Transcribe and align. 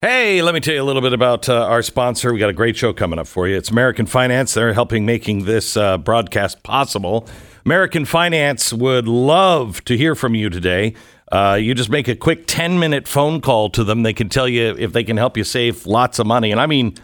Hey, 0.00 0.42
let 0.42 0.54
me 0.54 0.60
tell 0.60 0.74
you 0.74 0.80
a 0.80 0.84
little 0.84 1.02
bit 1.02 1.12
about 1.12 1.48
uh, 1.48 1.66
our 1.66 1.82
sponsor. 1.82 2.32
We 2.32 2.38
got 2.38 2.50
a 2.50 2.52
great 2.52 2.76
show 2.76 2.92
coming 2.92 3.18
up 3.18 3.26
for 3.26 3.48
you. 3.48 3.56
It's 3.56 3.68
American 3.68 4.06
Finance. 4.06 4.54
They're 4.54 4.72
helping 4.72 5.04
making 5.04 5.44
this 5.44 5.76
uh, 5.76 5.98
broadcast 5.98 6.62
possible. 6.62 7.26
American 7.64 8.04
Finance 8.04 8.72
would 8.72 9.08
love 9.08 9.84
to 9.86 9.96
hear 9.96 10.14
from 10.14 10.36
you 10.36 10.50
today. 10.50 10.94
Uh, 11.32 11.58
you 11.60 11.74
just 11.74 11.90
make 11.90 12.06
a 12.06 12.14
quick 12.14 12.44
10 12.46 12.78
minute 12.78 13.08
phone 13.08 13.40
call 13.40 13.70
to 13.70 13.82
them. 13.82 14.04
They 14.04 14.12
can 14.12 14.28
tell 14.28 14.46
you 14.46 14.76
if 14.78 14.92
they 14.92 15.02
can 15.02 15.16
help 15.16 15.36
you 15.36 15.42
save 15.42 15.84
lots 15.84 16.20
of 16.20 16.28
money. 16.28 16.52
And 16.52 16.60
I 16.60 16.66
mean, 16.66 16.94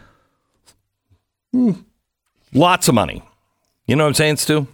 hmm, 1.51 1.73
lots 2.53 2.87
of 2.87 2.95
money. 2.95 3.25
You 3.89 3.97
know 3.97 4.05
what 4.05 4.11
I'm 4.11 4.15
saying, 4.15 4.37
Stu? 4.37 4.69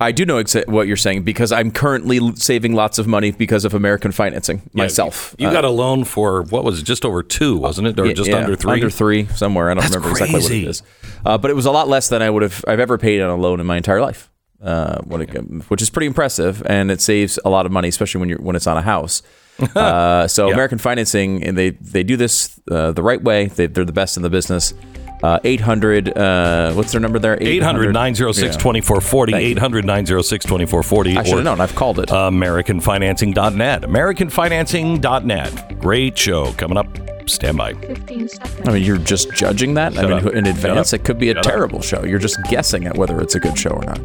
I 0.00 0.10
do 0.12 0.26
know 0.26 0.42
exa- 0.42 0.66
what 0.66 0.86
you're 0.88 0.96
saying 0.96 1.22
because 1.22 1.52
I'm 1.52 1.70
currently 1.70 2.18
saving 2.36 2.74
lots 2.74 2.98
of 2.98 3.06
money 3.06 3.30
because 3.30 3.64
of 3.64 3.74
American 3.74 4.10
financing 4.12 4.68
myself. 4.72 5.34
You 5.38 5.48
Uh, 5.48 5.52
got 5.52 5.64
a 5.64 5.70
loan 5.70 6.04
for 6.04 6.42
what 6.42 6.64
was 6.64 6.80
it? 6.80 6.84
Just 6.84 7.04
over 7.04 7.22
two, 7.22 7.56
wasn't 7.56 7.86
it? 7.88 7.98
Or 8.00 8.06
yeah, 8.06 8.12
just 8.12 8.28
yeah, 8.28 8.38
under 8.38 8.56
three? 8.56 8.72
Under 8.72 8.90
three, 8.90 9.26
somewhere. 9.34 9.70
I 9.70 9.74
don't 9.74 9.82
That's 9.82 9.94
remember 9.94 10.10
exactly 10.10 10.40
what 10.42 10.50
it 10.50 10.64
is. 10.64 10.82
Uh, 11.24 11.38
but 11.38 11.50
it 11.50 11.54
was 11.54 11.64
a 11.66 11.70
lot 11.70 11.88
less 11.88 12.08
than 12.08 12.22
I 12.22 12.28
would 12.30 12.42
have 12.42 12.64
I've 12.66 12.80
ever 12.80 12.98
paid 12.98 13.20
on 13.20 13.30
a 13.30 13.36
loan 13.36 13.60
in 13.60 13.66
my 13.66 13.76
entire 13.76 14.00
life. 14.00 14.30
Uh, 14.62 14.98
when 15.02 15.20
it, 15.22 15.28
which 15.68 15.82
is 15.82 15.90
pretty 15.90 16.06
impressive, 16.06 16.62
and 16.66 16.90
it 16.90 17.00
saves 17.00 17.38
a 17.44 17.50
lot 17.50 17.66
of 17.66 17.72
money, 17.72 17.88
especially 17.88 18.18
when 18.18 18.28
you're 18.30 18.40
when 18.40 18.56
it's 18.56 18.66
on 18.66 18.76
a 18.76 18.82
house. 18.82 19.22
Uh, 19.76 20.26
so 20.26 20.50
American 20.50 20.78
Financing, 20.78 21.44
and 21.44 21.56
they 21.56 21.70
they 21.70 22.02
do 22.02 22.16
this 22.16 22.58
uh, 22.72 22.90
the 22.90 23.02
right 23.04 23.22
way. 23.22 23.46
They, 23.46 23.66
they're 23.68 23.84
the 23.84 23.92
best 23.92 24.16
in 24.16 24.24
the 24.24 24.30
business. 24.30 24.74
Uh, 25.22 25.38
800, 25.42 26.18
uh, 26.18 26.72
what's 26.74 26.92
their 26.92 27.00
number 27.00 27.18
there? 27.18 27.38
800 27.40 27.92
906 27.94 28.42
Yeah. 28.56 28.60
2440. 28.60 29.32
Thank 29.32 29.42
you. 29.44 29.50
800 29.52 29.84
906 29.86 30.44
2440. 30.44 31.16
I 31.16 31.22
should 31.22 31.34
have 31.36 31.44
known. 31.44 31.60
I've 31.62 31.74
called 31.74 31.98
it. 31.98 32.10
AmericanFinancing.net. 32.10 33.82
AmericanFinancing.net. 33.82 35.78
Great 35.80 36.18
show 36.18 36.52
coming 36.52 36.76
up. 36.76 36.86
Stand 37.26 37.56
by. 37.56 37.72
15. 37.74 38.28
I 38.66 38.72
mean, 38.72 38.82
you're 38.82 38.98
just 38.98 39.32
judging 39.32 39.72
that. 39.74 39.94
Shut 39.94 40.04
I 40.04 40.08
mean, 40.08 40.26
up. 40.28 40.34
in 40.34 40.46
advance, 40.46 40.92
it 40.92 41.04
could 41.04 41.18
be 41.18 41.30
a 41.30 41.34
Shut 41.34 41.46
up. 41.46 41.52
terrible 41.52 41.80
show. 41.80 42.04
You're 42.04 42.18
just 42.18 42.42
guessing 42.50 42.84
at 42.86 42.98
whether 42.98 43.18
it's 43.20 43.34
a 43.34 43.40
good 43.40 43.56
show 43.56 43.70
or 43.70 43.82
not. 43.84 43.98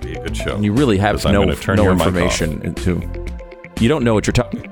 Be 0.00 0.14
a 0.14 0.22
good 0.22 0.36
show. 0.36 0.58
You 0.58 0.72
really 0.72 0.96
have 0.96 1.22
no 1.24 1.52
turn 1.54 1.76
no 1.76 1.90
information 1.92 2.62
into. 2.62 3.02
You 3.78 3.90
don't 3.90 4.04
know 4.04 4.14
what 4.14 4.26
you're 4.26 4.32
talking. 4.32 4.62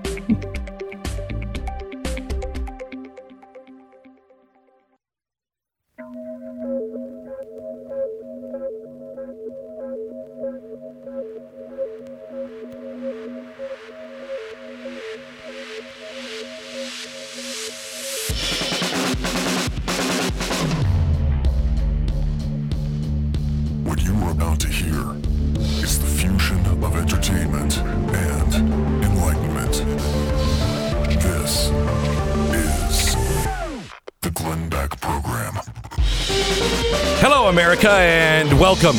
America, 37.84 38.02
and 38.02 38.58
welcome. 38.58 38.96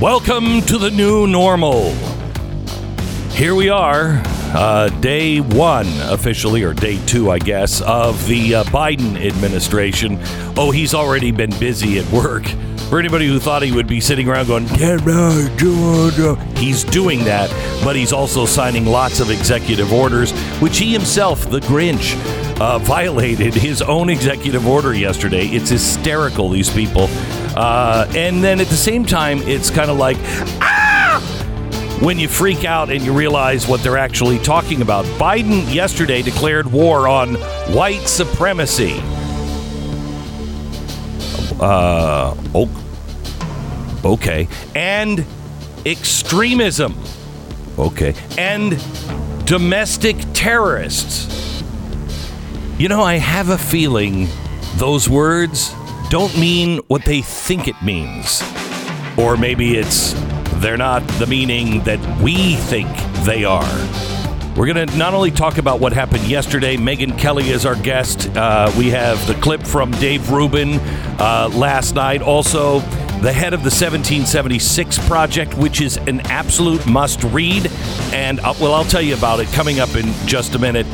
Welcome 0.00 0.62
to 0.62 0.78
the 0.78 0.90
new 0.90 1.26
normal. 1.26 1.92
Here 3.30 3.54
we 3.54 3.68
are, 3.68 4.22
uh, 4.54 4.90
day 5.00 5.40
one, 5.40 5.88
officially, 6.02 6.62
or 6.62 6.72
day 6.72 7.04
two, 7.06 7.30
I 7.30 7.38
guess, 7.38 7.80
of 7.80 8.26
the 8.28 8.56
uh, 8.56 8.64
Biden 8.64 9.16
administration. 9.16 10.18
Oh, 10.56 10.70
he's 10.70 10.94
already 10.94 11.32
been 11.32 11.50
busy 11.58 11.98
at 11.98 12.10
work. 12.12 12.46
For 12.90 12.98
anybody 12.98 13.26
who 13.26 13.38
thought 13.38 13.62
he 13.62 13.72
would 13.72 13.86
be 13.86 14.00
sitting 14.00 14.28
around 14.28 14.46
going, 14.46 14.66
"Get 14.66 15.00
right 15.02 15.50
to 15.58 16.08
it," 16.08 16.18
uh," 16.18 16.34
he's 16.56 16.84
doing 16.84 17.24
that, 17.24 17.50
but 17.84 17.96
he's 17.96 18.12
also 18.12 18.46
signing 18.46 18.84
lots 18.84 19.20
of 19.20 19.30
executive 19.30 19.92
orders, 19.92 20.32
which 20.60 20.78
he 20.78 20.92
himself, 20.92 21.48
the 21.50 21.60
Grinch, 21.60 22.14
uh, 22.60 22.78
violated 22.78 23.54
his 23.54 23.80
own 23.80 24.10
executive 24.10 24.66
order 24.66 24.92
yesterday. 24.92 25.46
It's 25.46 25.70
hysterical, 25.70 26.50
these 26.50 26.70
people. 26.70 27.08
Uh, 27.60 28.10
and 28.16 28.42
then 28.42 28.58
at 28.58 28.68
the 28.68 28.74
same 28.74 29.04
time, 29.04 29.36
it's 29.42 29.68
kind 29.68 29.90
of 29.90 29.98
like, 29.98 30.16
ah! 30.62 31.20
when 32.00 32.18
you 32.18 32.26
freak 32.26 32.64
out 32.64 32.88
and 32.88 33.04
you 33.04 33.12
realize 33.12 33.68
what 33.68 33.82
they're 33.82 33.98
actually 33.98 34.38
talking 34.38 34.80
about. 34.80 35.04
Biden 35.18 35.70
yesterday 35.70 36.22
declared 36.22 36.72
war 36.72 37.06
on 37.06 37.34
white 37.74 38.08
supremacy. 38.08 38.98
Uh, 41.60 42.34
okay. 44.06 44.48
And 44.74 45.26
extremism. 45.84 46.94
Okay. 47.78 48.14
And 48.38 48.82
domestic 49.44 50.16
terrorists. 50.32 51.62
You 52.78 52.88
know, 52.88 53.02
I 53.02 53.16
have 53.16 53.50
a 53.50 53.58
feeling 53.58 54.28
those 54.76 55.10
words 55.10 55.74
don't 56.10 56.36
mean 56.36 56.78
what 56.88 57.04
they 57.04 57.22
think 57.22 57.68
it 57.68 57.80
means. 57.82 58.42
Or 59.16 59.36
maybe 59.36 59.76
it's 59.76 60.12
they're 60.54 60.76
not 60.76 61.06
the 61.18 61.26
meaning 61.26 61.82
that 61.84 62.00
we 62.20 62.56
think 62.56 62.88
they 63.24 63.44
are. 63.44 63.88
We're 64.56 64.66
going 64.66 64.88
to 64.88 64.96
not 64.98 65.14
only 65.14 65.30
talk 65.30 65.58
about 65.58 65.78
what 65.78 65.92
happened 65.92 66.24
yesterday, 66.24 66.76
Megyn 66.76 67.16
Kelly 67.16 67.48
is 67.50 67.64
our 67.64 67.76
guest. 67.76 68.28
Uh, 68.36 68.70
we 68.76 68.90
have 68.90 69.24
the 69.28 69.34
clip 69.34 69.62
from 69.62 69.92
Dave 69.92 70.30
Rubin 70.30 70.80
uh, 71.20 71.48
last 71.54 71.94
night. 71.94 72.22
Also, 72.22 72.80
the 73.20 73.32
head 73.32 73.54
of 73.54 73.60
the 73.60 73.70
1776 73.70 74.98
Project, 75.06 75.54
which 75.54 75.80
is 75.80 75.96
an 75.96 76.20
absolute 76.26 76.84
must 76.86 77.22
read. 77.24 77.70
And, 78.12 78.40
uh, 78.40 78.52
well, 78.60 78.74
I'll 78.74 78.84
tell 78.84 79.00
you 79.00 79.14
about 79.14 79.38
it 79.38 79.46
coming 79.52 79.78
up 79.78 79.94
in 79.94 80.12
just 80.26 80.56
a 80.56 80.58
minute. 80.58 80.86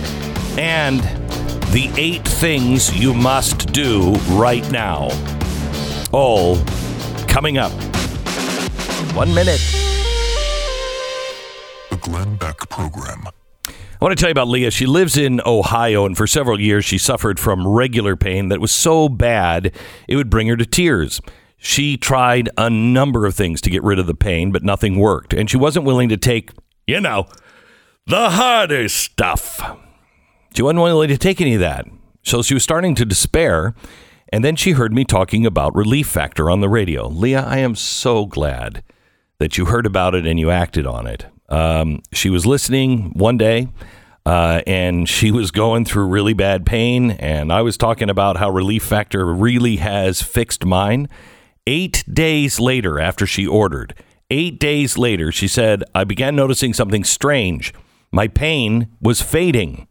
And 0.58 1.00
the 1.72 1.90
eight 1.96 2.26
things 2.26 2.96
you 2.98 3.12
must 3.12 3.72
do 3.72 4.12
right 4.30 4.68
now. 4.70 5.08
All 6.12 6.56
coming 7.26 7.58
up. 7.58 7.72
One 9.14 9.34
minute. 9.34 9.60
The 11.90 11.96
Glenn 12.00 12.36
Beck 12.36 12.68
Program. 12.68 13.28
I 13.66 14.04
want 14.04 14.16
to 14.16 14.20
tell 14.20 14.28
you 14.28 14.32
about 14.32 14.48
Leah. 14.48 14.70
She 14.70 14.84
lives 14.84 15.16
in 15.16 15.40
Ohio, 15.46 16.04
and 16.04 16.16
for 16.16 16.26
several 16.26 16.60
years 16.60 16.84
she 16.84 16.98
suffered 16.98 17.40
from 17.40 17.66
regular 17.66 18.14
pain 18.14 18.48
that 18.48 18.60
was 18.60 18.70
so 18.70 19.08
bad 19.08 19.74
it 20.06 20.16
would 20.16 20.28
bring 20.28 20.48
her 20.48 20.56
to 20.56 20.66
tears. 20.66 21.20
She 21.56 21.96
tried 21.96 22.50
a 22.58 22.68
number 22.68 23.24
of 23.24 23.34
things 23.34 23.60
to 23.62 23.70
get 23.70 23.82
rid 23.82 23.98
of 23.98 24.06
the 24.06 24.14
pain, 24.14 24.52
but 24.52 24.62
nothing 24.62 24.98
worked. 24.98 25.32
And 25.32 25.48
she 25.48 25.56
wasn't 25.56 25.86
willing 25.86 26.10
to 26.10 26.18
take, 26.18 26.50
you 26.86 27.00
know, 27.00 27.26
the 28.06 28.30
harder 28.30 28.88
stuff. 28.88 29.60
She 30.56 30.62
wasn't 30.62 30.80
willing 30.80 31.08
to 31.08 31.18
take 31.18 31.42
any 31.42 31.52
of 31.52 31.60
that. 31.60 31.84
So 32.22 32.40
she 32.40 32.54
was 32.54 32.62
starting 32.62 32.94
to 32.94 33.04
despair. 33.04 33.74
And 34.32 34.42
then 34.42 34.56
she 34.56 34.70
heard 34.70 34.90
me 34.90 35.04
talking 35.04 35.44
about 35.44 35.76
Relief 35.76 36.06
Factor 36.06 36.50
on 36.50 36.62
the 36.62 36.68
radio. 36.70 37.08
Leah, 37.08 37.44
I 37.46 37.58
am 37.58 37.74
so 37.74 38.24
glad 38.24 38.82
that 39.38 39.58
you 39.58 39.66
heard 39.66 39.84
about 39.84 40.14
it 40.14 40.24
and 40.26 40.40
you 40.40 40.50
acted 40.50 40.86
on 40.86 41.06
it. 41.06 41.26
Um, 41.50 42.00
she 42.10 42.30
was 42.30 42.46
listening 42.46 43.10
one 43.10 43.36
day 43.36 43.68
uh, 44.24 44.62
and 44.66 45.06
she 45.06 45.30
was 45.30 45.50
going 45.50 45.84
through 45.84 46.06
really 46.06 46.32
bad 46.32 46.64
pain. 46.64 47.10
And 47.10 47.52
I 47.52 47.60
was 47.60 47.76
talking 47.76 48.08
about 48.08 48.38
how 48.38 48.48
Relief 48.48 48.82
Factor 48.82 49.26
really 49.26 49.76
has 49.76 50.22
fixed 50.22 50.64
mine. 50.64 51.06
Eight 51.66 52.02
days 52.10 52.58
later, 52.58 52.98
after 52.98 53.26
she 53.26 53.46
ordered, 53.46 53.94
eight 54.30 54.58
days 54.58 54.96
later, 54.96 55.30
she 55.30 55.48
said, 55.48 55.84
I 55.94 56.04
began 56.04 56.34
noticing 56.34 56.72
something 56.72 57.04
strange. 57.04 57.74
My 58.10 58.26
pain 58.26 58.88
was 59.02 59.20
fading. 59.20 59.86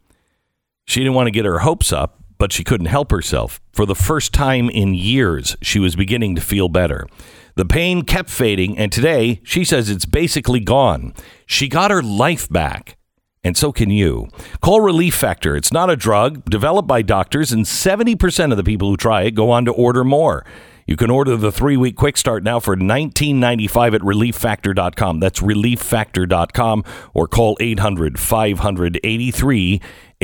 She 0.86 1.00
didn't 1.00 1.16
want 1.16 1.28
to 1.28 1.32
get 1.32 1.46
her 1.46 1.60
hopes 1.60 1.92
up, 1.92 2.20
but 2.38 2.52
she 2.52 2.64
couldn't 2.64 2.88
help 2.88 3.12
herself. 3.12 3.60
For 3.74 3.86
the 3.86 3.96
first 3.96 4.34
time 4.34 4.70
in 4.70 4.94
years, 4.94 5.56
she 5.62 5.80
was 5.80 5.96
beginning 5.96 6.36
to 6.36 6.42
feel 6.42 6.70
better. 6.70 7.08
The 7.56 7.66
pain 7.66 8.04
kept 8.04 8.30
fading, 8.30 8.78
and 8.78 8.92
today 8.92 9.42
she 9.44 9.64
says 9.64 9.90
it's 9.90 10.06
basically 10.06 10.60
gone. 10.60 11.14
She 11.46 11.68
got 11.68 11.90
her 11.92 12.04
life 12.04 12.50
back, 12.50 12.98
and 13.44 13.56
so 13.58 13.72
can 13.72 13.90
you. 13.90 14.28
Call 14.62 14.82
Relief 14.82 15.16
Factor. 15.16 15.56
It's 15.56 15.72
not 15.72 15.90
a 15.90 15.96
drug 15.96 16.46
developed 16.50 16.88
by 16.88 17.02
doctors, 17.02 17.52
and 17.52 17.66
70% 17.66 18.52
of 18.52 18.58
the 18.58 18.64
people 18.64 18.90
who 18.90 18.98
try 18.98 19.24
it 19.24 19.32
go 19.32 19.52
on 19.52 19.66
to 19.66 19.72
order 19.72 20.04
more. 20.04 20.46
You 20.88 20.98
can 20.98 21.10
order 21.10 21.36
the 21.36 21.52
three 21.52 21.78
week 21.78 21.96
quick 21.96 22.16
start 22.16 22.44
now 22.44 22.60
for 22.60 22.76
$19.95 22.76 23.96
at 23.96 24.02
relieffactor.com. 24.02 25.20
That's 25.20 25.40
relieffactor.com 25.40 26.84
or 27.16 27.28
call 27.28 27.58
800 27.60 28.20
500 28.20 29.00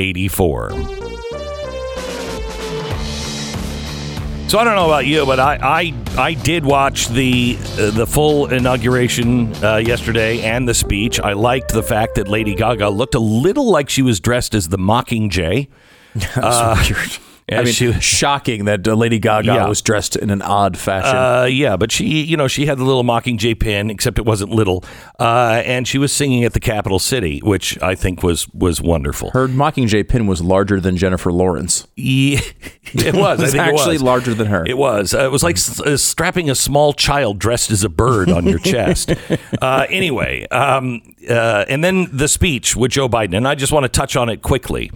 8384. 0.02 0.70
So 4.48 4.58
I 4.58 4.64
don't 4.64 4.74
know 4.74 4.84
about 4.84 5.06
you, 5.06 5.24
but 5.24 5.40
I 5.40 5.58
I, 5.62 5.94
I 6.18 6.34
did 6.34 6.66
watch 6.66 7.08
the 7.08 7.56
uh, 7.78 7.90
the 7.90 8.06
full 8.06 8.52
inauguration 8.52 9.50
uh, 9.64 9.76
yesterday 9.76 10.42
and 10.42 10.68
the 10.68 10.74
speech. 10.74 11.18
I 11.18 11.32
liked 11.32 11.72
the 11.72 11.82
fact 11.82 12.16
that 12.16 12.28
Lady 12.28 12.54
Gaga 12.54 12.90
looked 12.90 13.14
a 13.14 13.18
little 13.18 13.70
like 13.70 13.88
she 13.88 14.02
was 14.02 14.20
dressed 14.20 14.54
as 14.54 14.68
the 14.68 14.76
Mockingjay. 14.76 15.68
That's 16.34 16.90
weird. 16.90 17.31
I 17.60 17.64
mean, 17.64 17.72
she- 17.72 17.92
shocking 18.00 18.64
that 18.66 18.86
uh, 18.86 18.94
Lady 18.94 19.18
Gaga 19.18 19.46
Yeah. 19.46 19.66
was 19.68 19.80
dressed 19.82 20.16
in 20.16 20.30
an 20.30 20.42
odd 20.42 20.76
fashion. 20.78 21.16
Uh, 21.16 21.44
yeah, 21.44 21.76
but 21.76 21.90
she, 21.92 22.22
you 22.22 22.36
know, 22.36 22.48
she 22.48 22.66
had 22.66 22.78
the 22.78 22.84
little 22.84 23.04
Mockingjay 23.04 23.58
pin, 23.58 23.90
except 23.90 24.18
it 24.18 24.24
wasn't 24.24 24.50
little, 24.50 24.84
uh, 25.20 25.62
and 25.64 25.86
she 25.88 25.98
was 25.98 26.12
singing 26.12 26.44
at 26.44 26.52
the 26.52 26.60
capital 26.60 26.98
city, 26.98 27.40
which 27.42 27.80
I 27.82 27.94
think 27.94 28.22
was 28.22 28.48
was 28.54 28.80
wonderful. 28.80 29.30
her 29.32 29.48
Mockingjay 29.48 30.08
pin 30.08 30.26
was 30.26 30.40
larger 30.40 30.80
than 30.80 30.96
Jennifer 30.96 31.32
Lawrence. 31.32 31.86
Yeah, 31.96 32.40
it 32.94 33.14
was. 33.14 33.40
I 33.40 33.44
It's 33.44 33.52
think 33.52 33.66
it 33.66 33.74
actually 33.74 33.94
was. 33.96 34.02
larger 34.02 34.34
than 34.34 34.46
her. 34.48 34.64
It 34.66 34.76
was. 34.78 35.14
Uh, 35.14 35.24
it 35.24 35.30
was 35.32 35.42
like 35.42 35.56
s- 35.56 35.80
uh, 35.80 35.96
strapping 35.96 36.50
a 36.50 36.54
small 36.54 36.92
child 36.92 37.38
dressed 37.38 37.70
as 37.70 37.84
a 37.84 37.88
bird 37.88 38.30
on 38.30 38.46
your 38.46 38.58
chest. 38.58 39.12
Uh, 39.60 39.86
anyway, 39.90 40.44
um, 40.48 41.00
uh, 41.30 41.64
and 41.68 41.84
then 41.84 42.08
the 42.12 42.26
speech 42.26 42.74
with 42.74 42.90
Joe 42.90 43.08
Biden, 43.08 43.36
and 43.36 43.46
I 43.46 43.54
just 43.54 43.70
want 43.72 43.84
to 43.84 43.88
touch 43.88 44.16
on 44.16 44.28
it 44.28 44.42
quickly. 44.42 44.90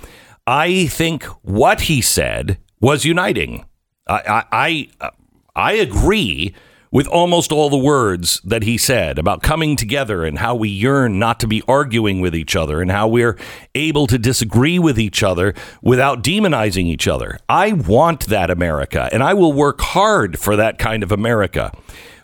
I 0.47 0.87
think 0.87 1.25
what 1.43 1.83
he 1.83 2.01
said 2.01 2.59
was 2.81 3.05
uniting. 3.05 3.65
I, 4.09 4.45
I, 4.53 5.11
I, 5.57 5.73
agree 5.73 6.55
with 6.93 7.09
almost 7.09 7.51
all 7.51 7.69
the 7.69 7.77
words 7.77 8.41
that 8.45 8.63
he 8.63 8.79
said 8.79 9.19
about 9.19 9.43
coming 9.43 9.75
together 9.75 10.25
and 10.25 10.39
how 10.39 10.55
we 10.55 10.69
yearn 10.69 11.19
not 11.19 11.41
to 11.41 11.49
be 11.49 11.63
arguing 11.67 12.21
with 12.21 12.33
each 12.33 12.55
other 12.55 12.81
and 12.81 12.93
how 12.93 13.09
we're 13.09 13.37
able 13.75 14.07
to 14.07 14.19
disagree 14.19 14.79
with 14.79 15.01
each 15.01 15.25
other 15.25 15.53
without 15.83 16.23
demonizing 16.23 16.85
each 16.85 17.09
other. 17.09 17.39
I 17.49 17.73
want 17.73 18.27
that 18.27 18.49
America 18.49 19.09
and 19.13 19.25
I 19.25 19.35
will 19.35 19.53
work 19.53 19.81
hard 19.81 20.39
for 20.39 20.55
that 20.55 20.79
kind 20.79 21.03
of 21.03 21.11
America. 21.11 21.73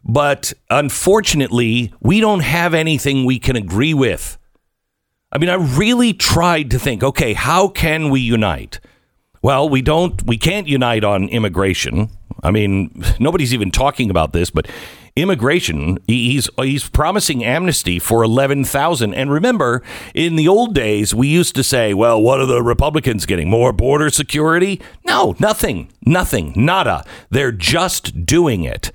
But 0.05 0.53
unfortunately, 0.71 1.93
we 2.01 2.21
don't 2.21 2.41
have 2.41 2.75
anything 2.75 3.25
we 3.25 3.41
can 3.41 3.57
agree 3.57 3.95
with. 3.95 4.39
I 5.33 5.39
mean, 5.39 5.49
I 5.49 5.55
really 5.55 6.13
tried 6.13 6.71
to 6.73 6.79
think, 6.79 7.03
okay, 7.03 7.33
how 7.33 7.69
can 7.69 8.11
we 8.11 8.21
unite? 8.21 8.81
Well, 9.41 9.69
we 9.69 9.83
don't 9.83 10.23
we 10.25 10.39
can't 10.39 10.69
unite 10.69 11.03
on 11.05 11.29
immigration. 11.29 12.11
I 12.43 12.51
mean, 12.51 13.03
nobody's 13.21 13.55
even 13.55 13.71
talking 13.71 14.11
about 14.11 14.33
this, 14.33 14.51
but 14.51 14.69
immigration, 15.17 15.99
he's 16.07 16.49
he's 16.59 16.89
promising 16.89 17.43
amnesty 17.43 17.99
for 17.99 18.23
11,000. 18.23 19.15
And 19.15 19.33
remember, 19.33 19.83
in 20.15 20.37
the 20.37 20.49
old 20.49 20.75
days, 20.75 21.15
we 21.15 21.29
used 21.29 21.55
to 21.57 21.65
say, 21.65 21.95
well, 21.95 22.21
what 22.21 22.39
are 22.39 22.47
the 22.47 22.63
Republicans 22.63 23.27
getting? 23.27 23.49
More 23.49 23.73
border 23.73 24.11
security? 24.11 24.81
No, 25.05 25.35
nothing. 25.39 25.91
Nothing. 26.05 26.53
Nada. 26.55 27.05
They're 27.31 27.53
just 27.53 28.27
doing 28.27 28.65
it. 28.65 28.93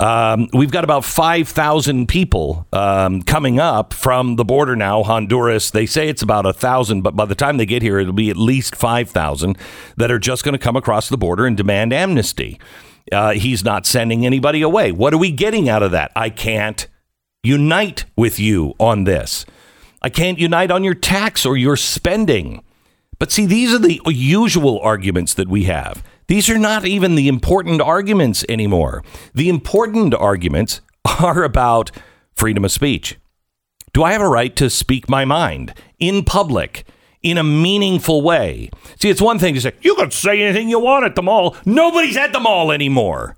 Um, 0.00 0.48
we've 0.52 0.72
got 0.72 0.82
about 0.82 1.04
5,000 1.04 2.08
people 2.08 2.66
um, 2.72 3.22
coming 3.22 3.60
up 3.60 3.92
from 3.92 4.36
the 4.36 4.44
border 4.44 4.74
now, 4.74 5.04
Honduras. 5.04 5.70
They 5.70 5.86
say 5.86 6.08
it's 6.08 6.22
about 6.22 6.46
a 6.46 6.48
1,000, 6.48 7.02
but 7.02 7.14
by 7.14 7.24
the 7.24 7.36
time 7.36 7.58
they 7.58 7.66
get 7.66 7.82
here, 7.82 7.98
it'll 7.98 8.12
be 8.12 8.28
at 8.28 8.36
least 8.36 8.74
5,000 8.74 9.56
that 9.96 10.10
are 10.10 10.18
just 10.18 10.44
going 10.44 10.52
to 10.52 10.58
come 10.58 10.76
across 10.76 11.08
the 11.08 11.16
border 11.16 11.46
and 11.46 11.56
demand 11.56 11.92
amnesty. 11.92 12.58
Uh, 13.12 13.32
he's 13.32 13.64
not 13.64 13.86
sending 13.86 14.26
anybody 14.26 14.62
away. 14.62 14.90
What 14.90 15.14
are 15.14 15.18
we 15.18 15.30
getting 15.30 15.68
out 15.68 15.82
of 15.82 15.92
that? 15.92 16.10
I 16.16 16.28
can't 16.30 16.88
unite 17.44 18.04
with 18.16 18.40
you 18.40 18.74
on 18.80 19.04
this. 19.04 19.46
I 20.02 20.08
can't 20.08 20.38
unite 20.38 20.70
on 20.70 20.82
your 20.82 20.94
tax 20.94 21.46
or 21.46 21.56
your 21.56 21.76
spending. 21.76 22.64
But 23.18 23.30
see, 23.30 23.46
these 23.46 23.72
are 23.72 23.78
the 23.78 24.00
usual 24.06 24.80
arguments 24.80 25.34
that 25.34 25.48
we 25.48 25.64
have. 25.64 26.02
These 26.26 26.48
are 26.48 26.58
not 26.58 26.86
even 26.86 27.14
the 27.14 27.28
important 27.28 27.80
arguments 27.80 28.44
anymore. 28.48 29.02
The 29.34 29.48
important 29.48 30.14
arguments 30.14 30.80
are 31.20 31.42
about 31.44 31.90
freedom 32.34 32.64
of 32.64 32.72
speech. 32.72 33.18
Do 33.92 34.02
I 34.02 34.12
have 34.12 34.22
a 34.22 34.28
right 34.28 34.54
to 34.56 34.70
speak 34.70 35.08
my 35.08 35.24
mind 35.24 35.74
in 35.98 36.24
public 36.24 36.84
in 37.22 37.38
a 37.38 37.44
meaningful 37.44 38.22
way? 38.22 38.70
See, 39.00 39.10
it's 39.10 39.20
one 39.20 39.38
thing 39.38 39.54
to 39.54 39.60
say, 39.60 39.72
you 39.82 39.94
can 39.94 40.10
say 40.10 40.42
anything 40.42 40.68
you 40.68 40.80
want 40.80 41.04
at 41.04 41.14
the 41.14 41.22
mall. 41.22 41.56
Nobody's 41.64 42.16
at 42.16 42.32
the 42.32 42.40
mall 42.40 42.72
anymore. 42.72 43.36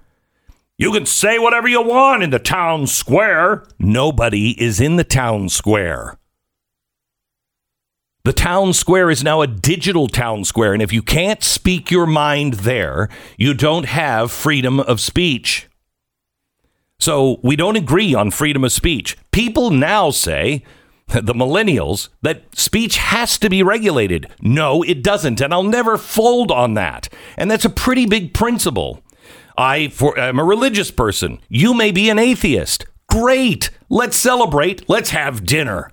You 0.78 0.92
can 0.92 1.06
say 1.06 1.38
whatever 1.38 1.68
you 1.68 1.82
want 1.82 2.22
in 2.22 2.30
the 2.30 2.38
town 2.38 2.86
square. 2.86 3.66
Nobody 3.78 4.50
is 4.62 4.80
in 4.80 4.96
the 4.96 5.04
town 5.04 5.48
square. 5.48 6.18
The 8.26 8.32
town 8.32 8.72
square 8.72 9.08
is 9.08 9.22
now 9.22 9.40
a 9.40 9.46
digital 9.46 10.08
town 10.08 10.42
square. 10.42 10.72
And 10.72 10.82
if 10.82 10.92
you 10.92 11.00
can't 11.00 11.44
speak 11.44 11.92
your 11.92 12.06
mind 12.06 12.54
there, 12.54 13.08
you 13.38 13.54
don't 13.54 13.86
have 13.86 14.32
freedom 14.32 14.80
of 14.80 14.98
speech. 14.98 15.68
So 16.98 17.38
we 17.44 17.54
don't 17.54 17.76
agree 17.76 18.14
on 18.14 18.32
freedom 18.32 18.64
of 18.64 18.72
speech. 18.72 19.16
People 19.30 19.70
now 19.70 20.10
say, 20.10 20.64
the 21.06 21.34
millennials, 21.34 22.08
that 22.22 22.42
speech 22.52 22.96
has 22.96 23.38
to 23.38 23.48
be 23.48 23.62
regulated. 23.62 24.26
No, 24.42 24.82
it 24.82 25.04
doesn't. 25.04 25.40
And 25.40 25.54
I'll 25.54 25.62
never 25.62 25.96
fold 25.96 26.50
on 26.50 26.74
that. 26.74 27.08
And 27.36 27.48
that's 27.48 27.64
a 27.64 27.70
pretty 27.70 28.06
big 28.06 28.34
principle. 28.34 29.04
I 29.56 29.86
for, 29.86 30.18
I'm 30.18 30.40
a 30.40 30.44
religious 30.44 30.90
person. 30.90 31.38
You 31.48 31.74
may 31.74 31.92
be 31.92 32.10
an 32.10 32.18
atheist. 32.18 32.86
Great. 33.08 33.70
Let's 33.88 34.16
celebrate. 34.16 34.88
Let's 34.88 35.10
have 35.10 35.46
dinner. 35.46 35.92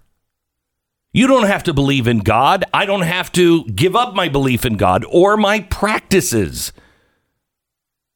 You 1.14 1.28
don't 1.28 1.46
have 1.46 1.64
to 1.64 1.74
believe 1.74 2.08
in 2.08 2.20
God. 2.20 2.66
I 2.74 2.86
don't 2.86 3.04
have 3.04 3.32
to 3.34 3.66
give 3.66 3.96
up 3.96 4.16
my 4.16 4.28
belief 4.30 4.66
in 4.66 4.78
God 4.78 5.06
or 5.10 5.38
my 5.38 5.62
practices. 5.62 6.74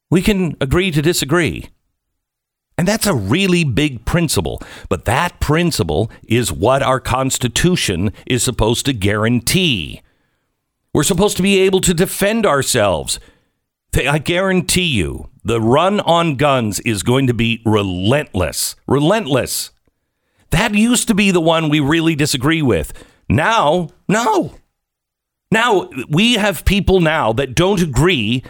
We 0.10 0.24
can 0.24 0.58
agree 0.60 0.90
to 0.90 1.02
disagree. 1.02 1.70
And 2.76 2.88
that's 2.88 3.06
a 3.06 3.14
really 3.14 3.64
big 3.64 4.04
principle. 4.06 4.62
But 4.90 5.06
that 5.06 5.40
principle 5.40 6.12
is 6.28 6.52
what 6.52 6.82
our 6.82 7.00
Constitution 7.00 8.14
is 8.26 8.44
supposed 8.44 8.86
to 8.88 8.94
guarantee. 8.94 10.02
We're 10.94 11.04
supposed 11.04 11.38
to 11.38 11.44
be 11.44 11.60
able 11.60 11.82
to 11.82 11.94
defend 11.94 12.46
ourselves. 12.46 13.20
I 13.96 14.20
guarantee 14.20 14.86
you, 14.86 15.30
the 15.44 15.62
run 15.62 16.00
on 16.02 16.36
guns 16.36 16.80
is 16.82 17.04
going 17.04 17.28
to 17.28 17.34
be 17.34 17.62
relentless. 17.66 18.76
Relentless. 18.88 19.72
That 20.52 20.74
used 20.74 21.08
to 21.08 21.14
be 21.14 21.32
the 21.32 21.42
one 21.42 21.70
we 21.70 21.80
really 21.80 22.16
disagree 22.16 22.62
with. 22.62 22.94
Now, 23.30 23.90
no. 24.08 24.56
Now 25.52 25.90
we 26.10 26.36
have 26.36 26.66
people 26.66 27.00
now 27.00 27.34
that 27.34 27.56
don't 27.56 27.82
agree 27.82 28.44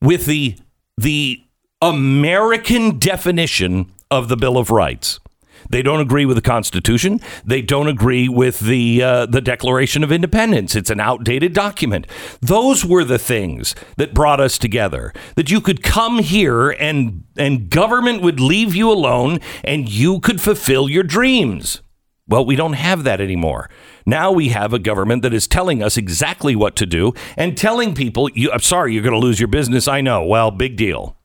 with 0.00 0.26
the 0.26 0.56
the 0.96 1.42
American 1.80 2.98
definition 2.98 3.92
of 4.10 4.28
the 4.28 4.36
Bill 4.36 4.56
of 4.58 4.70
Rights. 4.70 5.20
They 5.70 5.82
don't 5.82 6.00
agree 6.00 6.26
with 6.26 6.36
the 6.36 6.42
Constitution. 6.42 7.20
They 7.44 7.62
don't 7.62 7.88
agree 7.88 8.28
with 8.28 8.60
the 8.60 9.02
uh, 9.02 9.26
the 9.26 9.40
Declaration 9.40 10.02
of 10.04 10.12
Independence. 10.12 10.74
It's 10.74 10.90
an 10.90 11.00
outdated 11.00 11.52
document. 11.52 12.06
Those 12.40 12.84
were 12.84 13.04
the 13.04 13.18
things 13.18 13.74
that 13.96 14.14
brought 14.14 14.40
us 14.40 14.58
together. 14.58 15.12
That 15.36 15.50
you 15.50 15.60
could 15.60 15.82
come 15.82 16.18
here 16.20 16.70
and 16.70 17.24
and 17.36 17.70
government 17.70 18.22
would 18.22 18.40
leave 18.40 18.74
you 18.74 18.90
alone, 18.90 19.40
and 19.64 19.88
you 19.88 20.20
could 20.20 20.40
fulfill 20.40 20.88
your 20.88 21.02
dreams. 21.02 21.82
Well, 22.28 22.44
we 22.44 22.56
don't 22.56 22.74
have 22.74 23.04
that 23.04 23.20
anymore. 23.20 23.68
Now 24.06 24.30
we 24.32 24.50
have 24.50 24.72
a 24.72 24.78
government 24.78 25.22
that 25.22 25.34
is 25.34 25.48
telling 25.48 25.82
us 25.82 25.96
exactly 25.96 26.54
what 26.54 26.76
to 26.76 26.86
do 26.86 27.12
and 27.36 27.56
telling 27.56 27.94
people, 27.94 28.30
you, 28.34 28.50
"I'm 28.52 28.60
sorry, 28.60 28.94
you're 28.94 29.02
going 29.02 29.20
to 29.20 29.26
lose 29.26 29.40
your 29.40 29.48
business." 29.48 29.88
I 29.88 30.00
know. 30.00 30.24
Well, 30.24 30.50
big 30.50 30.76
deal. 30.76 31.16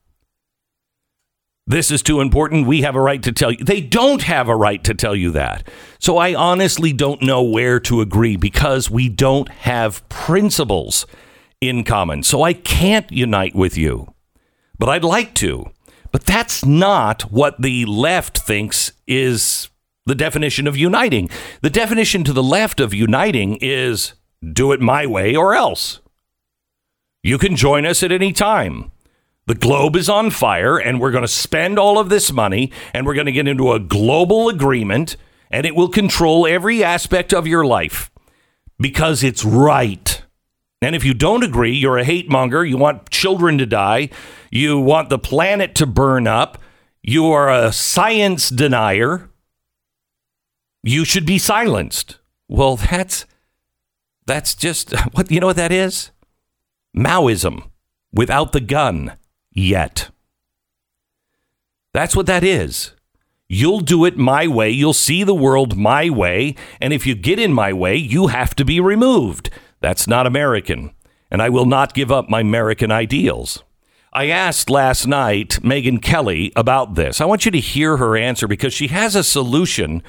This 1.68 1.90
is 1.90 2.02
too 2.02 2.22
important. 2.22 2.66
We 2.66 2.80
have 2.80 2.96
a 2.96 3.00
right 3.00 3.22
to 3.22 3.30
tell 3.30 3.52
you. 3.52 3.62
They 3.62 3.82
don't 3.82 4.22
have 4.22 4.48
a 4.48 4.56
right 4.56 4.82
to 4.84 4.94
tell 4.94 5.14
you 5.14 5.30
that. 5.32 5.68
So 5.98 6.16
I 6.16 6.34
honestly 6.34 6.94
don't 6.94 7.20
know 7.20 7.42
where 7.42 7.78
to 7.80 8.00
agree 8.00 8.36
because 8.36 8.90
we 8.90 9.10
don't 9.10 9.50
have 9.50 10.08
principles 10.08 11.06
in 11.60 11.84
common. 11.84 12.22
So 12.22 12.42
I 12.42 12.54
can't 12.54 13.12
unite 13.12 13.54
with 13.54 13.76
you. 13.76 14.14
But 14.78 14.88
I'd 14.88 15.04
like 15.04 15.34
to. 15.34 15.70
But 16.10 16.24
that's 16.24 16.64
not 16.64 17.30
what 17.30 17.60
the 17.60 17.84
left 17.84 18.38
thinks 18.38 18.92
is 19.06 19.68
the 20.06 20.14
definition 20.14 20.66
of 20.66 20.74
uniting. 20.74 21.28
The 21.60 21.68
definition 21.68 22.24
to 22.24 22.32
the 22.32 22.42
left 22.42 22.80
of 22.80 22.94
uniting 22.94 23.58
is 23.60 24.14
do 24.42 24.72
it 24.72 24.80
my 24.80 25.04
way 25.04 25.36
or 25.36 25.54
else. 25.54 26.00
You 27.22 27.36
can 27.36 27.56
join 27.56 27.84
us 27.84 28.02
at 28.02 28.10
any 28.10 28.32
time. 28.32 28.90
The 29.48 29.54
globe 29.54 29.96
is 29.96 30.10
on 30.10 30.28
fire, 30.28 30.76
and 30.76 31.00
we're 31.00 31.10
going 31.10 31.22
to 31.22 31.26
spend 31.26 31.78
all 31.78 31.98
of 31.98 32.10
this 32.10 32.30
money, 32.30 32.70
and 32.92 33.06
we're 33.06 33.14
going 33.14 33.24
to 33.24 33.32
get 33.32 33.48
into 33.48 33.72
a 33.72 33.80
global 33.80 34.50
agreement, 34.50 35.16
and 35.50 35.64
it 35.64 35.74
will 35.74 35.88
control 35.88 36.46
every 36.46 36.84
aspect 36.84 37.32
of 37.32 37.46
your 37.46 37.64
life 37.64 38.10
because 38.78 39.24
it's 39.24 39.46
right. 39.46 40.22
And 40.82 40.94
if 40.94 41.02
you 41.02 41.14
don't 41.14 41.42
agree, 41.42 41.72
you're 41.72 41.96
a 41.96 42.04
hate 42.04 42.30
monger. 42.30 42.62
You 42.62 42.76
want 42.76 43.08
children 43.08 43.56
to 43.56 43.64
die. 43.64 44.10
You 44.50 44.78
want 44.78 45.08
the 45.08 45.18
planet 45.18 45.74
to 45.76 45.86
burn 45.86 46.26
up. 46.26 46.58
You 47.02 47.28
are 47.28 47.50
a 47.50 47.72
science 47.72 48.50
denier. 48.50 49.30
You 50.82 51.06
should 51.06 51.24
be 51.24 51.38
silenced. 51.38 52.18
Well, 52.48 52.76
that's 52.76 53.24
that's 54.26 54.54
just 54.54 54.92
what 55.12 55.30
you 55.30 55.40
know 55.40 55.46
what 55.46 55.56
that 55.56 55.72
is? 55.72 56.10
Maoism 56.94 57.70
without 58.12 58.52
the 58.52 58.60
gun 58.60 59.16
yet. 59.58 60.10
That's 61.92 62.14
what 62.14 62.26
that 62.26 62.44
is. 62.44 62.92
You'll 63.48 63.80
do 63.80 64.04
it 64.04 64.16
my 64.18 64.46
way. 64.46 64.70
You'll 64.70 64.92
see 64.92 65.24
the 65.24 65.34
world 65.34 65.76
my 65.76 66.10
way. 66.10 66.54
And 66.80 66.92
if 66.92 67.06
you 67.06 67.14
get 67.14 67.38
in 67.38 67.52
my 67.52 67.72
way, 67.72 67.96
you 67.96 68.26
have 68.26 68.54
to 68.56 68.64
be 68.64 68.78
removed. 68.78 69.50
That's 69.80 70.06
not 70.06 70.26
American. 70.26 70.92
and 71.30 71.42
I 71.42 71.48
will 71.48 71.66
not 71.66 71.94
give 71.94 72.10
up 72.10 72.28
my 72.28 72.40
American 72.40 72.90
ideals. 72.90 73.62
I 74.12 74.28
asked 74.28 74.70
last 74.70 75.06
night 75.06 75.58
Megyn 75.62 76.00
Kelly 76.02 76.52
about 76.56 76.94
this. 76.94 77.20
I 77.20 77.26
want 77.26 77.44
you 77.44 77.50
to 77.50 77.60
hear 77.60 77.98
her 77.98 78.16
answer 78.16 78.48
because 78.48 78.72
she 78.72 78.88
has 78.88 79.14
a 79.14 79.22
solution. 79.22 80.02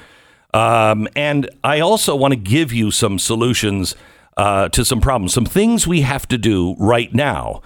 Um, 0.54 1.06
and 1.14 1.48
I 1.62 1.80
also 1.80 2.16
want 2.16 2.32
to 2.32 2.40
give 2.40 2.72
you 2.72 2.90
some 2.90 3.18
solutions 3.18 3.94
uh, 4.36 4.68
to 4.70 4.84
some 4.84 5.00
problems, 5.00 5.34
some 5.34 5.44
things 5.44 5.86
we 5.86 6.00
have 6.00 6.26
to 6.28 6.38
do 6.38 6.74
right 6.78 7.14
now. 7.14 7.60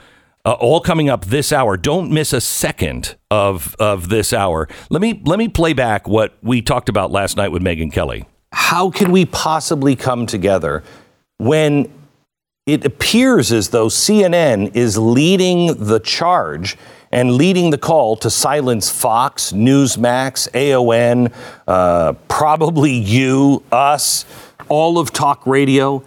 Uh, 0.46 0.52
all 0.52 0.78
coming 0.78 1.08
up 1.08 1.24
this 1.24 1.52
hour. 1.52 1.76
Don't 1.76 2.10
miss 2.10 2.34
a 2.34 2.40
second 2.40 3.16
of 3.30 3.74
of 3.78 4.10
this 4.10 4.32
hour. 4.32 4.68
Let 4.90 5.00
me 5.00 5.22
let 5.24 5.38
me 5.38 5.48
play 5.48 5.72
back 5.72 6.06
what 6.06 6.36
we 6.42 6.60
talked 6.60 6.90
about 6.90 7.10
last 7.10 7.36
night 7.38 7.48
with 7.50 7.62
Megyn 7.62 7.90
Kelly. 7.90 8.26
How 8.52 8.90
can 8.90 9.10
we 9.10 9.24
possibly 9.24 9.96
come 9.96 10.26
together 10.26 10.84
when 11.38 11.90
it 12.66 12.84
appears 12.84 13.52
as 13.52 13.70
though 13.70 13.86
CNN 13.86 14.74
is 14.76 14.98
leading 14.98 15.74
the 15.86 15.98
charge 15.98 16.76
and 17.10 17.34
leading 17.34 17.70
the 17.70 17.78
call 17.78 18.16
to 18.16 18.28
silence 18.28 18.90
Fox, 18.90 19.52
Newsmax, 19.52 20.48
AON, 20.54 21.32
uh, 21.68 22.12
probably 22.28 22.92
you, 22.92 23.62
us, 23.70 24.24
all 24.68 24.98
of 24.98 25.12
talk 25.12 25.46
radio. 25.46 25.98
H- 25.98 26.02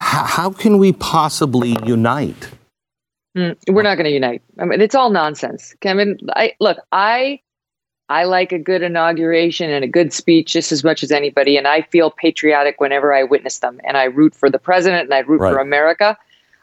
how 0.00 0.50
can 0.50 0.78
we 0.78 0.92
possibly 0.92 1.76
unite? 1.84 2.50
Mm, 3.36 3.56
we're 3.68 3.82
not 3.82 3.94
going 3.94 4.06
to 4.06 4.10
unite. 4.12 4.42
I 4.58 4.64
mean, 4.64 4.80
it's 4.80 4.94
all 4.94 5.10
nonsense. 5.10 5.74
Kevin, 5.80 6.18
I 6.34 6.54
look, 6.60 6.78
I 6.90 7.40
I 8.08 8.24
like 8.24 8.50
a 8.50 8.58
good 8.58 8.82
inauguration 8.82 9.70
and 9.70 9.84
a 9.84 9.88
good 9.88 10.12
speech 10.12 10.52
just 10.52 10.72
as 10.72 10.82
much 10.82 11.04
as 11.04 11.12
anybody, 11.12 11.56
and 11.56 11.68
I 11.68 11.82
feel 11.82 12.10
patriotic 12.10 12.80
whenever 12.80 13.14
I 13.14 13.22
witness 13.22 13.60
them. 13.60 13.80
And 13.84 13.96
I 13.96 14.04
root 14.04 14.34
for 14.34 14.50
the 14.50 14.58
president 14.58 15.04
and 15.04 15.14
I 15.14 15.20
root 15.20 15.40
Right. 15.40 15.52
for 15.52 15.58
America 15.60 16.18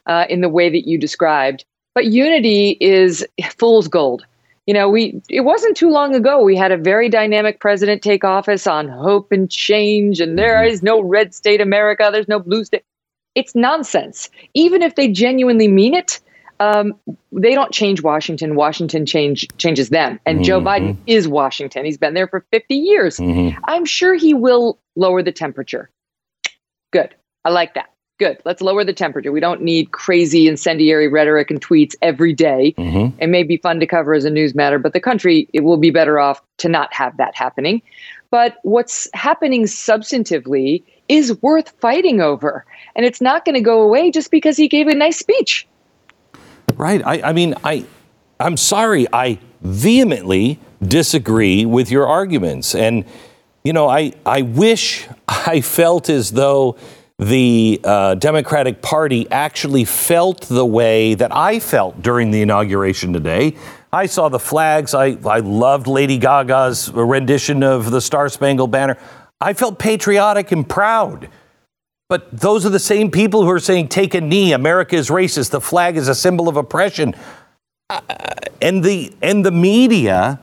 uh, 0.08 0.26
in 0.30 0.42
the 0.42 0.50
way 0.50 0.70
that 0.70 0.88
you 0.88 0.98
described. 0.98 1.64
But 1.96 2.08
unity 2.08 2.78
is 2.82 3.26
fool's 3.58 3.88
gold. 3.88 4.26
You 4.66 4.74
know, 4.74 4.90
we 4.90 5.22
it 5.30 5.42
wasn't 5.42 5.78
too 5.78 5.90
long 5.90 6.14
ago 6.14 6.44
we 6.44 6.58
had 6.58 6.74
a 6.74 6.78
very 6.78 7.08
dynamic 7.08 7.62
president 7.62 8.02
take 8.02 8.26
office 8.26 8.68
on 8.68 8.90
hope 8.90 9.32
and 9.32 9.50
change, 9.50 10.20
and 10.20 10.38
there 10.38 10.62
is 10.66 10.84
no 10.84 11.02
red 11.02 11.34
state 11.34 11.62
America, 11.62 12.10
there's 12.12 12.28
no 12.28 12.40
blue 12.40 12.66
state. 12.66 12.84
It's 13.36 13.56
nonsense. 13.56 14.30
Even 14.54 14.82
if 14.82 14.96
they 14.96 15.08
genuinely 15.08 15.70
mean 15.70 15.94
it, 15.94 16.20
um, 16.60 16.94
they 17.32 17.54
don't 17.54 17.72
change 17.72 18.02
Washington. 18.02 18.56
Washington 18.56 19.06
change 19.06 19.48
changes 19.58 19.90
them. 19.90 20.20
And 20.26 20.44
Joe 20.44 20.60
mm-hmm. 20.60 20.68
Biden 20.68 20.98
is 21.06 21.28
Washington. 21.28 21.86
He's 21.86 21.98
been 21.98 22.14
there 22.14 22.28
for 22.28 22.46
50 22.52 22.76
years. 22.76 23.18
Mm-hmm. 23.18 23.60
I'm 23.68 23.86
sure 23.86 24.16
he 24.16 24.34
will 24.34 24.80
lower 24.96 25.22
the 25.22 25.32
temperature. 25.32 25.90
Good. 26.92 27.16
I 27.46 27.50
like 27.50 27.74
that. 27.76 27.90
Good. 28.20 28.40
Let's 28.46 28.62
lower 28.62 28.84
the 28.84 28.94
temperature. 28.94 29.32
We 29.32 29.40
don't 29.40 29.62
need 29.62 29.92
crazy 29.92 30.48
incendiary 30.48 31.08
rhetoric 31.08 31.52
and 31.52 31.62
tweets 31.62 31.94
every 32.02 32.34
day. 32.34 32.74
Mm-hmm. 32.78 33.22
It 33.22 33.28
may 33.28 33.44
be 33.44 33.58
fun 33.58 33.80
to 33.80 33.86
cover 33.86 34.16
as 34.16 34.26
a 34.26 34.32
news 34.32 34.56
matter, 34.56 34.80
but 34.80 34.94
the 34.94 35.00
country 35.00 35.48
it 35.54 35.64
will 35.64 35.78
be 35.78 35.92
better 35.92 36.18
off 36.20 36.42
to 36.58 36.70
not 36.70 36.92
have 36.94 37.16
that 37.18 37.36
happening. 37.36 37.84
But 38.32 38.58
what's 38.64 39.08
happening 39.14 39.64
substantively 39.64 40.84
is 41.08 41.40
worth 41.42 41.70
fighting 41.80 42.20
over. 42.20 42.66
And 42.96 43.06
it's 43.06 43.22
not 43.22 43.46
going 43.46 43.56
to 43.56 43.62
go 43.62 43.82
away 43.82 44.10
just 44.10 44.32
because 44.32 44.58
he 44.58 44.68
gave 44.68 44.88
a 44.88 44.96
nice 44.96 45.20
speech. 45.20 45.68
Right. 46.78 47.02
I, 47.04 47.22
I 47.30 47.34
mean, 47.34 47.56
I, 47.64 47.86
I'm 48.40 48.56
sorry. 48.56 49.08
I 49.12 49.40
vehemently 49.62 50.60
disagree 50.82 51.66
with 51.66 51.90
your 51.90 52.06
arguments. 52.06 52.76
And, 52.76 53.04
you 53.64 53.74
know, 53.74 53.90
I, 53.90 54.14
I 54.26 54.44
wish 54.44 55.08
I 55.28 55.62
felt 55.62 56.10
as 56.10 56.32
though 56.32 56.78
the 57.18 57.82
uh, 57.84 58.14
Democratic 58.14 58.84
Party 58.84 59.30
actually 59.32 59.86
felt 59.86 60.42
the 60.42 60.66
way 60.66 61.16
that 61.16 61.36
I 61.36 61.60
felt 61.60 62.04
during 62.04 62.30
the 62.30 62.44
inauguration 62.44 63.12
today. 63.12 63.56
I 63.92 64.06
saw 64.06 64.30
the 64.30 64.38
flags. 64.38 64.94
I, 64.94 65.18
I 65.26 65.40
loved 65.40 65.88
Lady 65.88 66.20
Gaga's 66.20 66.92
rendition 66.92 67.64
of 67.64 67.90
the 67.90 68.02
Star 68.02 68.30
Spangled 68.30 68.70
Banner. 68.70 69.00
I 69.42 69.54
felt 69.54 69.80
patriotic 69.80 70.52
and 70.52 70.68
proud. 70.68 71.30
But 72.10 72.32
those 72.32 72.66
are 72.66 72.70
the 72.70 72.80
same 72.80 73.12
people 73.12 73.44
who 73.44 73.50
are 73.50 73.60
saying, 73.60 73.90
take 73.90 74.14
a 74.14 74.22
knee, 74.22 74.54
America 74.54 74.96
is 74.96 75.10
racist, 75.10 75.52
the 75.52 75.60
flag 75.60 75.98
is 75.98 76.08
a 76.08 76.16
symbol 76.16 76.48
of 76.48 76.56
oppression. 76.56 77.14
Uh, 77.90 78.02
and, 78.62 78.84
the, 78.84 79.14
and 79.22 79.46
the 79.46 79.52
media 79.52 80.40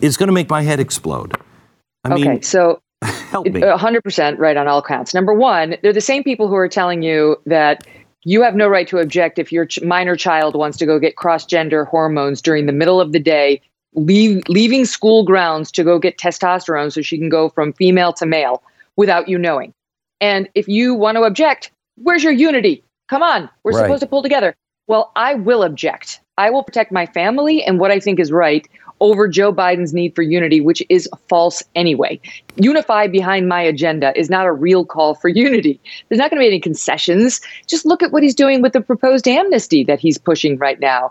is 0.00 0.16
going 0.16 0.26
to 0.26 0.32
make 0.32 0.50
my 0.50 0.62
head 0.62 0.78
explode. 0.78 1.34
I 2.04 2.12
okay, 2.12 2.22
mean, 2.22 2.42
so 2.42 2.82
help 3.02 3.46
me. 3.46 3.62
A 3.62 3.76
hundred 3.76 4.02
percent 4.04 4.38
right 4.38 4.56
on 4.56 4.68
all 4.68 4.82
counts. 4.82 5.14
Number 5.14 5.32
one, 5.32 5.76
they're 5.82 5.92
the 5.92 6.00
same 6.00 6.22
people 6.22 6.48
who 6.48 6.56
are 6.56 6.68
telling 6.68 7.02
you 7.02 7.36
that 7.46 7.86
you 8.24 8.42
have 8.42 8.54
no 8.54 8.68
right 8.68 8.86
to 8.88 8.98
object 8.98 9.38
if 9.38 9.50
your 9.50 9.66
ch- 9.66 9.82
minor 9.82 10.16
child 10.16 10.54
wants 10.54 10.76
to 10.78 10.86
go 10.86 10.98
get 10.98 11.16
cross-gender 11.16 11.84
hormones 11.86 12.42
during 12.42 12.66
the 12.66 12.72
middle 12.72 13.00
of 13.00 13.12
the 13.12 13.18
day, 13.18 13.60
leave, 13.94 14.42
leaving 14.48 14.84
school 14.84 15.24
grounds 15.24 15.72
to 15.72 15.82
go 15.82 15.98
get 15.98 16.18
testosterone 16.18 16.92
so 16.92 17.02
she 17.02 17.18
can 17.18 17.28
go 17.28 17.48
from 17.48 17.72
female 17.72 18.12
to 18.12 18.26
male 18.26 18.62
without 18.96 19.28
you 19.28 19.38
knowing. 19.38 19.72
And 20.22 20.48
if 20.54 20.68
you 20.68 20.94
want 20.94 21.16
to 21.16 21.24
object, 21.24 21.72
where's 21.96 22.22
your 22.22 22.32
unity? 22.32 22.84
Come 23.08 23.22
on, 23.22 23.50
we're 23.64 23.72
Right. 23.72 23.80
supposed 23.82 24.00
to 24.02 24.06
pull 24.06 24.22
together. 24.22 24.54
Well, 24.86 25.10
I 25.16 25.34
will 25.34 25.62
object. 25.64 26.20
I 26.38 26.48
will 26.48 26.62
protect 26.62 26.92
my 26.92 27.06
family 27.06 27.62
and 27.62 27.78
what 27.78 27.90
I 27.90 27.98
think 28.00 28.18
is 28.18 28.32
right 28.32 28.66
over 29.00 29.26
Joe 29.26 29.52
Biden's 29.52 29.92
need 29.92 30.14
for 30.14 30.22
unity, 30.22 30.60
which 30.60 30.82
is 30.88 31.08
false 31.28 31.62
anyway. 31.74 32.20
Unify 32.56 33.08
behind 33.08 33.48
my 33.48 33.60
agenda 33.60 34.16
is 34.16 34.30
not 34.30 34.46
a 34.46 34.52
real 34.52 34.84
call 34.84 35.14
for 35.16 35.28
unity. 35.28 35.80
There's 36.08 36.20
not 36.20 36.30
going 36.30 36.38
to 36.38 36.44
be 36.44 36.46
any 36.46 36.60
concessions. 36.60 37.40
Just 37.66 37.84
look 37.84 38.02
at 38.02 38.12
what 38.12 38.22
he's 38.22 38.34
doing 38.34 38.62
with 38.62 38.72
the 38.72 38.80
proposed 38.80 39.26
amnesty 39.26 39.82
that 39.84 39.98
he's 39.98 40.18
pushing 40.18 40.56
right 40.56 40.78
now 40.78 41.10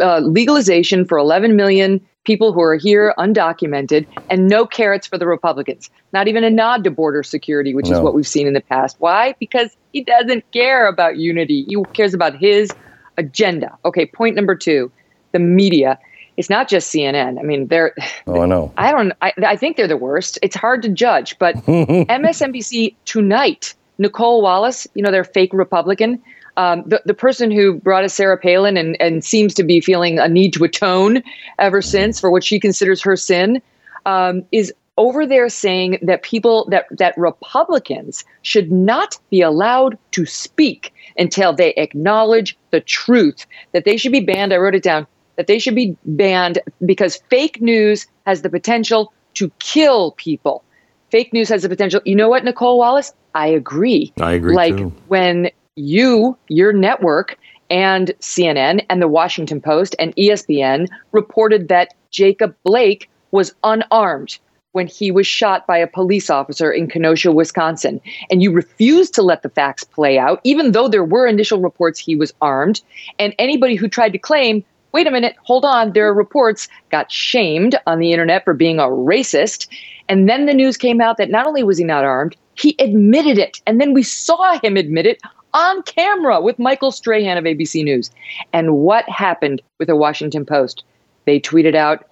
uh, 0.00 0.18
legalization 0.18 1.06
for 1.06 1.16
11 1.16 1.56
million 1.56 2.00
people 2.24 2.52
who 2.52 2.60
are 2.60 2.76
here 2.76 3.14
undocumented, 3.18 4.06
and 4.28 4.48
no 4.48 4.66
carrots 4.66 5.06
for 5.06 5.18
the 5.18 5.26
Republicans. 5.26 5.90
Not 6.12 6.28
even 6.28 6.44
a 6.44 6.50
nod 6.50 6.84
to 6.84 6.90
border 6.90 7.22
security, 7.22 7.74
which 7.74 7.90
is 7.90 7.98
what 7.98 8.14
we've 8.14 8.26
seen 8.26 8.46
in 8.46 8.52
the 8.52 8.60
past. 8.60 8.96
Why? 8.98 9.34
Because 9.38 9.76
he 9.92 10.02
doesn't 10.02 10.50
care 10.52 10.86
about 10.86 11.16
unity. 11.16 11.64
He 11.68 11.82
cares 11.92 12.14
about 12.14 12.36
his 12.36 12.70
agenda. 13.16 13.76
Okay, 13.84 14.06
point 14.06 14.36
number 14.36 14.54
two 14.54 14.90
the 15.32 15.38
media. 15.38 15.98
It's 16.36 16.50
not 16.50 16.68
just 16.68 16.92
CNN. 16.92 17.38
I 17.38 17.42
mean, 17.42 17.66
they're. 17.66 17.94
oh, 18.26 18.40
I 18.40 18.46
know. 18.46 18.72
I 18.76 18.92
don't. 18.92 19.12
I, 19.20 19.32
I 19.44 19.56
think 19.56 19.76
they're 19.76 19.88
the 19.88 19.96
worst. 19.96 20.38
It's 20.42 20.56
hard 20.56 20.82
to 20.82 20.88
judge, 20.88 21.38
but 21.38 21.54
MSNBC 21.66 22.94
tonight, 23.04 23.74
Nicolle 23.98 24.42
Wallace, 24.42 24.86
you 24.94 25.02
know, 25.02 25.10
their 25.10 25.24
fake 25.24 25.52
Republican, 25.52 26.22
um, 26.60 26.82
the 26.86 27.00
the 27.06 27.14
person 27.14 27.50
who 27.50 27.74
brought 27.74 28.04
us 28.04 28.12
Sarah 28.14 28.36
Palin 28.36 28.76
and 28.76 28.96
and 29.00 29.24
seems 29.24 29.54
to 29.54 29.64
be 29.64 29.80
feeling 29.80 30.18
a 30.18 30.28
need 30.28 30.52
to 30.54 30.64
atone 30.64 31.22
ever 31.58 31.80
since 31.80 32.20
for 32.20 32.30
what 32.30 32.44
she 32.44 32.60
considers 32.60 33.00
her 33.02 33.16
sin, 33.16 33.62
um, 34.04 34.44
is 34.52 34.72
over 34.98 35.26
there 35.26 35.48
saying 35.48 35.98
that 36.02 36.22
people 36.22 36.68
that 36.70 36.84
that 36.98 37.16
Republicans 37.16 38.24
should 38.42 38.70
not 38.70 39.18
be 39.30 39.40
allowed 39.40 39.96
to 40.10 40.26
speak 40.26 40.92
until 41.16 41.54
they 41.54 41.72
acknowledge 41.74 42.58
the 42.72 42.80
truth. 42.80 43.46
That 43.72 43.86
they 43.86 43.96
should 43.96 44.12
be 44.12 44.20
banned. 44.20 44.52
I 44.52 44.58
wrote 44.58 44.74
it 44.74 44.82
down. 44.82 45.06
That 45.36 45.46
they 45.46 45.58
should 45.58 45.74
be 45.74 45.96
banned 46.04 46.58
because 46.84 47.16
fake 47.30 47.62
news 47.62 48.06
has 48.26 48.42
the 48.42 48.50
potential 48.50 49.14
to 49.34 49.50
kill 49.60 50.12
people. 50.12 50.62
Fake 51.10 51.32
news 51.32 51.48
has 51.48 51.62
the 51.62 51.68
potential. 51.70 52.02
You 52.04 52.14
know 52.16 52.28
what, 52.28 52.44
Nicolle 52.44 52.76
Wallace? 52.76 53.14
I 53.34 53.46
agree. 53.46 54.12
I 54.20 54.32
agree, 54.32 54.54
Like 54.54 54.76
too. 54.76 54.92
when 55.08 55.50
you, 55.76 56.36
your 56.48 56.72
network, 56.72 57.38
and 57.70 58.08
CNN 58.20 58.84
and 58.90 59.00
the 59.00 59.08
Washington 59.08 59.60
Post 59.60 59.94
and 59.98 60.14
ESPN 60.16 60.88
reported 61.12 61.68
that 61.68 61.94
Jacob 62.10 62.54
Blake 62.64 63.08
was 63.30 63.54
unarmed 63.62 64.38
when 64.72 64.86
he 64.86 65.10
was 65.10 65.26
shot 65.26 65.66
by 65.66 65.78
a 65.78 65.86
police 65.86 66.30
officer 66.30 66.70
in 66.70 66.88
Kenosha, 66.88 67.32
Wisconsin. 67.32 68.00
And 68.30 68.42
you 68.42 68.52
refused 68.52 69.14
to 69.14 69.22
let 69.22 69.42
the 69.42 69.48
facts 69.48 69.84
play 69.84 70.18
out, 70.18 70.40
even 70.44 70.72
though 70.72 70.88
there 70.88 71.04
were 71.04 71.26
initial 71.26 71.60
reports 71.60 71.98
he 71.98 72.14
was 72.14 72.32
armed. 72.40 72.80
And 73.18 73.34
anybody 73.38 73.74
who 73.74 73.88
tried 73.88 74.12
to 74.12 74.18
claim, 74.18 74.64
wait 74.92 75.06
a 75.06 75.10
minute, 75.10 75.36
hold 75.42 75.64
on, 75.64 75.92
there 75.92 76.06
are 76.08 76.14
reports, 76.14 76.68
got 76.90 77.10
shamed 77.10 77.76
on 77.86 77.98
the 77.98 78.12
internet 78.12 78.44
for 78.44 78.54
being 78.54 78.78
a 78.78 78.84
racist. 78.84 79.66
And 80.08 80.28
then 80.28 80.46
the 80.46 80.54
news 80.54 80.76
came 80.76 81.00
out 81.00 81.16
that 81.16 81.30
not 81.30 81.46
only 81.46 81.62
was 81.62 81.78
he 81.78 81.84
not 81.84 82.04
armed, 82.04 82.36
he 82.54 82.76
admitted 82.78 83.38
it. 83.38 83.60
And 83.66 83.80
then 83.80 83.92
we 83.92 84.02
saw 84.02 84.58
him 84.58 84.76
admit 84.76 85.06
it 85.06 85.20
on 85.54 85.82
camera 85.82 86.40
with 86.40 86.58
Michael 86.58 86.92
Strahan 86.92 87.38
of 87.38 87.44
ABC 87.44 87.84
News. 87.84 88.10
And 88.52 88.74
what 88.76 89.08
happened 89.08 89.62
with 89.78 89.88
the 89.88 89.96
Washington 89.96 90.44
Post? 90.44 90.84
They 91.26 91.40
tweeted 91.40 91.74
out, 91.74 92.06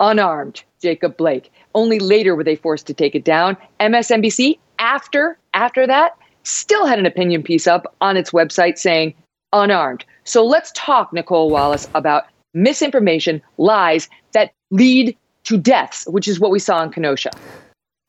unarmed 0.00 0.62
Jacob 0.82 1.16
Blake. 1.16 1.52
Only 1.74 1.98
later 1.98 2.34
were 2.34 2.44
they 2.44 2.56
forced 2.56 2.86
to 2.88 2.94
take 2.94 3.14
it 3.14 3.24
down. 3.24 3.56
MSNBC, 3.80 4.58
after 4.78 5.38
after 5.54 5.86
that, 5.86 6.16
still 6.42 6.86
had 6.86 6.98
an 6.98 7.06
opinion 7.06 7.42
piece 7.42 7.66
up 7.66 7.94
on 8.00 8.16
its 8.16 8.30
website 8.30 8.78
saying 8.78 9.14
unarmed. 9.52 10.04
So 10.24 10.44
let's 10.44 10.72
talk, 10.74 11.12
Nicolle 11.12 11.50
Wallace, 11.50 11.88
about 11.94 12.24
misinformation, 12.54 13.40
lies 13.56 14.08
that 14.32 14.52
lead 14.70 15.16
to 15.44 15.56
deaths, 15.56 16.04
which 16.08 16.28
is 16.28 16.40
what 16.40 16.50
we 16.50 16.58
saw 16.58 16.82
in 16.82 16.90
Kenosha. 16.90 17.30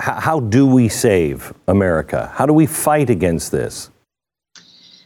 How 0.01 0.39
do 0.41 0.65
we 0.65 0.89
save 0.89 1.53
America? 1.67 2.31
How 2.35 2.45
do 2.45 2.53
we 2.53 2.65
fight 2.65 3.09
against 3.09 3.51
this? 3.51 3.89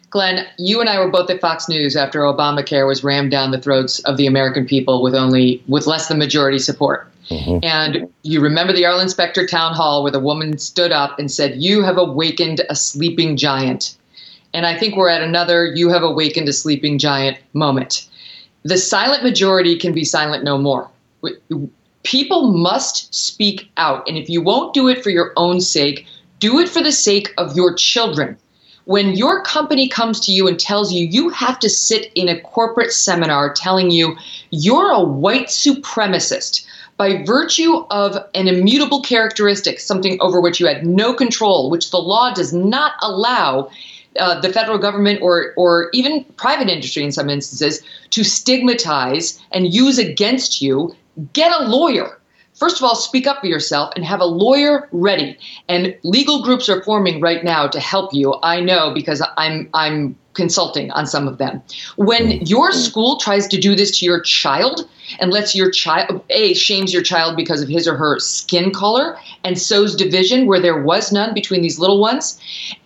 Glenn, 0.10 0.48
you 0.58 0.80
and 0.80 0.90
I 0.90 1.00
were 1.00 1.10
both 1.10 1.30
at 1.30 1.40
Fox 1.40 1.70
News 1.70 1.96
after 1.96 2.22
Obamacare 2.22 2.88
was 2.88 3.04
rammed 3.04 3.32
down 3.32 3.52
the 3.52 3.62
throats 3.62 4.00
of 4.00 4.18
the 4.18 4.26
American 4.26 4.66
people 4.66 5.04
with 5.04 5.14
only 5.14 5.64
with 5.68 5.86
less 5.86 6.08
than 6.08 6.18
majority 6.18 6.60
support. 6.60 7.12
Mm-hmm. 7.30 7.64
And 7.64 8.12
you 8.24 8.42
remember 8.42 8.74
the 8.74 8.86
Arlen 8.86 9.10
Specter 9.10 9.46
town 9.46 9.76
hall 9.76 10.02
where 10.02 10.12
the 10.12 10.20
woman 10.20 10.58
stood 10.58 10.92
up 10.92 11.20
and 11.20 11.32
said, 11.32 11.62
"You 11.62 11.84
have 11.84 11.98
awakened 11.98 12.62
a 12.70 12.76
sleeping 12.76 13.38
giant." 13.38 13.96
And 14.52 14.66
I 14.66 14.76
think 14.76 14.96
we're 14.96 15.10
at 15.10 15.22
another 15.22 15.66
"You 15.66 15.90
have 15.90 16.02
awakened 16.02 16.50
a 16.50 16.54
sleeping 16.54 16.98
giant" 16.98 17.38
moment. 17.54 18.08
The 18.64 18.78
silent 18.78 19.24
majority 19.24 19.78
can 19.78 19.94
be 19.94 20.04
silent 20.04 20.44
no 20.44 20.58
more. 20.58 20.90
People 22.02 22.52
must 22.52 23.14
speak 23.14 23.70
out, 23.78 24.08
and 24.08 24.18
if 24.18 24.28
you 24.28 24.42
won't 24.42 24.74
do 24.74 24.88
it 24.88 25.04
for 25.04 25.12
your 25.12 25.34
own 25.38 25.62
sake, 25.62 26.08
do 26.40 26.58
it 26.58 26.68
for 26.68 26.82
the 26.82 26.92
sake 26.92 27.32
of 27.38 27.56
your 27.56 27.76
children 27.76 28.38
when 28.90 29.16
your 29.16 29.44
company 29.44 29.88
comes 29.88 30.20
to 30.20 30.32
you 30.32 30.48
and 30.48 30.60
tells 30.60 30.92
you 30.92 31.06
you 31.06 31.30
have 31.30 31.60
to 31.60 31.70
sit 31.70 32.12
in 32.16 32.28
a 32.28 32.42
corporate 32.42 32.92
seminar 32.92 33.54
telling 33.54 33.92
you 33.92 34.18
you're 34.50 34.90
a 34.90 35.04
white 35.04 35.46
supremacist 35.46 36.66
by 36.98 37.24
virtue 37.24 37.86
of 37.92 38.18
an 38.34 38.48
immutable 38.48 39.04
characteristic, 39.04 39.80
something 39.80 40.18
over 40.22 40.42
which 40.42 40.60
you 40.60 40.66
had 40.66 40.88
no 40.88 41.14
control, 41.14 41.70
which 41.70 41.92
the 41.92 42.00
law 42.00 42.34
does 42.34 42.52
not 42.52 42.94
allow 43.04 43.70
uh, 44.18 44.42
the 44.42 44.52
federal 44.52 44.80
government 44.80 45.22
or 45.22 45.54
or 45.56 45.92
even 45.94 46.24
private 46.38 46.68
industry 46.68 47.04
in 47.04 47.12
some 47.12 47.30
instances 47.30 47.84
to 48.10 48.24
stigmatize 48.24 49.40
and 49.52 49.72
use 49.72 50.00
against 50.00 50.64
you, 50.64 50.96
get 51.34 51.52
a 51.62 51.66
lawyer 51.66 52.19
first 52.60 52.78
of 52.78 52.84
all, 52.84 52.96
speak 52.96 53.26
up 53.26 53.40
for 53.40 53.48
yourself 53.48 53.92
and 53.96 54.06
have 54.06 54.20
a 54.20 54.26
lawyer 54.26 54.88
ready. 54.92 55.38
And 55.68 55.96
legal 56.04 56.44
groups 56.44 56.70
are 56.70 56.84
forming 56.84 57.22
right 57.22 57.44
now 57.44 57.68
to 57.68 57.80
help 57.80 58.14
you. 58.14 58.36
I 58.44 58.60
know 58.60 58.94
because 58.94 59.26
I'm 59.38 59.70
I'm 59.74 60.16
consulting 60.34 60.92
on 60.92 61.06
some 61.06 61.28
of 61.28 61.38
them. 61.38 61.62
When 61.98 62.32
your 62.46 62.72
school 62.72 63.18
tries 63.18 63.48
to 63.48 63.58
do 63.58 63.76
this 63.76 63.98
to 64.00 64.06
your 64.06 64.22
child 64.22 64.88
and 65.20 65.32
lets 65.32 65.56
your 65.56 65.72
child 65.72 66.24
a 66.30 66.54
shames 66.54 66.94
your 66.94 67.02
child 67.02 67.36
because 67.36 67.62
of 67.62 67.68
his 67.68 67.88
or 67.88 67.96
her 67.96 68.20
skin 68.20 68.72
color 68.72 69.18
and 69.44 69.60
sows 69.60 69.96
division 69.96 70.46
where 70.46 70.62
there 70.62 70.82
was 70.82 71.12
none 71.12 71.34
between 71.34 71.62
these 71.62 71.80
little 71.80 72.00
ones, 72.00 72.40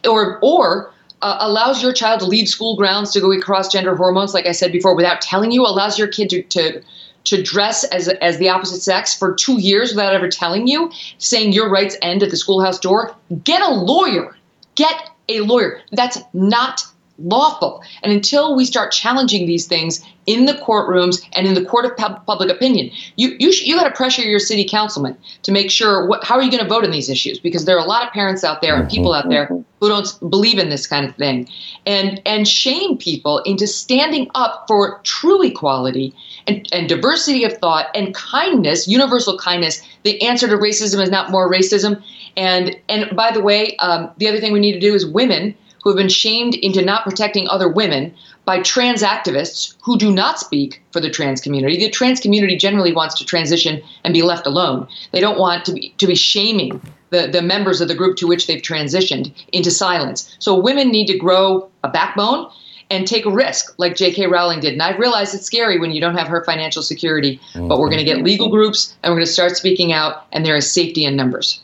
or 0.07 0.39
or 0.41 0.93
uh, 1.21 1.37
allows 1.39 1.81
your 1.81 1.93
child 1.93 2.19
to 2.19 2.25
leave 2.25 2.49
school 2.49 2.75
grounds 2.75 3.11
to 3.11 3.21
go 3.21 3.39
cross 3.39 3.71
gender 3.71 3.95
hormones, 3.95 4.33
like 4.33 4.45
I 4.45 4.51
said 4.51 4.71
before, 4.71 4.95
without 4.95 5.21
telling 5.21 5.51
you, 5.51 5.61
allows 5.61 5.97
your 5.97 6.09
kid 6.09 6.29
to, 6.31 6.43
to 6.43 6.81
to 7.25 7.41
dress 7.41 7.83
as 7.85 8.07
as 8.07 8.37
the 8.37 8.49
opposite 8.49 8.81
sex 8.81 9.13
for 9.13 9.33
two 9.33 9.59
years 9.59 9.91
without 9.91 10.13
ever 10.13 10.29
telling 10.29 10.67
you, 10.67 10.91
saying 11.17 11.53
your 11.53 11.69
rights 11.69 11.97
end 12.01 12.23
at 12.23 12.29
the 12.29 12.37
schoolhouse 12.37 12.79
door, 12.79 13.15
get 13.43 13.61
a 13.61 13.69
lawyer. 13.73 14.35
Get 14.75 15.09
a 15.29 15.41
lawyer. 15.41 15.81
That's 15.91 16.19
not 16.33 16.83
lawful. 17.19 17.81
And 18.01 18.11
until 18.11 18.55
we 18.55 18.65
start 18.65 18.91
challenging 18.91 19.45
these 19.45 19.67
things 19.67 20.03
in 20.25 20.45
the 20.45 20.53
courtrooms 20.53 21.23
and 21.33 21.45
in 21.45 21.53
the 21.53 21.63
court 21.63 21.85
of 21.85 21.95
pub- 21.97 22.25
public 22.25 22.49
opinion, 22.49 22.89
you 23.17 23.35
you 23.39 23.51
sh- 23.51 23.63
you 23.63 23.75
got 23.75 23.87
to 23.87 23.91
pressure 23.91 24.23
your 24.23 24.39
city 24.39 24.65
councilman 24.67 25.17
to 25.43 25.51
make 25.51 25.69
sure 25.69 26.07
what, 26.07 26.23
how 26.23 26.35
are 26.35 26.41
you 26.41 26.49
going 26.49 26.63
to 26.63 26.69
vote 26.69 26.83
on 26.83 26.91
these 26.91 27.09
issues 27.09 27.39
because 27.39 27.65
there 27.65 27.75
are 27.75 27.83
a 27.83 27.87
lot 27.87 28.05
of 28.05 28.11
parents 28.13 28.43
out 28.43 28.61
there 28.61 28.75
and 28.75 28.89
people 28.89 29.13
out 29.13 29.29
there 29.29 29.45
who 29.45 29.89
don't 29.89 30.07
believe 30.29 30.57
in 30.57 30.69
this 30.69 30.87
kind 30.87 31.07
of 31.07 31.15
thing 31.15 31.47
and 31.85 32.21
and 32.25 32.47
shame 32.47 32.97
people 32.97 33.39
into 33.39 33.67
standing 33.67 34.29
up 34.35 34.65
for 34.67 34.99
true 35.03 35.43
equality 35.43 36.13
and, 36.47 36.67
and 36.71 36.89
diversity 36.89 37.43
of 37.43 37.53
thought 37.57 37.87
and 37.95 38.13
kindness, 38.13 38.87
universal 38.87 39.37
kindness. 39.37 39.81
The 40.03 40.21
answer 40.21 40.47
to 40.47 40.55
racism 40.55 41.01
is 41.01 41.09
not 41.09 41.31
more 41.31 41.51
racism. 41.51 42.01
And 42.35 42.75
and 42.89 43.15
by 43.15 43.31
the 43.31 43.41
way, 43.41 43.75
um, 43.77 44.09
the 44.17 44.27
other 44.27 44.39
thing 44.39 44.53
we 44.53 44.59
need 44.59 44.73
to 44.73 44.79
do 44.79 44.93
is 44.93 45.05
women 45.05 45.55
who 45.83 45.89
have 45.89 45.97
been 45.97 46.09
shamed 46.09 46.55
into 46.55 46.81
not 46.81 47.03
protecting 47.03 47.47
other 47.49 47.67
women 47.67 48.13
by 48.45 48.61
trans 48.61 49.03
activists 49.03 49.75
who 49.81 49.97
do 49.97 50.11
not 50.11 50.39
speak 50.39 50.81
for 50.91 50.99
the 50.99 51.09
trans 51.09 51.41
community. 51.41 51.77
The 51.77 51.89
trans 51.89 52.19
community 52.19 52.57
generally 52.57 52.93
wants 52.93 53.15
to 53.15 53.25
transition 53.25 53.81
and 54.03 54.13
be 54.13 54.21
left 54.21 54.47
alone. 54.47 54.87
They 55.11 55.19
don't 55.19 55.39
want 55.39 55.65
to 55.65 55.73
be 55.73 55.93
to 55.97 56.07
be 56.07 56.15
shaming 56.15 56.81
the, 57.09 57.27
the 57.27 57.41
members 57.41 57.81
of 57.81 57.87
the 57.87 57.95
group 57.95 58.17
to 58.17 58.27
which 58.27 58.47
they've 58.47 58.61
transitioned 58.61 59.33
into 59.51 59.71
silence. 59.71 60.35
So 60.39 60.59
women 60.59 60.89
need 60.89 61.07
to 61.07 61.17
grow 61.17 61.69
a 61.83 61.89
backbone 61.89 62.49
and 62.89 63.07
take 63.07 63.25
a 63.25 63.31
risk 63.31 63.75
like 63.77 63.95
J.K. 63.95 64.27
Rowling 64.27 64.59
did. 64.59 64.73
And 64.73 64.81
I 64.81 64.95
realize 64.97 65.33
it's 65.33 65.45
scary 65.45 65.79
when 65.79 65.91
you 65.91 66.01
don't 66.01 66.17
have 66.17 66.27
her 66.27 66.43
financial 66.43 66.83
security, 66.83 67.39
but 67.53 67.61
we're 67.61 67.87
mm-hmm. 67.87 67.95
going 67.95 67.97
to 67.97 68.03
get 68.03 68.23
legal 68.23 68.49
groups 68.49 68.95
and 69.03 69.11
we're 69.11 69.17
going 69.17 69.25
to 69.25 69.31
start 69.31 69.57
speaking 69.57 69.93
out, 69.93 70.25
and 70.31 70.45
there 70.45 70.55
is 70.55 70.71
safety 70.71 71.05
in 71.05 71.15
numbers 71.15 71.63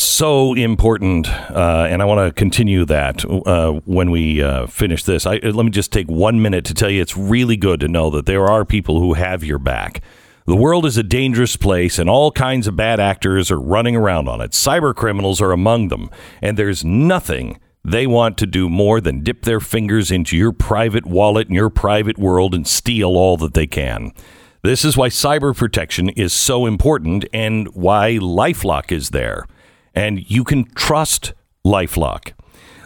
so 0.00 0.54
important, 0.54 1.28
uh, 1.28 1.86
and 1.90 2.00
I 2.00 2.04
want 2.04 2.26
to 2.26 2.32
continue 2.32 2.84
that 2.84 3.24
uh, 3.24 3.72
when 3.84 4.10
we 4.10 4.42
uh, 4.42 4.66
finish 4.66 5.02
this. 5.04 5.26
I, 5.26 5.38
let 5.38 5.64
me 5.64 5.70
just 5.70 5.92
take 5.92 6.08
one 6.08 6.40
minute 6.40 6.64
to 6.66 6.74
tell 6.74 6.90
you 6.90 7.02
it's 7.02 7.16
really 7.16 7.56
good 7.56 7.80
to 7.80 7.88
know 7.88 8.10
that 8.10 8.26
there 8.26 8.46
are 8.46 8.64
people 8.64 9.00
who 9.00 9.14
have 9.14 9.42
your 9.42 9.58
back. 9.58 10.02
The 10.46 10.56
world 10.56 10.86
is 10.86 10.96
a 10.96 11.02
dangerous 11.02 11.56
place, 11.56 11.98
and 11.98 12.08
all 12.08 12.30
kinds 12.30 12.66
of 12.66 12.76
bad 12.76 13.00
actors 13.00 13.50
are 13.50 13.60
running 13.60 13.96
around 13.96 14.28
on 14.28 14.40
it. 14.40 14.52
Cyber 14.52 14.94
criminals 14.94 15.42
are 15.42 15.52
among 15.52 15.88
them, 15.88 16.10
and 16.40 16.56
there's 16.56 16.84
nothing 16.84 17.58
they 17.84 18.06
want 18.06 18.38
to 18.38 18.46
do 18.46 18.68
more 18.68 19.00
than 19.00 19.22
dip 19.22 19.42
their 19.42 19.60
fingers 19.60 20.10
into 20.10 20.36
your 20.36 20.52
private 20.52 21.06
wallet 21.06 21.48
and 21.48 21.56
your 21.56 21.70
private 21.70 22.18
world 22.18 22.54
and 22.54 22.66
steal 22.66 23.16
all 23.16 23.36
that 23.38 23.54
they 23.54 23.66
can. 23.66 24.12
This 24.62 24.84
is 24.84 24.96
why 24.96 25.08
cyber 25.08 25.56
protection 25.56 26.08
is 26.10 26.32
so 26.32 26.66
important 26.66 27.24
and 27.32 27.68
why 27.74 28.18
Lifelock 28.20 28.90
is 28.90 29.10
there 29.10 29.46
and 29.98 30.30
you 30.30 30.44
can 30.44 30.64
trust 30.74 31.32
Lifelock. 31.66 32.32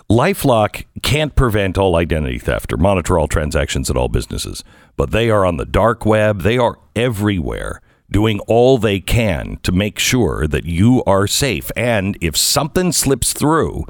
Lifelock 0.08 0.86
can't 1.02 1.36
prevent 1.36 1.76
all 1.76 1.96
identity 1.96 2.38
theft 2.38 2.72
or 2.72 2.78
monitor 2.78 3.18
all 3.18 3.28
transactions 3.28 3.90
at 3.90 3.98
all 3.98 4.08
businesses, 4.08 4.64
but 4.96 5.10
they 5.10 5.28
are 5.28 5.44
on 5.44 5.58
the 5.58 5.66
dark 5.66 6.06
web. 6.06 6.40
They 6.40 6.56
are 6.56 6.78
everywhere 6.96 7.82
doing 8.10 8.40
all 8.40 8.78
they 8.78 8.98
can 8.98 9.58
to 9.62 9.72
make 9.72 9.98
sure 9.98 10.46
that 10.46 10.64
you 10.64 11.04
are 11.04 11.26
safe. 11.26 11.70
And 11.76 12.16
if 12.22 12.34
something 12.34 12.92
slips 12.92 13.34
through, 13.34 13.84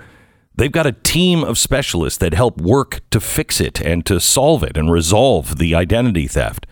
they've 0.57 0.73
got 0.73 0.87
a 0.87 0.93
team 0.93 1.45
of 1.45 1.59
specialists 1.59 2.19
that 2.19 2.35
help 2.35 2.61
work 2.61 3.03
to 3.11 3.21
fix 3.21 3.61
it 3.61 3.81
and 3.81 4.05
to 4.07 4.19
solve 4.19 4.65
it 4.65 4.77
and 4.77 4.91
resolve 4.91 5.59
the 5.59 5.77
identity 5.77 6.27
theft. 6.27 6.67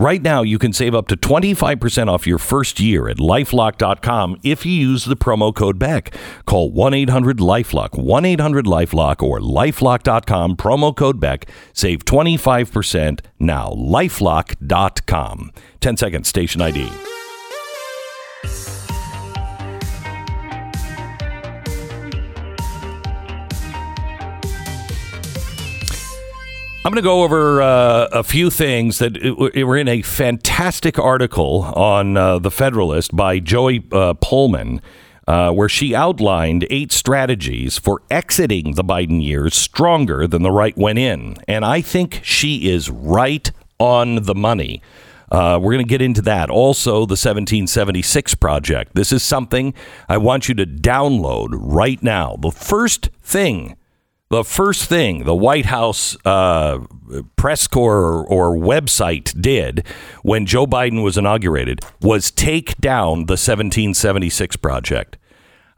Right 0.00 0.22
now, 0.22 0.40
you 0.40 0.58
can 0.58 0.72
save 0.72 0.94
up 0.94 1.08
to 1.08 1.16
25% 1.16 2.08
off 2.08 2.26
your 2.26 2.38
first 2.38 2.80
year 2.80 3.06
at 3.06 3.18
lifelock.com 3.18 4.40
if 4.42 4.64
you 4.64 4.72
use 4.72 5.04
the 5.04 5.14
promo 5.14 5.54
code 5.54 5.78
BECK. 5.78 6.16
Call 6.46 6.70
1 6.72 6.94
800 6.94 7.36
Lifelock, 7.36 7.98
1 8.02 8.24
800 8.24 8.64
Lifelock, 8.64 9.22
or 9.22 9.40
lifelock.com, 9.40 10.56
promo 10.56 10.96
code 10.96 11.20
BECK. 11.20 11.50
Save 11.74 12.06
25% 12.06 13.20
now. 13.38 13.68
Lifelock.com. 13.72 15.52
10 15.80 15.96
seconds, 15.98 16.28
station 16.28 16.62
ID. 16.62 16.90
I'm 26.82 26.92
going 26.92 27.02
to 27.02 27.06
go 27.06 27.24
over 27.24 27.60
uh, 27.60 28.08
a 28.10 28.24
few 28.24 28.48
things 28.48 29.00
that 29.00 29.18
were 29.54 29.76
in 29.76 29.86
a 29.86 30.00
fantastic 30.00 30.98
article 30.98 31.60
on 31.76 32.16
uh, 32.16 32.38
the 32.38 32.50
Federalist 32.50 33.14
by 33.14 33.38
Joey 33.38 33.86
uh, 33.92 34.14
Pullmann, 34.14 34.80
uh, 35.28 35.52
where 35.52 35.68
she 35.68 35.94
outlined 35.94 36.66
eight 36.70 36.90
strategies 36.90 37.76
for 37.76 38.00
exiting 38.10 38.76
the 38.76 38.82
Biden 38.82 39.22
years 39.22 39.54
stronger 39.54 40.26
than 40.26 40.42
the 40.42 40.50
right 40.50 40.74
went 40.74 40.98
in. 40.98 41.36
And 41.46 41.66
I 41.66 41.82
think 41.82 42.22
she 42.22 42.70
is 42.70 42.88
right 42.88 43.52
on 43.78 44.22
the 44.22 44.34
money. 44.34 44.80
Uh, 45.30 45.58
we're 45.62 45.72
going 45.72 45.84
to 45.84 45.88
get 45.88 46.00
into 46.00 46.22
that. 46.22 46.48
Also, 46.48 47.00
the 47.00 47.12
1776 47.12 48.36
Project. 48.36 48.94
This 48.94 49.12
is 49.12 49.22
something 49.22 49.74
I 50.08 50.16
want 50.16 50.48
you 50.48 50.54
to 50.54 50.64
download 50.64 51.50
right 51.52 52.02
now. 52.02 52.36
The 52.40 52.50
first 52.50 53.10
thing 53.22 53.76
the 54.30 54.44
first 54.44 54.84
thing 54.84 55.24
the 55.24 55.34
White 55.34 55.66
House 55.66 56.16
uh, 56.24 56.78
press 57.36 57.66
corps 57.66 57.98
or, 57.98 58.26
or, 58.26 58.56
website 58.56 59.38
did 59.40 59.84
when 60.22 60.46
Joe 60.46 60.66
Biden 60.66 61.02
was 61.02 61.18
inaugurated 61.18 61.80
was 62.00 62.30
take 62.30 62.76
down 62.78 63.26
the 63.26 63.32
1776 63.32 64.56
project. 64.56 65.18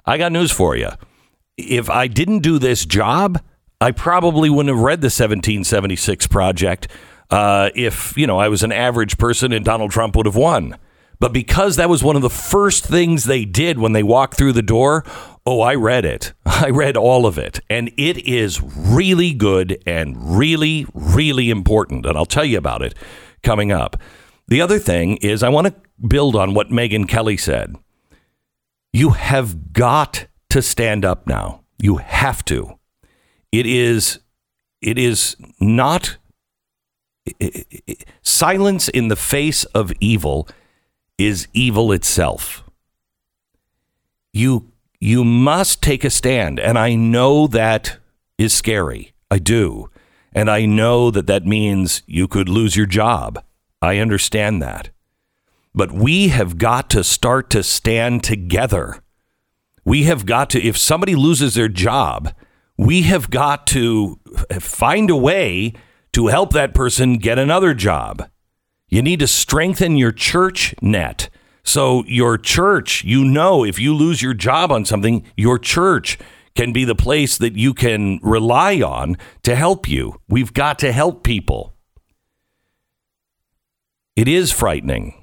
I 0.05 0.19
got 0.19 0.33
news 0.33 0.53
for 0.53 0.77
you. 0.77 0.91
If 1.57 1.89
I 1.89 2.07
didn't 2.09 2.41
do 2.41 2.59
this 2.59 2.85
job, 2.85 3.41
I 3.81 3.91
probably 3.91 4.51
wouldn't 4.51 4.75
have 4.75 4.85
read 4.85 5.01
the 5.01 5.07
1776 5.07 6.27
project. 6.27 6.89
Uh, 7.31 7.71
if 7.75 8.17
you 8.19 8.27
know 8.27 8.39
I 8.39 8.49
was 8.49 8.63
an 8.63 8.73
average 8.73 9.17
person 9.17 9.53
and 9.53 9.65
Donald 9.65 9.91
Trump 9.91 10.15
would 10.17 10.27
have 10.27 10.37
won. 10.37 10.77
But 11.19 11.33
because 11.33 11.77
that 11.77 11.89
was 11.89 12.03
one 12.03 12.17
of 12.17 12.23
the 12.23 12.29
first 12.29 12.85
things 12.85 13.25
they 13.25 13.45
did 13.45 13.79
when 13.79 13.93
they 13.93 14.03
walked 14.03 14.35
through 14.35 14.55
the 14.55 14.63
door, 14.63 15.05
oh, 15.47 15.61
I 15.61 15.75
read 15.75 16.05
it. 16.05 16.33
I 16.47 16.71
read 16.71 16.97
all 16.97 17.27
of 17.27 17.39
it. 17.39 17.61
And 17.69 17.93
it 17.97 18.19
is 18.19 18.61
really 18.63 19.33
good 19.33 19.83
and 19.87 20.39
really, 20.39 20.87
really 20.95 21.51
important. 21.51 22.07
And 22.07 22.17
I'll 22.17 22.27
tell 22.27 22.45
you 22.45 22.59
about 22.59 22.83
it 22.83 22.95
coming 23.43 23.73
up. 23.73 23.97
The 24.49 24.61
other 24.61 24.79
thing 24.79 25.17
is, 25.19 25.43
I 25.43 25.49
want 25.49 25.69
to 25.69 26.07
build 26.07 26.37
on 26.37 26.55
what 26.55 26.71
Megyn 26.71 27.09
Kelly 27.09 27.37
said. 27.37 27.77
You 28.93 29.11
have 29.11 29.73
got 29.73 30.27
to 30.51 30.61
stand 30.61 31.05
up 31.05 31.27
now. 31.27 31.63
You 31.79 31.97
have 31.97 32.45
to. 32.47 32.79
It 33.51 33.67
is 33.67 34.19
it 34.81 34.99
is 34.99 35.37
not 35.61 36.17
silence 38.23 38.89
in 38.89 39.09
the 39.09 39.17
face 39.17 39.65
of 39.67 39.93
evil 40.01 40.49
is 41.19 41.47
evil 41.53 41.93
itself. 41.93 42.65
You 44.33 44.72
you 45.03 45.25
must 45.25 45.83
take 45.83 46.05
a 46.05 46.11
stand 46.11 46.61
and 46.61 46.79
I 46.79 46.95
know 46.95 47.49
that 47.49 47.97
is 48.39 48.55
scary. 48.55 49.15
I 49.33 49.41
do. 49.41 49.91
And 50.33 50.49
I 50.49 50.65
know 50.65 51.11
that 51.11 51.27
that 51.27 51.45
means 51.45 52.05
you 52.07 52.29
could 52.29 52.49
lose 52.49 52.77
your 52.77 52.87
job. 52.87 53.43
I 53.83 53.99
understand 53.99 54.63
that. 54.63 54.91
But 55.75 55.91
we 55.91 56.29
have 56.29 56.57
got 56.57 56.89
to 56.91 57.03
start 57.03 57.51
to 57.51 57.65
stand 57.65 58.23
together. 58.23 59.03
We 59.85 60.05
have 60.05 60.25
got 60.25 60.51
to, 60.51 60.65
if 60.65 60.79
somebody 60.79 61.17
loses 61.17 61.55
their 61.55 61.69
job, 61.69 62.33
we 62.79 63.03
have 63.03 63.29
got 63.29 63.67
to 63.69 64.21
find 64.61 65.11
a 65.11 65.17
way 65.17 65.73
to 66.13 66.29
help 66.29 66.53
that 66.53 66.75
person 66.75 67.19
get 67.19 67.41
another 67.41 67.75
job. 67.75 68.31
You 68.89 69.03
need 69.03 69.19
to 69.19 69.27
strengthen 69.27 69.97
your 69.97 70.13
church 70.13 70.77
net. 70.81 71.29
So, 71.65 72.05
your 72.07 72.39
church, 72.39 73.05
you 73.05 73.25
know, 73.25 73.65
if 73.65 73.79
you 73.79 73.95
lose 73.95 74.21
your 74.21 74.35
job 74.35 74.73
on 74.73 74.85
something, 74.85 75.25
your 75.37 75.59
church 75.59 76.19
can 76.55 76.73
be 76.73 76.85
the 76.85 76.95
place 76.95 77.39
that 77.39 77.57
you 77.57 77.73
can 77.73 78.19
rely 78.23 78.81
on 78.81 79.17
to 79.43 79.55
help 79.55 79.89
you. 79.89 80.21
We've 80.29 80.53
got 80.53 80.79
to 80.81 80.93
help 80.93 81.23
people. 81.23 81.75
It 84.17 84.29
is 84.29 84.53
frightening. 84.53 85.15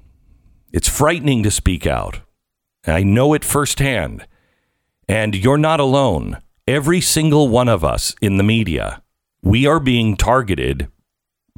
It's 0.71 0.89
frightening 0.89 1.43
to 1.43 1.52
speak 1.52 1.86
out. 1.86 2.21
I 2.88 3.04
know 3.04 3.34
it 3.34 3.45
firsthand. 3.45 4.25
And 5.08 5.36
you're 5.36 5.58
not 5.58 5.80
alone. 5.80 6.38
Every 6.67 7.02
single 7.02 7.47
one 7.47 7.67
of 7.67 7.84
us 7.84 8.15
in 8.21 8.38
the 8.38 8.43
media, 8.43 9.02
we 9.41 9.65
are 9.65 9.80
being 9.80 10.15
targeted 10.15 10.88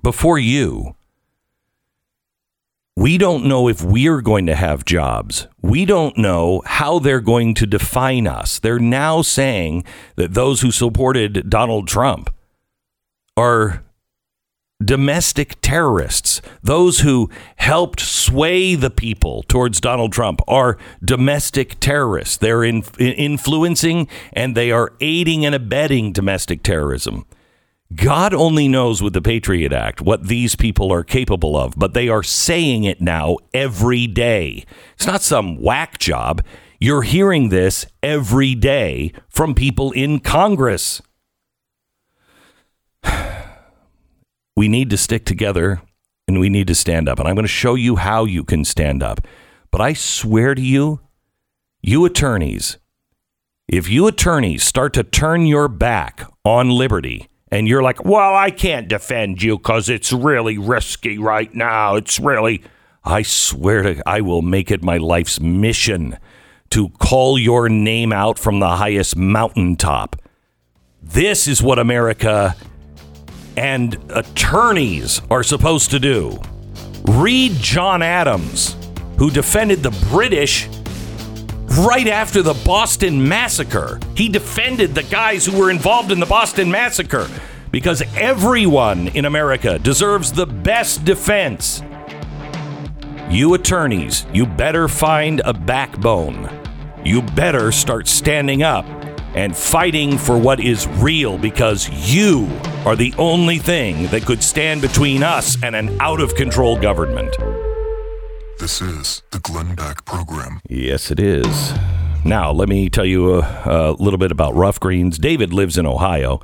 before 0.01 0.39
you. 0.39 0.95
We 2.97 3.17
don't 3.17 3.45
know 3.45 3.69
if 3.69 3.81
we're 3.81 4.21
going 4.21 4.45
to 4.47 4.55
have 4.55 4.83
jobs. 4.83 5.47
We 5.61 5.85
don't 5.85 6.17
know 6.17 6.61
how 6.65 6.99
they're 6.99 7.21
going 7.21 7.53
to 7.55 7.65
define 7.65 8.27
us. 8.27 8.59
They're 8.59 8.79
now 8.79 9.21
saying 9.21 9.85
that 10.17 10.33
those 10.33 10.61
who 10.61 10.71
supported 10.71 11.49
Donald 11.49 11.87
Trump 11.87 12.33
are 13.37 13.83
domestic 14.83 15.61
terrorists. 15.61 16.41
Those 16.61 16.99
who 16.99 17.29
helped 17.55 18.01
sway 18.01 18.75
the 18.75 18.89
people 18.89 19.43
towards 19.43 19.79
Donald 19.79 20.11
Trump 20.11 20.41
are 20.47 20.77
domestic 21.03 21.79
terrorists. 21.79 22.37
They're 22.37 22.63
in, 22.63 22.83
influencing 22.99 24.07
and 24.33 24.55
they 24.55 24.71
are 24.71 24.93
aiding 24.99 25.45
and 25.45 25.55
abetting 25.55 26.11
domestic 26.11 26.61
terrorism. 26.63 27.25
God 27.95 28.33
only 28.33 28.67
knows 28.67 29.01
with 29.01 29.13
the 29.13 29.21
Patriot 29.21 29.73
Act 29.73 30.01
what 30.01 30.27
these 30.27 30.55
people 30.55 30.93
are 30.93 31.03
capable 31.03 31.57
of, 31.57 31.73
but 31.75 31.93
they 31.93 32.07
are 32.09 32.23
saying 32.23 32.83
it 32.83 33.01
now 33.01 33.37
every 33.53 34.07
day. 34.07 34.65
It's 34.93 35.07
not 35.07 35.21
some 35.21 35.59
whack 35.59 35.97
job. 35.97 36.43
You're 36.79 37.01
hearing 37.01 37.49
this 37.49 37.85
every 38.01 38.55
day 38.55 39.13
from 39.29 39.53
people 39.55 39.91
in 39.91 40.19
Congress. 40.19 41.01
We 44.53 44.67
need 44.67 44.89
to 44.89 44.97
stick 44.97 45.23
together 45.23 45.81
and 46.27 46.37
we 46.39 46.49
need 46.49 46.67
to 46.67 46.75
stand 46.75 47.07
up. 47.07 47.19
And 47.19 47.27
I'm 47.27 47.35
going 47.35 47.45
to 47.45 47.47
show 47.47 47.75
you 47.75 47.95
how 47.95 48.25
you 48.25 48.43
can 48.43 48.65
stand 48.65 49.01
up. 49.01 49.25
But 49.71 49.79
I 49.79 49.93
swear 49.93 50.53
to 50.53 50.61
you, 50.61 50.99
you 51.81 52.03
attorneys, 52.03 52.77
if 53.69 53.87
you 53.87 54.07
attorneys 54.07 54.63
start 54.65 54.93
to 54.93 55.03
turn 55.03 55.45
your 55.45 55.69
back 55.69 56.29
on 56.43 56.69
liberty, 56.69 57.29
and 57.51 57.67
you're 57.67 57.83
like, 57.83 58.05
well, 58.05 58.33
I 58.33 58.49
can't 58.49 58.87
defend 58.87 59.43
you 59.43 59.57
because 59.57 59.89
it's 59.89 60.13
really 60.13 60.57
risky 60.57 61.17
right 61.17 61.53
now. 61.53 61.95
It's 61.95 62.19
really, 62.19 62.63
I 63.03 63.23
swear 63.23 63.83
to, 63.83 64.01
I 64.07 64.21
will 64.21 64.41
make 64.41 64.71
it 64.71 64.81
my 64.81 64.97
life's 64.97 65.39
mission 65.39 66.17
to 66.69 66.89
call 66.89 67.37
your 67.37 67.67
name 67.67 68.13
out 68.13 68.39
from 68.39 68.59
the 68.59 68.77
highest 68.77 69.17
mountaintop. 69.17 70.15
This 71.03 71.47
is 71.47 71.61
what 71.61 71.77
America 71.77 72.55
and 73.57 73.97
attorneys 74.09 75.21
are 75.29 75.43
supposed 75.43 75.91
to 75.91 75.99
do. 75.99 76.39
Read 77.09 77.51
John 77.53 78.01
Adams, 78.01 78.77
who 79.17 79.29
defended 79.29 79.83
the 79.83 79.91
British 80.09 80.69
right 81.79 82.07
after 82.07 82.41
the 82.41 82.53
Boston 82.65 83.27
Massacre. 83.27 83.99
He 84.15 84.27
defended 84.27 84.93
the 84.93 85.03
guys 85.03 85.45
who 85.45 85.57
were 85.57 85.71
involved 85.71 86.11
in 86.11 86.19
the 86.19 86.25
Boston 86.25 86.69
Massacre 86.69 87.27
because 87.71 88.03
everyone 88.15 89.07
in 89.09 89.25
America 89.25 89.79
deserves 89.79 90.31
the 90.33 90.45
best 90.45 91.05
defense. 91.05 91.81
You 93.29 93.53
attorneys, 93.53 94.25
you 94.33 94.45
better 94.45 94.87
find 94.89 95.41
a 95.45 95.53
backbone. 95.53 96.49
You 97.05 97.21
better 97.21 97.71
start 97.71 98.07
standing 98.07 98.63
up 98.63 98.85
and 99.33 99.55
fighting 99.55 100.17
for 100.17 100.37
what 100.37 100.59
is 100.59 100.87
real 100.87 101.37
because 101.37 101.89
you 102.13 102.49
are 102.85 102.97
the 102.97 103.13
only 103.17 103.57
thing 103.57 104.07
that 104.07 104.25
could 104.25 104.43
stand 104.43 104.81
between 104.81 105.23
us 105.23 105.55
and 105.63 105.75
an 105.75 105.97
out 106.01 106.19
of 106.19 106.35
control 106.35 106.77
government. 106.77 107.33
This 108.61 108.79
is 108.79 109.23
the 109.31 109.39
Glenn 109.39 109.73
Beck 109.73 110.05
Program. 110.05 110.61
Yes, 110.69 111.09
it 111.09 111.19
is. 111.19 111.73
Now, 112.23 112.51
let 112.51 112.69
me 112.69 112.91
tell 112.91 113.05
you 113.05 113.41
a, 113.41 113.61
a 113.65 113.91
little 113.93 114.19
bit 114.19 114.31
about 114.31 114.53
Ruff 114.53 114.79
Greens. 114.79 115.17
David 115.17 115.51
lives 115.51 115.79
in 115.79 115.87
Ohio. 115.87 116.39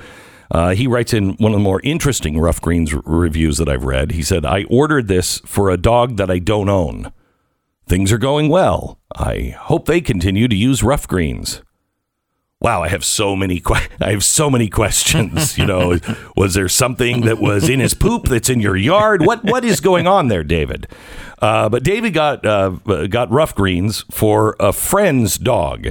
Uh, 0.49 0.73
he 0.73 0.87
writes 0.87 1.13
in 1.13 1.33
one 1.33 1.51
of 1.51 1.59
the 1.59 1.63
more 1.63 1.79
interesting 1.83 2.39
Ruff 2.39 2.59
Greens 2.59 2.91
r- 2.91 3.03
reviews 3.05 3.59
that 3.59 3.69
I've 3.69 3.83
read. 3.83 4.13
He 4.13 4.23
said, 4.23 4.47
I 4.47 4.63
ordered 4.63 5.07
this 5.07 5.41
for 5.45 5.69
a 5.69 5.77
dog 5.77 6.17
that 6.17 6.31
I 6.31 6.39
don't 6.39 6.69
own. 6.69 7.13
Things 7.87 8.11
are 8.11 8.17
going 8.17 8.49
well. 8.49 8.99
I 9.15 9.55
hope 9.55 9.85
they 9.85 10.01
continue 10.01 10.47
to 10.47 10.55
use 10.55 10.81
Ruff 10.81 11.07
Greens 11.07 11.61
wow, 12.61 12.83
I 12.83 12.87
have 12.89 13.05
so 13.05 13.35
many 13.35 13.59
que- 13.59 13.87
I 14.01 14.11
have 14.11 14.23
so 14.23 14.49
many 14.49 14.69
questions. 14.69 15.57
You 15.57 15.65
know, 15.65 15.99
was 16.35 16.53
there 16.53 16.69
something 16.69 17.21
that 17.21 17.39
was 17.39 17.69
in 17.69 17.79
his 17.79 17.93
poop 17.93 18.25
that's 18.25 18.49
in 18.49 18.59
your 18.59 18.75
yard? 18.75 19.25
What 19.25 19.43
what 19.43 19.63
is 19.63 19.79
going 19.79 20.07
on 20.07 20.27
there, 20.27 20.43
David? 20.43 20.87
Uh, 21.41 21.69
but 21.69 21.83
David 21.83 22.13
got 22.13 22.45
uh, 22.45 22.69
got 23.09 23.31
Ruff 23.31 23.53
Greens 23.55 24.03
for 24.11 24.55
a 24.59 24.73
friend's 24.73 25.37
dog, 25.37 25.89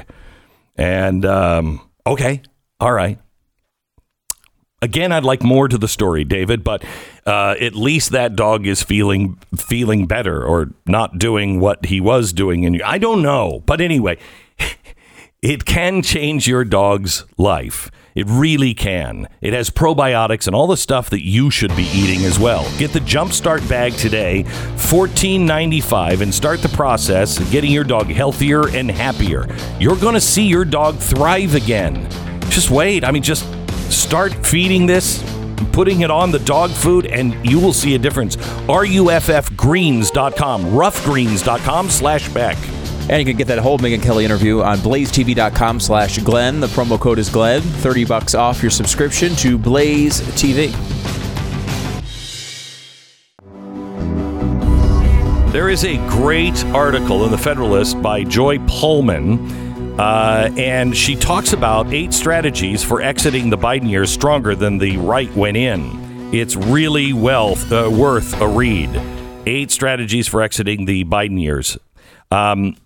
and 0.76 1.24
um, 1.24 1.88
okay, 2.06 2.42
all 2.80 2.92
right. 2.92 3.18
Again, 4.82 5.10
I'd 5.10 5.24
like 5.24 5.42
more 5.42 5.68
to 5.68 5.78
the 5.78 5.88
story, 5.88 6.22
David, 6.22 6.62
but 6.62 6.84
uh, 7.24 7.54
at 7.58 7.74
least 7.74 8.10
that 8.10 8.36
dog 8.36 8.66
is 8.66 8.82
feeling 8.82 9.38
feeling 9.56 10.06
better 10.06 10.44
or 10.44 10.70
not 10.84 11.18
doing 11.18 11.60
what 11.60 11.86
he 11.86 11.98
was 11.98 12.32
doing. 12.34 12.66
And 12.66 12.82
I 12.82 12.98
don't 12.98 13.22
know, 13.22 13.62
but 13.64 13.80
anyway, 13.80 14.18
it 15.42 15.64
can 15.64 16.02
change 16.02 16.48
your 16.48 16.64
dog's 16.64 17.24
life. 17.36 17.90
It 18.14 18.26
really 18.28 18.72
can. 18.72 19.28
It 19.42 19.52
has 19.52 19.68
probiotics 19.68 20.46
and 20.46 20.56
all 20.56 20.66
the 20.66 20.78
stuff 20.78 21.10
that 21.10 21.22
you 21.22 21.50
should 21.50 21.76
be 21.76 21.86
eating 21.92 22.24
as 22.24 22.38
well. 22.38 22.66
Get 22.78 22.94
the 22.94 23.00
Jumpstart 23.00 23.68
bag 23.68 23.92
today, 23.92 24.44
$14.95, 24.44 26.22
and 26.22 26.34
start 26.34 26.62
the 26.62 26.70
process 26.70 27.38
of 27.38 27.50
getting 27.50 27.70
your 27.70 27.84
dog 27.84 28.06
healthier 28.06 28.70
and 28.70 28.90
happier. 28.90 29.46
You're 29.78 29.96
going 29.96 30.14
to 30.14 30.20
see 30.20 30.46
your 30.46 30.64
dog 30.64 30.96
thrive 30.96 31.54
again. 31.54 32.08
Just 32.48 32.70
wait. 32.70 33.04
I 33.04 33.10
mean, 33.10 33.22
just 33.22 33.44
start 33.92 34.32
feeding 34.46 34.86
this, 34.86 35.22
putting 35.72 36.00
it 36.00 36.10
on 36.10 36.30
the 36.30 36.38
dog 36.38 36.70
food, 36.70 37.04
and 37.04 37.34
you 37.48 37.60
will 37.60 37.74
see 37.74 37.94
a 37.94 37.98
difference. 37.98 38.36
RUFFgreens.com, 38.36 40.64
roughgreens.com 40.64 41.90
slash 41.90 42.28
Beck. 42.30 42.56
And 43.08 43.20
you 43.20 43.24
can 43.24 43.36
get 43.36 43.46
that 43.46 43.58
whole 43.58 43.78
Megyn 43.78 44.02
Kelly 44.02 44.24
interview 44.24 44.62
on 44.62 44.78
blazetv.com 44.78 45.78
slash 45.78 46.18
Glenn. 46.18 46.58
The 46.58 46.66
promo 46.66 46.98
code 46.98 47.20
is 47.20 47.28
Glenn. 47.28 47.62
30 47.62 48.04
bucks 48.04 48.34
off 48.34 48.60
your 48.62 48.70
subscription 48.70 49.36
to 49.36 49.56
Blaze 49.56 50.20
TV. 50.32 50.72
There 55.52 55.70
is 55.70 55.84
a 55.84 55.96
great 56.08 56.64
article 56.66 57.24
in 57.24 57.30
the 57.30 57.38
Federalist 57.38 58.02
by 58.02 58.24
Joy 58.24 58.58
Pullmann, 58.58 59.98
uh, 59.98 60.50
and 60.58 60.94
she 60.94 61.14
talks 61.14 61.52
about 61.54 61.90
eight 61.94 62.12
strategies 62.12 62.82
for 62.82 63.00
exiting 63.00 63.48
the 63.48 63.56
Biden 63.56 63.88
years 63.88 64.12
stronger 64.12 64.54
than 64.54 64.78
the 64.78 64.98
right 64.98 65.34
went 65.34 65.56
in. 65.56 66.34
It's 66.34 66.56
really 66.56 67.12
well 67.12 67.56
uh, 67.72 67.88
worth 67.88 68.38
a 68.40 68.48
read. 68.48 68.90
Eight 69.46 69.70
strategies 69.70 70.26
for 70.26 70.42
exiting 70.42 70.84
the 70.84 71.04
Biden 71.04 71.40
years. 71.40 71.78
Um, 72.30 72.76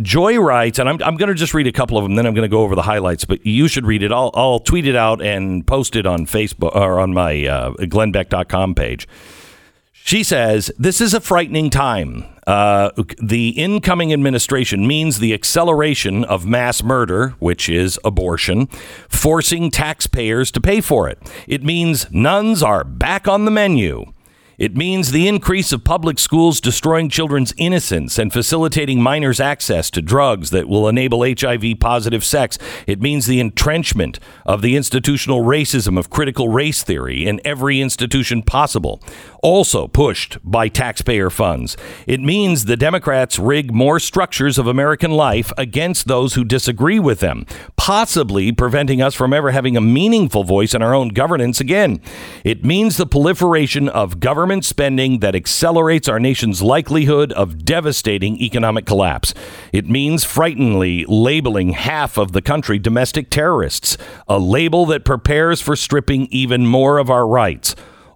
Joy 0.00 0.38
writes, 0.38 0.78
and 0.78 0.88
I'm, 0.88 1.02
I'm 1.02 1.16
going 1.16 1.28
to 1.28 1.34
just 1.34 1.54
read 1.54 1.66
a 1.66 1.72
couple 1.72 1.98
of 1.98 2.04
them, 2.04 2.14
then 2.14 2.26
I'm 2.26 2.34
going 2.34 2.48
to 2.48 2.54
go 2.54 2.62
over 2.62 2.74
the 2.74 2.82
highlights, 2.82 3.24
but 3.24 3.44
you 3.46 3.68
should 3.68 3.86
read 3.86 4.02
it. 4.02 4.12
I'll, 4.12 4.30
I'll 4.34 4.60
tweet 4.60 4.86
it 4.86 4.96
out 4.96 5.22
and 5.22 5.66
post 5.66 5.96
it 5.96 6.06
on 6.06 6.26
Facebook 6.26 6.74
or 6.74 7.00
on 7.00 7.12
my 7.12 7.46
uh, 7.46 7.72
glennbeck.com 7.74 8.74
page. 8.74 9.08
She 10.04 10.24
says, 10.24 10.72
This 10.78 11.00
is 11.00 11.14
a 11.14 11.20
frightening 11.20 11.70
time. 11.70 12.24
Uh, 12.44 12.90
the 13.22 13.50
incoming 13.50 14.12
administration 14.12 14.86
means 14.86 15.20
the 15.20 15.32
acceleration 15.32 16.24
of 16.24 16.44
mass 16.44 16.82
murder, 16.82 17.34
which 17.38 17.68
is 17.68 18.00
abortion, 18.04 18.66
forcing 19.08 19.70
taxpayers 19.70 20.50
to 20.50 20.60
pay 20.60 20.80
for 20.80 21.08
it. 21.08 21.20
It 21.46 21.62
means 21.62 22.10
nuns 22.10 22.62
are 22.62 22.82
back 22.82 23.28
on 23.28 23.44
the 23.44 23.52
menu. 23.52 24.12
It 24.62 24.76
means 24.76 25.10
the 25.10 25.26
increase 25.26 25.72
of 25.72 25.82
public 25.82 26.20
schools 26.20 26.60
destroying 26.60 27.08
children's 27.08 27.52
innocence 27.56 28.16
and 28.16 28.32
facilitating 28.32 29.02
minors' 29.02 29.40
access 29.40 29.90
to 29.90 30.00
drugs 30.00 30.50
that 30.50 30.68
will 30.68 30.86
enable 30.86 31.24
HIV 31.24 31.80
positive 31.80 32.22
sex. 32.22 32.58
It 32.86 33.02
means 33.02 33.26
the 33.26 33.40
entrenchment 33.40 34.20
of 34.46 34.62
the 34.62 34.76
institutional 34.76 35.42
racism 35.42 35.98
of 35.98 36.10
critical 36.10 36.48
race 36.48 36.84
theory 36.84 37.26
in 37.26 37.40
every 37.44 37.80
institution 37.80 38.40
possible, 38.40 39.02
also 39.42 39.88
pushed 39.88 40.38
by 40.44 40.68
taxpayer 40.68 41.28
funds. 41.28 41.76
It 42.06 42.20
means 42.20 42.64
the 42.64 42.76
Democrats 42.76 43.38
rig 43.38 43.74
more 43.74 43.98
structures 43.98 44.56
of 44.56 44.68
American 44.68 45.10
life 45.10 45.52
against 45.58 46.06
those 46.06 46.34
who 46.34 46.44
disagree 46.44 47.00
with 47.00 47.18
them, 47.20 47.44
possibly 47.76 48.52
preventing 48.52 49.02
us 49.02 49.14
from 49.14 49.32
ever 49.32 49.50
having 49.50 49.76
a 49.76 49.80
meaningful 49.80 50.44
voice 50.44 50.74
in 50.74 50.82
our 50.82 50.94
own 50.94 51.08
governance 51.08 51.60
again. 51.60 52.00
It 52.44 52.64
means 52.64 52.96
the 52.96 53.06
proliferation 53.06 53.88
of 53.88 54.20
government 54.20 54.64
spending 54.64 55.18
that 55.18 55.34
accelerates 55.34 56.08
our 56.08 56.20
nation's 56.20 56.62
likelihood 56.62 57.32
of 57.32 57.64
devastating 57.64 58.40
economic 58.40 58.86
collapse. 58.86 59.34
It 59.72 59.88
means 59.88 60.24
frighteningly 60.24 61.04
labeling 61.08 61.70
half 61.70 62.16
of 62.16 62.30
the 62.30 62.42
country 62.42 62.78
domestic 62.78 63.28
terrorists, 63.28 63.98
a 64.28 64.38
label 64.38 64.86
that 64.86 65.04
prepares 65.04 65.60
for 65.60 65.74
stripping 65.74 66.28
even 66.30 66.66
more 66.66 66.98
of 66.98 67.10
our 67.10 67.26
rights. 67.26 67.74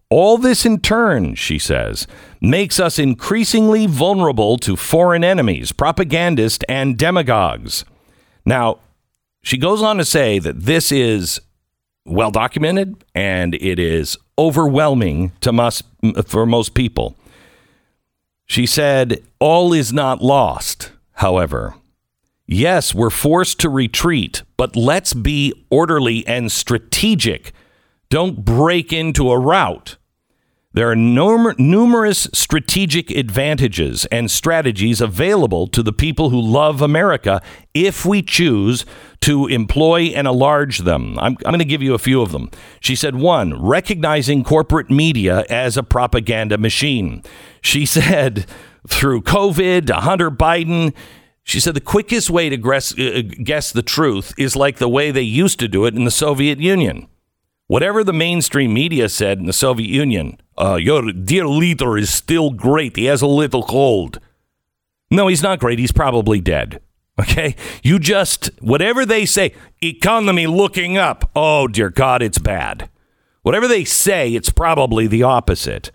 All 0.08 0.38
this 0.38 0.64
in 0.64 0.80
turn, 0.80 1.34
she 1.34 1.58
says, 1.58 2.06
makes 2.40 2.78
us 2.78 2.98
increasingly 2.98 3.86
vulnerable 3.86 4.56
to 4.58 4.76
foreign 4.76 5.24
enemies, 5.24 5.72
propagandists, 5.72 6.64
and 6.68 6.96
demagogues. 6.96 7.84
Now, 8.44 8.78
she 9.42 9.58
goes 9.58 9.82
on 9.82 9.96
to 9.98 10.04
say 10.04 10.38
that 10.38 10.60
this 10.60 10.92
is 10.92 11.40
well 12.04 12.30
documented 12.30 13.04
and 13.14 13.54
it 13.54 13.80
is 13.80 14.16
overwhelming 14.38 15.32
to 15.40 15.52
most, 15.52 15.82
for 16.26 16.46
most 16.46 16.74
people. 16.74 17.16
She 18.46 18.64
said, 18.64 19.22
All 19.40 19.72
is 19.72 19.92
not 19.92 20.22
lost, 20.22 20.92
however. 21.14 21.74
Yes, 22.46 22.94
we're 22.94 23.10
forced 23.10 23.58
to 23.60 23.68
retreat, 23.68 24.42
but 24.56 24.76
let's 24.76 25.14
be 25.14 25.52
orderly 25.68 26.24
and 26.28 26.52
strategic. 26.52 27.52
Don't 28.08 28.44
break 28.44 28.92
into 28.92 29.30
a 29.30 29.38
rout. 29.38 29.96
There 30.76 30.90
are 30.90 30.94
num- 30.94 31.54
numerous 31.56 32.28
strategic 32.34 33.10
advantages 33.10 34.04
and 34.12 34.30
strategies 34.30 35.00
available 35.00 35.66
to 35.68 35.82
the 35.82 35.92
people 35.92 36.28
who 36.28 36.38
love 36.38 36.82
America 36.82 37.40
if 37.72 38.04
we 38.04 38.20
choose 38.20 38.84
to 39.22 39.46
employ 39.46 40.12
and 40.14 40.28
enlarge 40.28 40.80
them. 40.80 41.18
I'm, 41.18 41.38
I'm 41.46 41.52
going 41.52 41.60
to 41.60 41.64
give 41.64 41.82
you 41.82 41.94
a 41.94 41.98
few 41.98 42.20
of 42.20 42.32
them. 42.32 42.50
She 42.80 42.94
said, 42.94 43.16
one, 43.16 43.58
recognizing 43.58 44.44
corporate 44.44 44.90
media 44.90 45.46
as 45.48 45.78
a 45.78 45.82
propaganda 45.82 46.58
machine. 46.58 47.22
She 47.62 47.86
said, 47.96 48.44
through 48.86 49.22
COVID 49.22 49.88
Hunter 49.88 50.30
Biden, 50.30 50.94
she 51.42 51.58
said 51.58 51.72
the 51.72 51.80
quickest 51.80 52.28
way 52.28 52.50
to 52.50 52.58
guess, 52.58 52.92
uh, 52.98 53.22
guess 53.42 53.72
the 53.72 53.82
truth 53.82 54.34
is 54.36 54.56
like 54.56 54.76
the 54.76 54.90
way 54.90 55.10
they 55.10 55.22
used 55.22 55.58
to 55.60 55.68
do 55.68 55.86
it 55.86 55.94
in 55.94 56.04
the 56.04 56.10
Soviet 56.10 56.60
Union. 56.60 57.08
Whatever 57.68 58.04
the 58.04 58.12
mainstream 58.12 58.72
media 58.72 59.08
said 59.08 59.38
in 59.38 59.46
the 59.46 59.52
Soviet 59.52 59.88
Union, 59.88 60.40
uh, 60.56 60.76
your 60.76 61.12
dear 61.12 61.46
leader 61.48 61.98
is 61.98 62.12
still 62.12 62.50
great. 62.50 62.96
He 62.96 63.06
has 63.06 63.22
a 63.22 63.26
little 63.26 63.64
cold. 63.64 64.20
No, 65.10 65.26
he's 65.26 65.42
not 65.42 65.58
great. 65.58 65.78
He's 65.78 65.92
probably 65.92 66.40
dead. 66.40 66.80
Okay? 67.18 67.56
You 67.82 67.98
just, 67.98 68.50
whatever 68.60 69.06
they 69.06 69.24
say, 69.24 69.54
economy 69.80 70.46
looking 70.46 70.98
up. 70.98 71.30
Oh, 71.34 71.66
dear 71.66 71.90
God, 71.90 72.22
it's 72.22 72.38
bad. 72.38 72.90
Whatever 73.42 73.66
they 73.66 73.84
say, 73.84 74.34
it's 74.34 74.50
probably 74.50 75.06
the 75.06 75.22
opposite. 75.22 75.90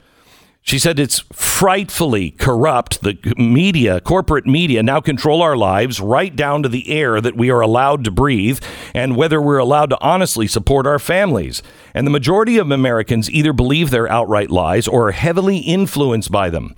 She 0.63 0.77
said 0.77 0.99
it's 0.99 1.19
frightfully 1.33 2.31
corrupt. 2.31 3.01
The 3.01 3.17
media, 3.35 3.99
corporate 3.99 4.45
media, 4.45 4.83
now 4.83 5.01
control 5.01 5.41
our 5.41 5.57
lives 5.57 5.99
right 5.99 6.35
down 6.35 6.61
to 6.63 6.69
the 6.69 6.89
air 6.91 7.19
that 7.19 7.35
we 7.35 7.49
are 7.49 7.61
allowed 7.61 8.03
to 8.03 8.11
breathe 8.11 8.59
and 8.93 9.17
whether 9.17 9.41
we're 9.41 9.57
allowed 9.57 9.89
to 9.89 10.01
honestly 10.01 10.47
support 10.47 10.85
our 10.85 10.99
families. 10.99 11.63
And 11.95 12.05
the 12.05 12.11
majority 12.11 12.57
of 12.57 12.69
Americans 12.69 13.29
either 13.29 13.53
believe 13.53 13.89
their 13.89 14.09
outright 14.09 14.51
lies 14.51 14.87
or 14.87 15.07
are 15.07 15.11
heavily 15.13 15.57
influenced 15.57 16.31
by 16.31 16.49
them. 16.51 16.75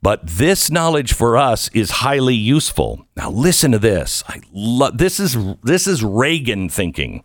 But 0.00 0.26
this 0.26 0.70
knowledge 0.70 1.14
for 1.14 1.36
us 1.36 1.70
is 1.70 1.90
highly 1.90 2.34
useful. 2.34 3.06
Now 3.16 3.30
listen 3.30 3.72
to 3.72 3.78
this. 3.78 4.22
I 4.28 4.42
lo- 4.52 4.90
this 4.90 5.18
is 5.18 5.36
this 5.62 5.86
is 5.86 6.04
Reagan 6.04 6.68
thinking. 6.68 7.24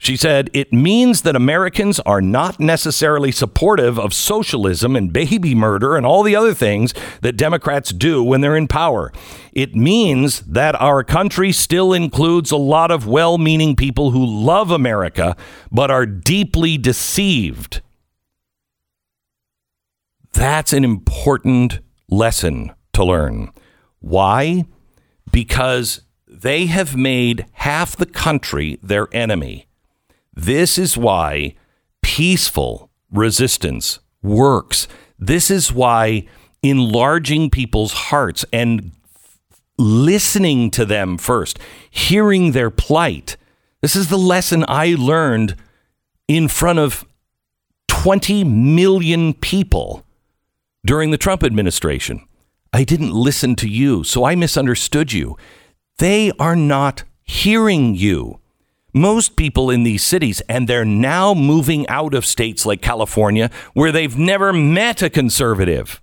She 0.00 0.16
said, 0.16 0.48
it 0.54 0.72
means 0.72 1.22
that 1.22 1.34
Americans 1.34 1.98
are 2.00 2.20
not 2.20 2.60
necessarily 2.60 3.32
supportive 3.32 3.98
of 3.98 4.14
socialism 4.14 4.94
and 4.94 5.12
baby 5.12 5.56
murder 5.56 5.96
and 5.96 6.06
all 6.06 6.22
the 6.22 6.36
other 6.36 6.54
things 6.54 6.94
that 7.20 7.36
Democrats 7.36 7.90
do 7.90 8.22
when 8.22 8.40
they're 8.40 8.56
in 8.56 8.68
power. 8.68 9.12
It 9.52 9.74
means 9.74 10.40
that 10.42 10.80
our 10.80 11.02
country 11.02 11.50
still 11.50 11.92
includes 11.92 12.52
a 12.52 12.56
lot 12.56 12.92
of 12.92 13.08
well 13.08 13.38
meaning 13.38 13.74
people 13.74 14.12
who 14.12 14.24
love 14.24 14.70
America 14.70 15.36
but 15.72 15.90
are 15.90 16.06
deeply 16.06 16.78
deceived. 16.78 17.82
That's 20.32 20.72
an 20.72 20.84
important 20.84 21.80
lesson 22.08 22.72
to 22.92 23.04
learn. 23.04 23.50
Why? 23.98 24.64
Because 25.32 26.02
they 26.28 26.66
have 26.66 26.94
made 26.94 27.46
half 27.54 27.96
the 27.96 28.06
country 28.06 28.78
their 28.80 29.08
enemy. 29.12 29.67
This 30.38 30.78
is 30.78 30.96
why 30.96 31.56
peaceful 32.00 32.92
resistance 33.10 33.98
works. 34.22 34.86
This 35.18 35.50
is 35.50 35.72
why 35.72 36.28
enlarging 36.62 37.50
people's 37.50 37.92
hearts 37.92 38.44
and 38.52 38.92
listening 39.78 40.70
to 40.70 40.84
them 40.84 41.18
first, 41.18 41.58
hearing 41.90 42.52
their 42.52 42.70
plight. 42.70 43.36
This 43.82 43.96
is 43.96 44.10
the 44.10 44.16
lesson 44.16 44.64
I 44.68 44.94
learned 44.96 45.56
in 46.28 46.46
front 46.46 46.78
of 46.78 47.04
20 47.88 48.44
million 48.44 49.34
people 49.34 50.06
during 50.86 51.10
the 51.10 51.18
Trump 51.18 51.42
administration. 51.42 52.24
I 52.72 52.84
didn't 52.84 53.12
listen 53.12 53.56
to 53.56 53.68
you, 53.68 54.04
so 54.04 54.22
I 54.22 54.36
misunderstood 54.36 55.12
you. 55.12 55.36
They 55.96 56.30
are 56.38 56.54
not 56.54 57.02
hearing 57.24 57.96
you 57.96 58.38
most 58.92 59.36
people 59.36 59.70
in 59.70 59.82
these 59.82 60.02
cities, 60.02 60.40
and 60.48 60.68
they're 60.68 60.84
now 60.84 61.34
moving 61.34 61.86
out 61.88 62.14
of 62.14 62.24
states 62.24 62.64
like 62.64 62.82
California 62.82 63.50
where 63.74 63.92
they've 63.92 64.16
never 64.16 64.52
met 64.52 65.02
a 65.02 65.10
conservative. 65.10 66.00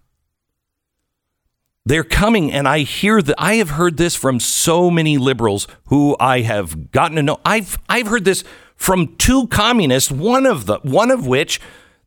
They're 1.86 2.04
coming, 2.04 2.52
and 2.52 2.68
I 2.68 2.80
hear 2.80 3.22
that 3.22 3.36
I 3.38 3.56
have 3.56 3.72
heard 3.72 3.98
this 3.98 4.16
from 4.16 4.40
so 4.40 4.90
many 4.90 5.18
liberals 5.18 5.68
who 5.88 6.16
I 6.20 6.42
have 6.42 6.92
gotten 6.92 7.16
to 7.18 7.24
know. 7.24 7.40
I've 7.46 7.78
I've 7.88 8.08
heard 8.08 8.26
this 8.26 8.44
from 8.76 9.16
two 9.18 9.48
communists, 9.48 10.12
one 10.12 10.46
of 10.46 10.66
the 10.66 10.80
one 10.80 11.12
of 11.12 11.28
which 11.28 11.62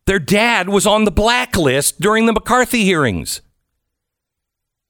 their 0.06 0.18
dad 0.18 0.68
was 0.68 0.86
on 0.86 1.04
the 1.04 1.10
blacklist 1.10 2.00
during 2.00 2.26
the 2.26 2.32
McCarthy 2.32 2.82
hearings. 2.84 3.40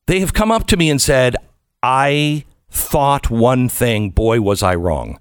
They 0.06 0.20
have 0.20 0.32
come 0.32 0.50
up 0.50 0.66
to 0.68 0.76
me 0.76 0.88
and 0.88 1.02
said, 1.02 1.36
I 1.82 2.44
thought 2.70 3.30
one 3.30 3.68
thing, 3.68 4.10
boy, 4.10 4.40
was 4.40 4.62
I 4.62 4.74
wrong. 4.74 5.18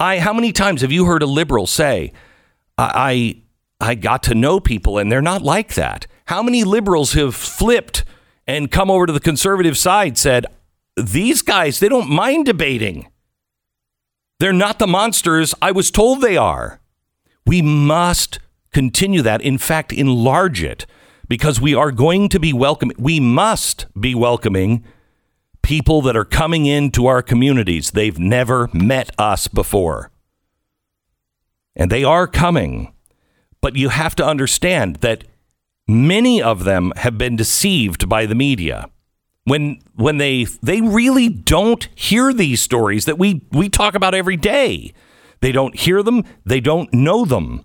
I 0.00 0.18
how 0.18 0.32
many 0.32 0.52
times 0.52 0.82
have 0.82 0.92
you 0.92 1.04
heard 1.06 1.22
a 1.22 1.26
liberal 1.26 1.66
say, 1.66 2.12
I 2.76 3.42
I 3.80 3.94
got 3.94 4.22
to 4.24 4.34
know 4.34 4.60
people 4.60 4.98
and 4.98 5.10
they're 5.10 5.22
not 5.22 5.42
like 5.42 5.74
that? 5.74 6.06
How 6.26 6.42
many 6.42 6.64
liberals 6.64 7.14
have 7.14 7.34
flipped 7.34 8.04
and 8.46 8.70
come 8.70 8.90
over 8.90 9.06
to 9.06 9.12
the 9.12 9.20
conservative 9.20 9.76
side 9.76 10.16
said, 10.18 10.46
these 10.96 11.42
guys, 11.42 11.80
they 11.80 11.88
don't 11.88 12.10
mind 12.10 12.46
debating. 12.46 13.08
They're 14.40 14.52
not 14.52 14.78
the 14.78 14.86
monsters 14.86 15.54
I 15.60 15.72
was 15.72 15.90
told 15.90 16.20
they 16.20 16.36
are. 16.36 16.80
We 17.46 17.62
must 17.62 18.38
continue 18.72 19.22
that. 19.22 19.40
In 19.40 19.58
fact, 19.58 19.92
enlarge 19.92 20.62
it 20.62 20.86
because 21.28 21.60
we 21.60 21.74
are 21.74 21.90
going 21.92 22.28
to 22.28 22.38
be 22.38 22.52
welcoming. 22.52 22.96
We 22.98 23.20
must 23.20 23.86
be 23.98 24.14
welcoming 24.14 24.84
people 25.62 26.02
that 26.02 26.16
are 26.16 26.24
coming 26.24 26.66
into 26.66 27.06
our 27.06 27.22
communities. 27.22 27.90
They've 27.90 28.18
never 28.18 28.68
met 28.72 29.10
us 29.18 29.48
before. 29.48 30.10
And 31.76 31.90
they 31.90 32.04
are 32.04 32.26
coming. 32.26 32.92
But 33.60 33.76
you 33.76 33.88
have 33.88 34.14
to 34.16 34.26
understand 34.26 34.96
that 34.96 35.24
many 35.86 36.40
of 36.42 36.64
them 36.64 36.92
have 36.96 37.18
been 37.18 37.36
deceived 37.36 38.08
by 38.08 38.26
the 38.26 38.34
media. 38.34 38.88
When 39.44 39.80
when 39.94 40.18
they 40.18 40.44
they 40.62 40.80
really 40.80 41.28
don't 41.28 41.88
hear 41.94 42.32
these 42.32 42.60
stories 42.60 43.06
that 43.06 43.18
we 43.18 43.42
we 43.50 43.68
talk 43.68 43.94
about 43.94 44.14
every 44.14 44.36
day. 44.36 44.92
They 45.40 45.52
don't 45.52 45.78
hear 45.78 46.02
them, 46.02 46.24
they 46.44 46.60
don't 46.60 46.92
know 46.92 47.24
them. 47.24 47.64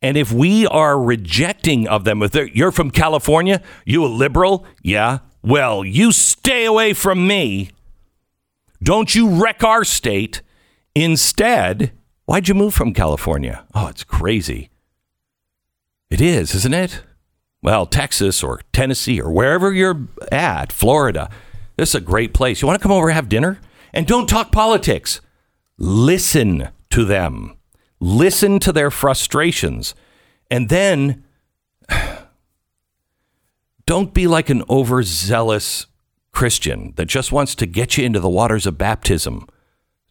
And 0.00 0.16
if 0.16 0.30
we 0.30 0.66
are 0.66 1.00
rejecting 1.00 1.88
of 1.88 2.04
them, 2.04 2.22
if 2.22 2.34
you're 2.54 2.70
from 2.70 2.90
California, 2.90 3.62
you 3.84 4.04
a 4.04 4.06
liberal, 4.06 4.64
yeah, 4.82 5.18
Well, 5.42 5.84
you 5.84 6.12
stay 6.12 6.64
away 6.64 6.92
from 6.92 7.26
me. 7.26 7.70
Don't 8.82 9.14
you 9.14 9.28
wreck 9.28 9.62
our 9.64 9.84
state. 9.84 10.42
Instead, 10.94 11.92
why'd 12.24 12.48
you 12.48 12.54
move 12.54 12.74
from 12.74 12.92
California? 12.92 13.64
Oh, 13.74 13.86
it's 13.86 14.04
crazy. 14.04 14.70
It 16.10 16.20
is, 16.20 16.54
isn't 16.54 16.74
it? 16.74 17.02
Well, 17.62 17.86
Texas 17.86 18.42
or 18.42 18.60
Tennessee 18.72 19.20
or 19.20 19.30
wherever 19.30 19.72
you're 19.72 20.08
at, 20.30 20.72
Florida, 20.72 21.28
this 21.76 21.90
is 21.90 21.94
a 21.96 22.00
great 22.00 22.32
place. 22.34 22.62
You 22.62 22.68
want 22.68 22.80
to 22.80 22.82
come 22.82 22.92
over 22.92 23.08
and 23.08 23.14
have 23.14 23.28
dinner? 23.28 23.60
And 23.92 24.06
don't 24.06 24.28
talk 24.28 24.52
politics. 24.52 25.20
Listen 25.76 26.68
to 26.90 27.04
them, 27.04 27.56
listen 28.00 28.58
to 28.60 28.72
their 28.72 28.90
frustrations. 28.90 29.94
And 30.50 30.68
then 30.68 31.24
don't 33.88 34.12
be 34.12 34.26
like 34.26 34.50
an 34.50 34.62
overzealous 34.68 35.86
Christian 36.30 36.92
that 36.96 37.06
just 37.06 37.32
wants 37.32 37.54
to 37.54 37.64
get 37.64 37.96
you 37.96 38.04
into 38.04 38.20
the 38.20 38.28
waters 38.28 38.66
of 38.66 38.76
baptism. 38.76 39.48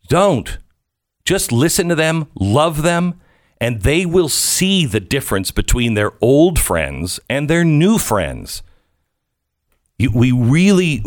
Don't. 0.08 0.58
Just 1.26 1.52
listen 1.52 1.88
to 1.90 1.94
them, 1.94 2.26
love 2.40 2.82
them, 2.82 3.22
and 3.62 3.84
they 3.84 4.04
will 4.04 4.30
see 4.30 4.88
the 4.88 5.00
difference 5.00 5.52
between 5.52 5.94
their 5.94 6.14
old 6.22 6.58
friends 6.58 7.20
and 7.30 7.48
their 7.48 7.64
new 7.64 8.00
friends. 8.00 8.64
We 10.00 10.32
really, 10.32 11.04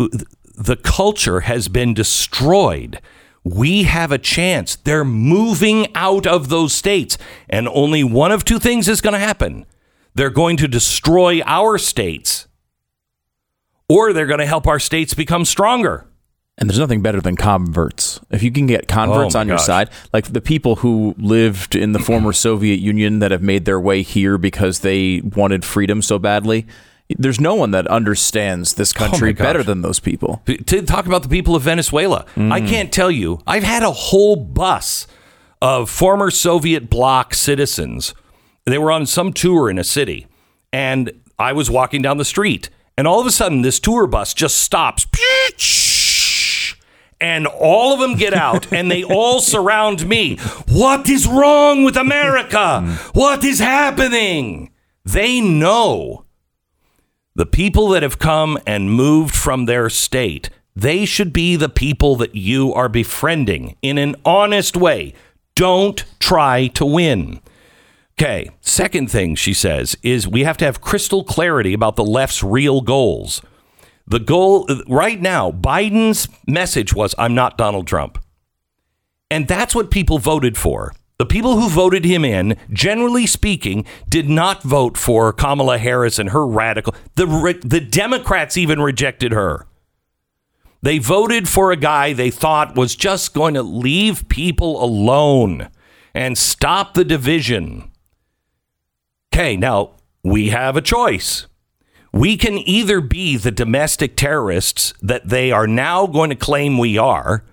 the 0.57 0.79
culture 0.81 1.41
has 1.41 1.67
been 1.67 1.93
destroyed. 1.93 3.01
We 3.43 3.83
have 3.83 4.13
a 4.13 4.19
chance. 4.19 4.77
They're 4.77 5.05
moving 5.05 5.89
out 5.97 6.25
of 6.25 6.51
those 6.51 6.73
states, 6.73 7.19
and 7.49 7.67
only 7.67 8.05
one 8.05 8.31
of 8.31 8.45
two 8.45 8.61
things 8.61 8.87
is 8.87 9.01
going 9.01 9.15
to 9.15 9.19
happen. 9.19 9.67
They're 10.15 10.31
going 10.31 10.57
to 10.59 10.69
destroy 10.69 11.41
our 11.47 11.79
states, 11.79 12.30
or 13.91 14.13
they're 14.13 14.27
going 14.27 14.39
to 14.41 14.47
help 14.47 14.67
our 14.67 14.79
states 14.79 15.15
become 15.15 15.45
stronger. 15.45 16.07
And 16.57 16.69
there's 16.69 16.79
nothing 16.79 17.03
better 17.03 17.21
than 17.21 17.37
converts. 17.37 18.21
If 18.31 18.43
you 18.43 18.53
can 18.53 18.67
get 18.67 18.87
converts 18.87 19.35
Oh 19.35 19.41
on 19.41 19.49
your 19.49 19.57
gosh. 19.57 19.67
side, 19.67 19.91
like 20.13 20.33
the 20.33 20.41
people 20.41 20.77
who 20.77 21.15
lived 21.19 21.75
in 21.75 21.93
the 21.93 21.99
former 21.99 22.33
Soviet 22.47 22.77
Union 22.77 23.19
that 23.19 23.31
have 23.31 23.43
made 23.43 23.65
their 23.65 23.81
way 23.81 24.03
here 24.03 24.39
because 24.39 24.81
they 24.81 25.23
wanted 25.23 25.65
freedom 25.65 26.03
so 26.03 26.19
badly, 26.19 26.67
there's 27.19 27.41
no 27.41 27.55
one 27.55 27.73
that 27.73 27.87
understands 27.89 28.75
this 28.75 28.93
oh 28.95 28.99
country 28.99 29.31
Oh 29.31 29.43
better 29.43 29.63
than 29.63 29.83
those 29.83 29.99
people. 29.99 30.43
to 30.47 30.83
talk 30.83 31.07
about 31.07 31.23
the 31.23 31.29
people 31.29 31.57
of 31.57 31.63
Venezuela. 31.63 32.27
I 32.37 32.61
mm. 32.61 32.69
can't 32.69 32.93
tell 32.93 33.11
you. 33.11 33.41
I've 33.47 33.65
had 33.65 33.83
a 33.83 33.91
whole 33.91 34.37
bus 34.37 35.07
of 35.61 35.91
former 35.91 36.31
Soviet 36.31 36.89
bloc 36.89 37.35
citizens. 37.35 38.15
They 38.67 38.79
were 38.79 38.93
on 38.93 39.07
some 39.07 39.33
tour 39.33 39.69
in 39.69 39.79
a 39.79 39.85
city, 39.85 40.27
and 40.73 41.11
I 41.39 41.53
was 41.53 41.71
walking 41.71 42.03
down 42.03 42.19
the 42.19 42.25
street, 42.25 42.69
and 42.97 43.07
all 43.07 43.21
of 43.21 43.27
a 43.27 43.31
sudden, 43.31 43.63
this 43.63 43.81
tour 43.81 44.07
bus 44.07 44.35
just 44.35 44.57
stops. 44.57 45.07
And 47.21 47.47
all 47.47 47.93
of 47.93 48.01
them 48.01 48.17
get 48.17 48.33
out 48.33 48.73
and 48.73 48.91
they 48.91 49.05
all 49.05 49.41
surround 49.41 50.09
me. 50.09 50.37
What 50.69 51.09
is 51.09 51.27
wrong 51.27 51.85
with 51.85 51.97
America? 51.97 52.83
What 53.13 53.45
is 53.45 53.59
happening? 53.59 54.71
They 55.05 55.41
know 55.41 56.25
the 57.35 57.47
people 57.47 57.89
that 57.89 58.03
have 58.03 58.19
come 58.19 58.59
and 58.67 58.91
moved 58.93 59.35
from 59.35 59.65
their 59.65 59.89
state, 59.89 60.51
they 60.75 61.05
should 61.05 61.33
be 61.33 61.57
the 61.57 61.69
people 61.69 62.17
that 62.17 62.35
you 62.35 62.73
are 62.75 62.89
befriending 62.89 63.77
in 63.83 63.99
an 63.99 64.17
honest 64.25 64.77
way. 64.77 65.15
Don't 65.55 66.05
try 66.19 66.69
to 66.69 66.85
win. 66.85 67.41
Okay, 68.21 68.51
second 68.61 69.11
thing 69.11 69.35
she 69.35 69.55
says 69.55 69.97
is 70.03 70.29
we 70.29 70.45
have 70.45 70.59
to 70.59 70.67
have 70.67 70.83
crystal 70.83 71.25
clarity 71.25 71.73
about 71.73 71.97
the 71.97 72.05
left's 72.05 72.43
real 72.43 72.83
goals. 72.83 73.41
The 74.07 74.19
goal 74.19 74.69
right 74.87 75.19
now, 75.19 75.51
Biden's 75.51 76.29
message 76.47 76.93
was 76.93 77.15
I'm 77.17 77.35
not 77.35 77.57
Donald 77.57 77.87
Trump. 77.87 78.23
And 79.31 79.49
that's 79.49 79.75
what 79.75 79.91
people 79.91 80.19
voted 80.19 80.59
for. 80.59 80.93
The 81.17 81.25
people 81.25 81.59
who 81.59 81.71
voted 81.71 82.05
him 82.05 82.23
in, 82.23 82.59
generally 82.71 83.27
speaking, 83.27 83.87
did 84.07 84.29
not 84.29 84.63
vote 84.63 84.99
for 84.99 85.33
Kamala 85.33 85.79
Harris 85.79 86.19
and 86.19 86.29
her 86.29 86.47
radical. 86.47 86.95
The 87.15 87.59
the 87.65 87.81
Democrats 87.81 88.59
even 88.59 88.83
rejected 88.83 89.33
her. 89.33 89.67
They 90.83 90.99
voted 90.99 91.49
for 91.49 91.73
a 91.73 91.77
guy 91.77 92.13
they 92.13 92.31
thought 92.31 92.77
was 92.77 92.95
just 92.95 93.33
going 93.33 93.55
to 93.55 93.63
leave 93.63 94.29
people 94.29 94.85
alone 94.85 95.71
and 96.13 96.37
stop 96.37 96.93
the 96.93 97.05
division. 97.05 97.90
Okay, 99.33 99.57
now 99.57 99.93
we 100.25 100.49
have 100.49 100.77
a 100.77 100.83
choice. 100.83 101.47
We 102.13 102.37
can 102.37 102.59
either 102.59 103.01
be 103.01 103.37
the 103.37 103.53
domestic 103.53 104.17
terrorists 104.17 104.93
that 105.01 105.29
they 105.29 105.53
are 105.53 105.69
now 105.69 106.07
going 106.07 106.31
to 106.31 106.37
claim 106.37 106.77
we 106.77 106.99
are. 106.99 107.45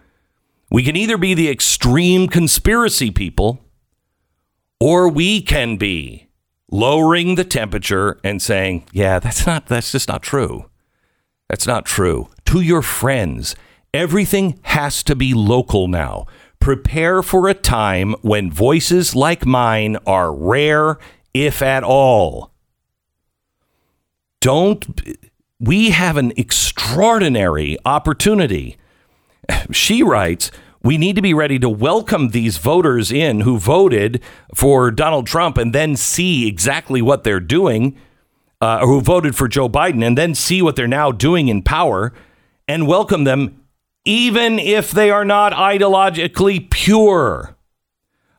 We 0.71 0.83
can 0.83 0.95
either 0.95 1.17
be 1.17 1.33
the 1.33 1.49
extreme 1.49 2.27
conspiracy 2.27 3.11
people, 3.11 3.59
or 4.79 5.07
we 5.07 5.41
can 5.41 5.77
be 5.77 6.27
lowering 6.71 7.35
the 7.35 7.45
temperature 7.45 8.19
and 8.23 8.41
saying, 8.41 8.87
yeah, 8.91 9.19
that's 9.19 9.45
not, 9.45 9.67
that's 9.67 9.91
just 9.91 10.09
not 10.09 10.23
true. 10.23 10.65
That's 11.49 11.67
not 11.67 11.85
true. 11.85 12.29
To 12.45 12.59
your 12.59 12.81
friends, 12.81 13.55
everything 13.93 14.59
has 14.63 15.03
to 15.03 15.15
be 15.15 15.33
local 15.33 15.87
now. 15.87 16.25
Prepare 16.59 17.21
for 17.21 17.47
a 17.47 17.53
time 17.53 18.13
when 18.21 18.51
voices 18.51 19.15
like 19.15 19.45
mine 19.45 19.95
are 20.05 20.33
rare, 20.33 20.97
if 21.45 21.61
at 21.61 21.83
all. 21.83 22.51
Don't, 24.39 25.01
we 25.59 25.89
have 25.89 26.17
an 26.17 26.31
extraordinary 26.37 27.77
opportunity. 27.85 28.77
She 29.71 30.03
writes, 30.03 30.51
we 30.83 30.97
need 30.97 31.15
to 31.15 31.21
be 31.21 31.33
ready 31.33 31.59
to 31.59 31.69
welcome 31.69 32.29
these 32.29 32.57
voters 32.57 33.11
in 33.11 33.41
who 33.41 33.57
voted 33.57 34.21
for 34.53 34.91
Donald 34.91 35.27
Trump 35.27 35.57
and 35.57 35.73
then 35.73 35.95
see 35.95 36.47
exactly 36.47 37.01
what 37.01 37.23
they're 37.23 37.39
doing, 37.39 37.97
uh, 38.61 38.79
or 38.81 38.87
who 38.87 39.01
voted 39.01 39.35
for 39.35 39.47
Joe 39.47 39.67
Biden 39.67 40.05
and 40.05 40.17
then 40.17 40.33
see 40.33 40.61
what 40.61 40.75
they're 40.75 40.87
now 40.87 41.11
doing 41.11 41.47
in 41.47 41.61
power 41.61 42.13
and 42.67 42.87
welcome 42.87 43.23
them, 43.23 43.61
even 44.05 44.59
if 44.59 44.91
they 44.91 45.11
are 45.11 45.25
not 45.25 45.51
ideologically 45.51 46.69
pure. 46.69 47.56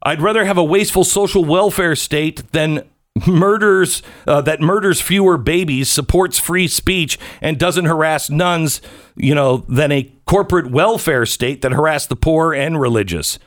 I'd 0.02 0.22
rather 0.22 0.44
have 0.44 0.58
a 0.58 0.64
wasteful 0.64 1.04
social 1.04 1.44
welfare 1.44 1.96
state 1.96 2.52
than 2.52 2.88
murders 3.26 4.02
uh, 4.26 4.40
that 4.42 4.60
murders 4.60 5.00
fewer 5.00 5.36
babies, 5.36 5.88
supports 5.88 6.38
free 6.38 6.68
speech, 6.68 7.18
and 7.40 7.58
doesn't 7.58 7.86
harass 7.86 8.30
nuns, 8.30 8.80
you 9.16 9.34
know, 9.34 9.58
than 9.68 9.90
a 9.90 10.12
corporate 10.24 10.70
welfare 10.70 11.26
state 11.26 11.62
that 11.62 11.72
harass 11.72 12.06
the 12.06 12.16
poor 12.16 12.54
and 12.54 12.80
religious. 12.80 13.38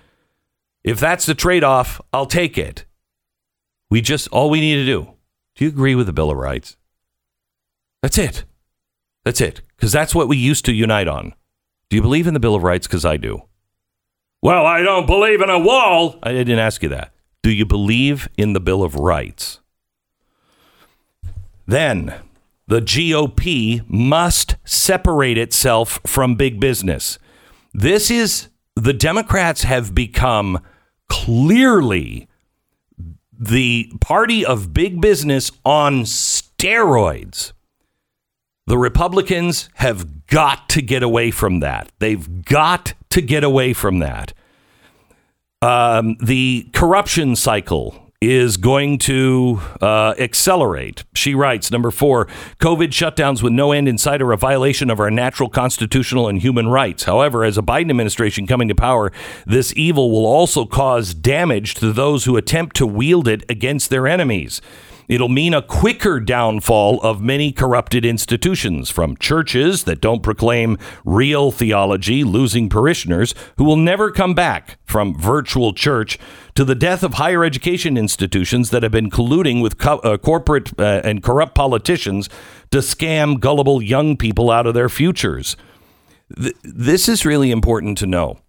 If 0.83 0.99
that's 0.99 1.25
the 1.25 1.35
trade-off, 1.35 2.01
I'll 2.11 2.25
take 2.25 2.57
it. 2.57 2.85
We 3.89 4.01
just 4.01 4.27
all 4.29 4.49
we 4.49 4.59
need 4.61 4.75
to 4.75 4.85
do. 4.85 5.13
Do 5.55 5.65
you 5.65 5.69
agree 5.69 5.95
with 5.95 6.07
the 6.07 6.13
Bill 6.13 6.31
of 6.31 6.37
Rights? 6.37 6.75
That's 8.01 8.17
it. 8.17 8.45
That's 9.23 9.41
it. 9.41 9.61
Because 9.75 9.91
that's 9.91 10.15
what 10.15 10.27
we 10.27 10.37
used 10.37 10.65
to 10.65 10.73
unite 10.73 11.07
on. 11.07 11.33
Do 11.89 11.95
you 11.95 12.01
believe 12.01 12.25
in 12.25 12.33
the 12.33 12.39
Bill 12.39 12.55
of 12.55 12.63
Rights? 12.63 12.87
Because 12.87 13.05
I 13.05 13.17
do. 13.17 13.43
Well, 14.41 14.65
I 14.65 14.81
don't 14.81 15.05
believe 15.05 15.41
in 15.41 15.49
a 15.49 15.59
wall. 15.59 16.17
I 16.23 16.31
didn't 16.31 16.59
ask 16.59 16.81
you 16.81 16.89
that. 16.89 17.13
Do 17.43 17.51
you 17.51 17.65
believe 17.65 18.27
in 18.37 18.53
the 18.53 18.59
Bill 18.59 18.83
of 18.83 18.95
Rights? 18.95 19.59
Then 21.67 22.15
the 22.67 22.81
GOP 22.81 23.87
must 23.87 24.55
separate 24.65 25.37
itself 25.37 25.99
from 26.05 26.35
big 26.35 26.59
business. 26.59 27.19
This 27.73 28.09
is 28.09 28.47
the 28.75 28.93
Democrats 28.93 29.63
have 29.63 29.93
become 29.93 30.59
clearly 31.07 32.27
the 33.37 33.91
party 34.01 34.45
of 34.45 34.73
big 34.73 35.01
business 35.01 35.51
on 35.65 36.01
steroids. 36.03 37.53
The 38.67 38.77
Republicans 38.77 39.69
have 39.75 40.27
got 40.27 40.69
to 40.69 40.81
get 40.81 41.03
away 41.03 41.31
from 41.31 41.59
that. 41.59 41.91
They've 41.99 42.43
got 42.43 42.93
to 43.11 43.21
get 43.21 43.43
away 43.43 43.73
from 43.73 43.99
that. 43.99 44.33
Um, 45.61 46.17
the 46.19 46.69
corruption 46.73 47.35
cycle 47.35 48.11
is 48.19 48.57
going 48.57 48.99
to 48.99 49.59
uh, 49.81 50.13
accelerate. 50.19 51.03
She 51.15 51.33
writes, 51.33 51.71
number 51.71 51.89
four, 51.89 52.27
COVID 52.59 52.89
shutdowns 52.89 53.41
with 53.41 53.51
no 53.51 53.71
end 53.71 53.87
in 53.87 53.97
sight 53.97 54.21
are 54.21 54.31
a 54.31 54.37
violation 54.37 54.91
of 54.91 54.99
our 54.99 55.09
natural 55.09 55.49
constitutional 55.49 56.27
and 56.27 56.39
human 56.39 56.67
rights. 56.67 57.05
However, 57.05 57.43
as 57.43 57.57
a 57.57 57.63
Biden 57.63 57.89
administration 57.89 58.45
coming 58.45 58.67
to 58.67 58.75
power, 58.75 59.11
this 59.47 59.73
evil 59.75 60.11
will 60.11 60.27
also 60.27 60.65
cause 60.65 61.15
damage 61.15 61.73
to 61.75 61.91
those 61.91 62.25
who 62.25 62.37
attempt 62.37 62.75
to 62.75 62.85
wield 62.85 63.27
it 63.27 63.43
against 63.49 63.89
their 63.89 64.07
enemies. 64.07 64.61
It'll 65.11 65.27
mean 65.27 65.53
a 65.53 65.61
quicker 65.61 66.21
downfall 66.21 67.01
of 67.01 67.21
many 67.21 67.51
corrupted 67.51 68.05
institutions, 68.05 68.89
from 68.89 69.17
churches 69.17 69.83
that 69.83 69.99
don't 69.99 70.23
proclaim 70.23 70.77
real 71.03 71.51
theology, 71.51 72.23
losing 72.23 72.69
parishioners 72.69 73.35
who 73.57 73.65
will 73.65 73.75
never 73.75 74.09
come 74.09 74.33
back 74.33 74.79
from 74.85 75.19
virtual 75.19 75.73
church, 75.73 76.17
to 76.55 76.63
the 76.63 76.75
death 76.75 77.03
of 77.03 77.15
higher 77.15 77.43
education 77.43 77.97
institutions 77.97 78.69
that 78.69 78.83
have 78.83 78.93
been 78.93 79.09
colluding 79.09 79.61
with 79.61 79.77
co- 79.77 79.99
uh, 79.99 80.17
corporate 80.17 80.71
uh, 80.79 81.01
and 81.03 81.21
corrupt 81.21 81.55
politicians 81.55 82.29
to 82.71 82.77
scam 82.77 83.37
gullible 83.37 83.81
young 83.81 84.15
people 84.15 84.49
out 84.49 84.65
of 84.65 84.73
their 84.73 84.87
futures. 84.87 85.57
Th- 86.41 86.55
this 86.63 87.09
is 87.09 87.25
really 87.25 87.51
important 87.51 87.97
to 87.97 88.07
know. 88.07 88.39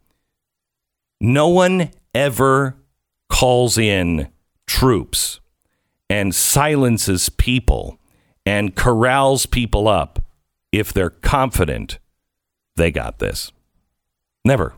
No 1.21 1.49
one 1.49 1.91
ever 2.15 2.77
calls 3.29 3.77
in 3.77 4.29
troops 4.69 5.41
and 6.13 6.35
silences 6.35 7.31
people 7.31 7.99
and 8.45 8.77
corrals 8.77 9.47
people 9.47 9.89
up 9.89 10.23
if 10.71 10.93
they're 10.93 11.09
confident 11.09 11.99
they 12.77 12.91
got 12.91 13.19
this. 13.19 13.51
Never. 14.45 14.75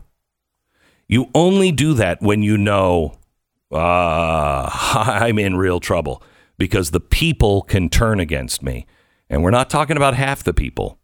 You 1.09 1.29
only 1.35 1.73
do 1.73 1.93
that 1.95 2.21
when 2.21 2.41
you 2.41 2.57
know 2.57 3.17
uh, 3.69 4.69
I'm 4.71 5.37
in 5.37 5.57
real 5.57 5.81
trouble 5.81 6.23
because 6.57 6.91
the 6.91 7.01
people 7.01 7.63
can 7.63 7.89
turn 7.89 8.21
against 8.21 8.63
me. 8.63 8.85
And 9.29 9.43
we're 9.43 9.51
not 9.51 9.69
talking 9.69 9.97
about 9.97 10.13
half 10.13 10.41
the 10.41 10.53
people. 10.53 10.99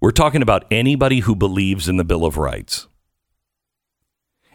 We're 0.00 0.10
talking 0.10 0.42
about 0.42 0.64
anybody 0.72 1.20
who 1.20 1.36
believes 1.36 1.88
in 1.88 1.96
the 1.96 2.04
Bill 2.04 2.24
of 2.24 2.38
Rights. 2.38 2.88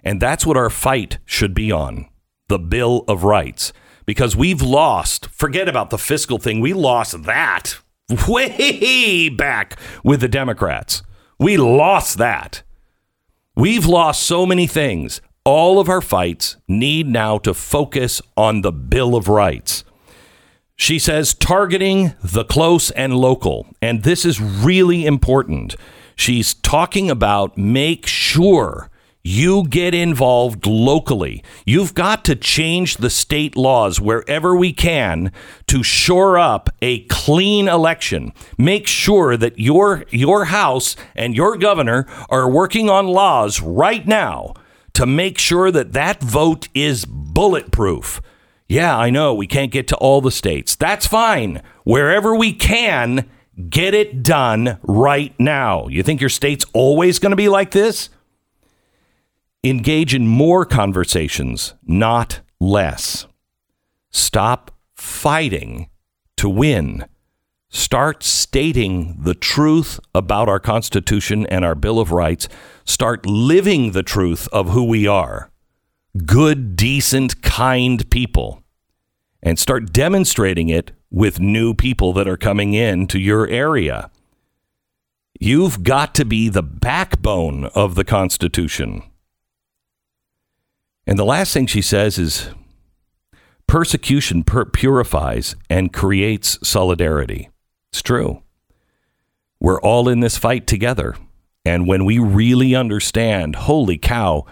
And 0.03 0.21
that's 0.21 0.45
what 0.45 0.57
our 0.57 0.69
fight 0.69 1.19
should 1.23 1.53
be 1.53 1.71
on 1.71 2.09
the 2.49 2.59
Bill 2.59 3.05
of 3.07 3.23
Rights 3.23 3.71
because 4.05 4.35
we've 4.35 4.61
lost, 4.61 5.27
forget 5.27 5.67
about 5.67 5.89
the 5.89 5.97
fiscal 5.97 6.37
thing, 6.37 6.59
we 6.59 6.73
lost 6.73 7.23
that 7.23 7.77
way 8.27 9.29
back 9.29 9.77
with 10.03 10.21
the 10.21 10.27
Democrats. 10.27 11.03
We 11.39 11.57
lost 11.57 12.17
that. 12.17 12.63
We've 13.55 13.85
lost 13.85 14.23
so 14.23 14.45
many 14.45 14.67
things. 14.67 15.21
All 15.43 15.79
of 15.79 15.89
our 15.89 16.01
fights 16.01 16.57
need 16.67 17.07
now 17.07 17.37
to 17.39 17.53
focus 17.53 18.21
on 18.35 18.61
the 18.61 18.71
Bill 18.71 19.15
of 19.15 19.27
Rights. 19.27 19.83
She 20.75 20.99
says 20.99 21.33
targeting 21.33 22.15
the 22.21 22.43
close 22.43 22.91
and 22.91 23.15
local. 23.15 23.67
And 23.81 24.03
this 24.03 24.25
is 24.25 24.41
really 24.41 25.05
important. 25.05 25.75
She's 26.15 26.53
talking 26.53 27.09
about 27.09 27.57
make 27.57 28.05
sure 28.05 28.89
you 29.25 29.67
get 29.67 29.95
involved 29.95 30.67
locally. 30.67 31.43
You've 31.65 31.95
got 31.95 32.23
to 32.25 32.35
change 32.35 32.97
the 32.97 33.09
state 33.09 33.57
laws 33.57 33.99
wherever 33.99 34.55
we 34.55 34.71
can 34.71 35.31
to 35.65 35.81
shore 35.81 36.37
up 36.37 36.69
a 36.79 37.05
clean 37.05 37.67
election. 37.67 38.33
Make 38.59 38.85
sure 38.85 39.35
that 39.35 39.57
your 39.57 40.05
your 40.11 40.45
house 40.45 40.95
and 41.15 41.35
your 41.35 41.57
governor 41.57 42.05
are 42.29 42.47
working 42.47 42.87
on 42.87 43.07
laws 43.07 43.59
right 43.59 44.05
now 44.07 44.53
to 44.93 45.07
make 45.07 45.39
sure 45.39 45.71
that 45.71 45.93
that 45.93 46.21
vote 46.21 46.67
is 46.75 47.05
bulletproof. 47.05 48.21
Yeah, 48.67 48.95
I 48.95 49.09
know 49.09 49.33
we 49.33 49.47
can't 49.47 49.71
get 49.71 49.87
to 49.87 49.95
all 49.97 50.21
the 50.21 50.29
states. 50.29 50.75
That's 50.75 51.07
fine. 51.07 51.63
Wherever 51.83 52.35
we 52.35 52.53
can, 52.53 53.27
get 53.69 53.95
it 53.95 54.21
done 54.21 54.77
right 54.83 55.33
now. 55.39 55.87
You 55.87 56.03
think 56.03 56.21
your 56.21 56.29
state's 56.29 56.65
always 56.73 57.17
going 57.17 57.31
to 57.31 57.35
be 57.35 57.49
like 57.49 57.71
this? 57.71 58.09
Engage 59.65 60.13
in 60.13 60.27
more 60.27 60.63
conversations, 60.63 61.73
not 61.87 62.41
less. 62.59 63.25
Stop 64.11 64.69
fighting 64.93 65.89
to 66.37 66.47
win. 66.47 67.05
Start 67.69 68.21
stating 68.21 69.17
the 69.23 69.33
truth 69.33 69.99
about 70.13 70.47
our 70.47 70.59
Constitution 70.59 71.47
and 71.47 71.65
our 71.65 71.73
Bill 71.73 71.99
of 71.99 72.11
Rights. 72.11 72.47
Start 72.83 73.25
living 73.25 73.93
the 73.93 74.03
truth 74.03 74.47
of 74.53 74.69
who 74.69 74.83
we 74.83 75.07
are 75.07 75.49
good, 76.27 76.75
decent, 76.75 77.41
kind 77.41 78.07
people. 78.11 78.61
And 79.41 79.57
start 79.57 79.91
demonstrating 79.91 80.69
it 80.69 80.91
with 81.09 81.39
new 81.39 81.73
people 81.73 82.13
that 82.13 82.27
are 82.27 82.37
coming 82.37 82.75
in 82.75 83.07
to 83.07 83.19
your 83.19 83.47
area. 83.47 84.11
You've 85.39 85.81
got 85.81 86.13
to 86.15 86.23
be 86.23 86.49
the 86.49 86.63
backbone 86.63 87.65
of 87.73 87.95
the 87.95 88.05
Constitution. 88.05 89.01
And 91.07 91.19
the 91.19 91.25
last 91.25 91.53
thing 91.53 91.67
she 91.67 91.81
says 91.81 92.17
is 92.17 92.49
persecution 93.67 94.43
per- 94.43 94.65
purifies 94.65 95.55
and 95.69 95.93
creates 95.93 96.57
solidarity. 96.67 97.49
It's 97.91 98.01
true. 98.01 98.41
We're 99.59 99.81
all 99.81 100.09
in 100.09 100.19
this 100.19 100.37
fight 100.37 100.67
together. 100.67 101.15
And 101.63 101.87
when 101.87 102.05
we 102.05 102.19
really 102.19 102.75
understand, 102.75 103.55
holy 103.55 103.97
cow, 103.97 104.45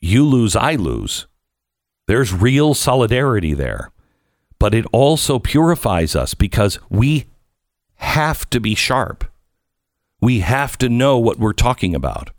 you 0.00 0.24
lose, 0.24 0.54
I 0.54 0.76
lose, 0.76 1.26
there's 2.06 2.32
real 2.32 2.74
solidarity 2.74 3.54
there. 3.54 3.90
But 4.58 4.74
it 4.74 4.86
also 4.92 5.38
purifies 5.38 6.14
us 6.16 6.34
because 6.34 6.78
we 6.88 7.26
have 7.96 8.48
to 8.50 8.60
be 8.60 8.74
sharp. 8.74 9.24
We 10.20 10.40
have 10.40 10.78
to 10.78 10.88
know 10.88 11.18
what 11.18 11.38
we're 11.38 11.52
talking 11.52 11.94
about. 11.94 12.30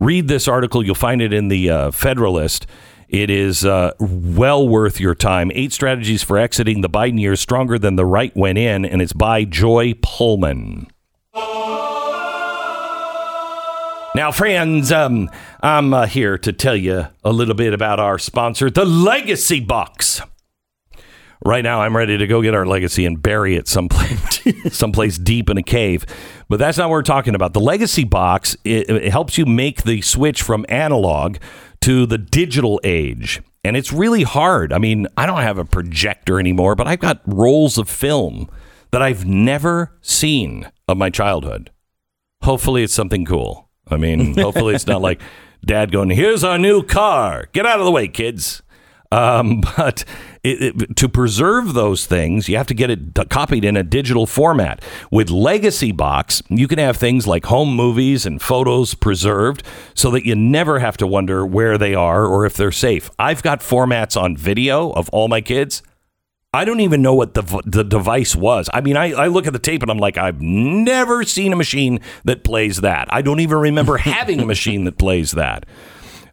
Read 0.00 0.28
this 0.28 0.48
article. 0.48 0.84
You'll 0.84 0.94
find 0.94 1.20
it 1.20 1.32
in 1.32 1.48
the 1.48 1.70
uh, 1.70 1.90
Federalist. 1.90 2.66
It 3.08 3.28
is 3.28 3.66
uh, 3.66 3.92
well 3.98 4.66
worth 4.66 4.98
your 4.98 5.14
time. 5.14 5.50
Eight 5.54 5.72
strategies 5.72 6.22
for 6.22 6.38
exiting 6.38 6.80
the 6.80 6.88
Biden 6.88 7.20
years 7.20 7.40
stronger 7.40 7.78
than 7.78 7.96
the 7.96 8.06
right 8.06 8.34
went 8.34 8.56
in, 8.56 8.84
and 8.84 9.02
it's 9.02 9.12
by 9.12 9.44
Joy 9.44 9.94
Pullmann. 9.94 10.88
Now, 14.14 14.32
friends, 14.32 14.90
um, 14.90 15.30
I'm 15.60 15.94
uh, 15.94 16.06
here 16.06 16.36
to 16.38 16.52
tell 16.52 16.74
you 16.74 17.08
a 17.22 17.32
little 17.32 17.54
bit 17.54 17.72
about 17.74 18.00
our 18.00 18.18
sponsor, 18.18 18.70
the 18.70 18.84
Legacybox. 18.84 20.26
Right 21.44 21.64
now, 21.64 21.80
I'm 21.80 21.96
ready 21.96 22.18
to 22.18 22.26
go 22.26 22.42
get 22.42 22.54
our 22.54 22.66
legacy 22.66 23.06
and 23.06 23.20
bury 23.20 23.56
it 23.56 23.66
someplace, 23.66 24.42
someplace 24.76 25.16
deep 25.16 25.48
in 25.48 25.56
a 25.56 25.62
cave. 25.62 26.04
But 26.50 26.58
that's 26.58 26.76
not 26.76 26.90
what 26.90 26.96
we're 26.96 27.02
talking 27.02 27.34
about. 27.34 27.54
The 27.54 27.60
legacy 27.60 28.04
box 28.04 28.56
it, 28.64 28.90
it 28.90 29.10
helps 29.10 29.38
you 29.38 29.46
make 29.46 29.84
the 29.84 30.02
switch 30.02 30.42
from 30.42 30.66
analog 30.68 31.38
to 31.80 32.04
the 32.04 32.18
digital 32.18 32.78
age, 32.84 33.40
and 33.64 33.74
it's 33.74 33.90
really 33.90 34.22
hard. 34.22 34.70
I 34.70 34.78
mean, 34.78 35.06
I 35.16 35.24
don't 35.24 35.40
have 35.40 35.56
a 35.56 35.64
projector 35.64 36.38
anymore, 36.38 36.74
but 36.74 36.86
I've 36.86 37.00
got 37.00 37.22
rolls 37.24 37.78
of 37.78 37.88
film 37.88 38.50
that 38.90 39.00
I've 39.00 39.24
never 39.24 39.96
seen 40.02 40.70
of 40.88 40.98
my 40.98 41.08
childhood. 41.08 41.70
Hopefully, 42.42 42.82
it's 42.82 42.92
something 42.92 43.24
cool. 43.24 43.70
I 43.88 43.96
mean, 43.96 44.34
hopefully, 44.38 44.74
it's 44.74 44.86
not 44.86 45.00
like 45.00 45.22
dad 45.64 45.90
going, 45.90 46.10
"Here's 46.10 46.44
our 46.44 46.58
new 46.58 46.82
car. 46.82 47.46
Get 47.52 47.64
out 47.64 47.78
of 47.78 47.86
the 47.86 47.92
way, 47.92 48.08
kids." 48.08 48.62
Um, 49.12 49.60
but 49.76 50.04
it, 50.42 50.82
it, 50.82 50.96
to 50.96 51.08
preserve 51.08 51.74
those 51.74 52.06
things, 52.06 52.48
you 52.48 52.56
have 52.56 52.66
to 52.68 52.74
get 52.74 52.90
it 52.90 53.28
copied 53.28 53.64
in 53.64 53.76
a 53.76 53.82
digital 53.82 54.26
format. 54.26 54.82
With 55.10 55.28
Legacybox, 55.28 56.42
you 56.48 56.68
can 56.68 56.78
have 56.78 56.96
things 56.96 57.26
like 57.26 57.46
home 57.46 57.74
movies 57.74 58.26
and 58.26 58.40
photos 58.40 58.94
preserved 58.94 59.62
so 59.94 60.10
that 60.10 60.24
you 60.24 60.34
never 60.34 60.78
have 60.78 60.96
to 60.98 61.06
wonder 61.06 61.44
where 61.44 61.76
they 61.76 61.94
are 61.94 62.24
or 62.24 62.46
if 62.46 62.54
they're 62.54 62.72
safe. 62.72 63.10
I've 63.18 63.42
got 63.42 63.60
formats 63.60 64.20
on 64.20 64.36
video 64.36 64.90
of 64.90 65.08
all 65.10 65.28
my 65.28 65.40
kids. 65.40 65.82
I 66.52 66.64
don't 66.64 66.80
even 66.80 67.00
know 67.00 67.14
what 67.14 67.34
the, 67.34 67.62
the 67.64 67.84
device 67.84 68.34
was. 68.34 68.68
I 68.74 68.80
mean, 68.80 68.96
I, 68.96 69.12
I 69.12 69.26
look 69.28 69.46
at 69.46 69.52
the 69.52 69.60
tape 69.60 69.82
and 69.82 69.90
I'm 69.90 69.98
like, 69.98 70.18
I've 70.18 70.40
never 70.40 71.22
seen 71.22 71.52
a 71.52 71.56
machine 71.56 72.00
that 72.24 72.42
plays 72.42 72.80
that. 72.80 73.06
I 73.12 73.22
don't 73.22 73.38
even 73.38 73.58
remember 73.58 73.96
having 73.98 74.40
a 74.40 74.46
machine 74.46 74.82
that 74.84 74.98
plays 74.98 75.32
that. 75.32 75.64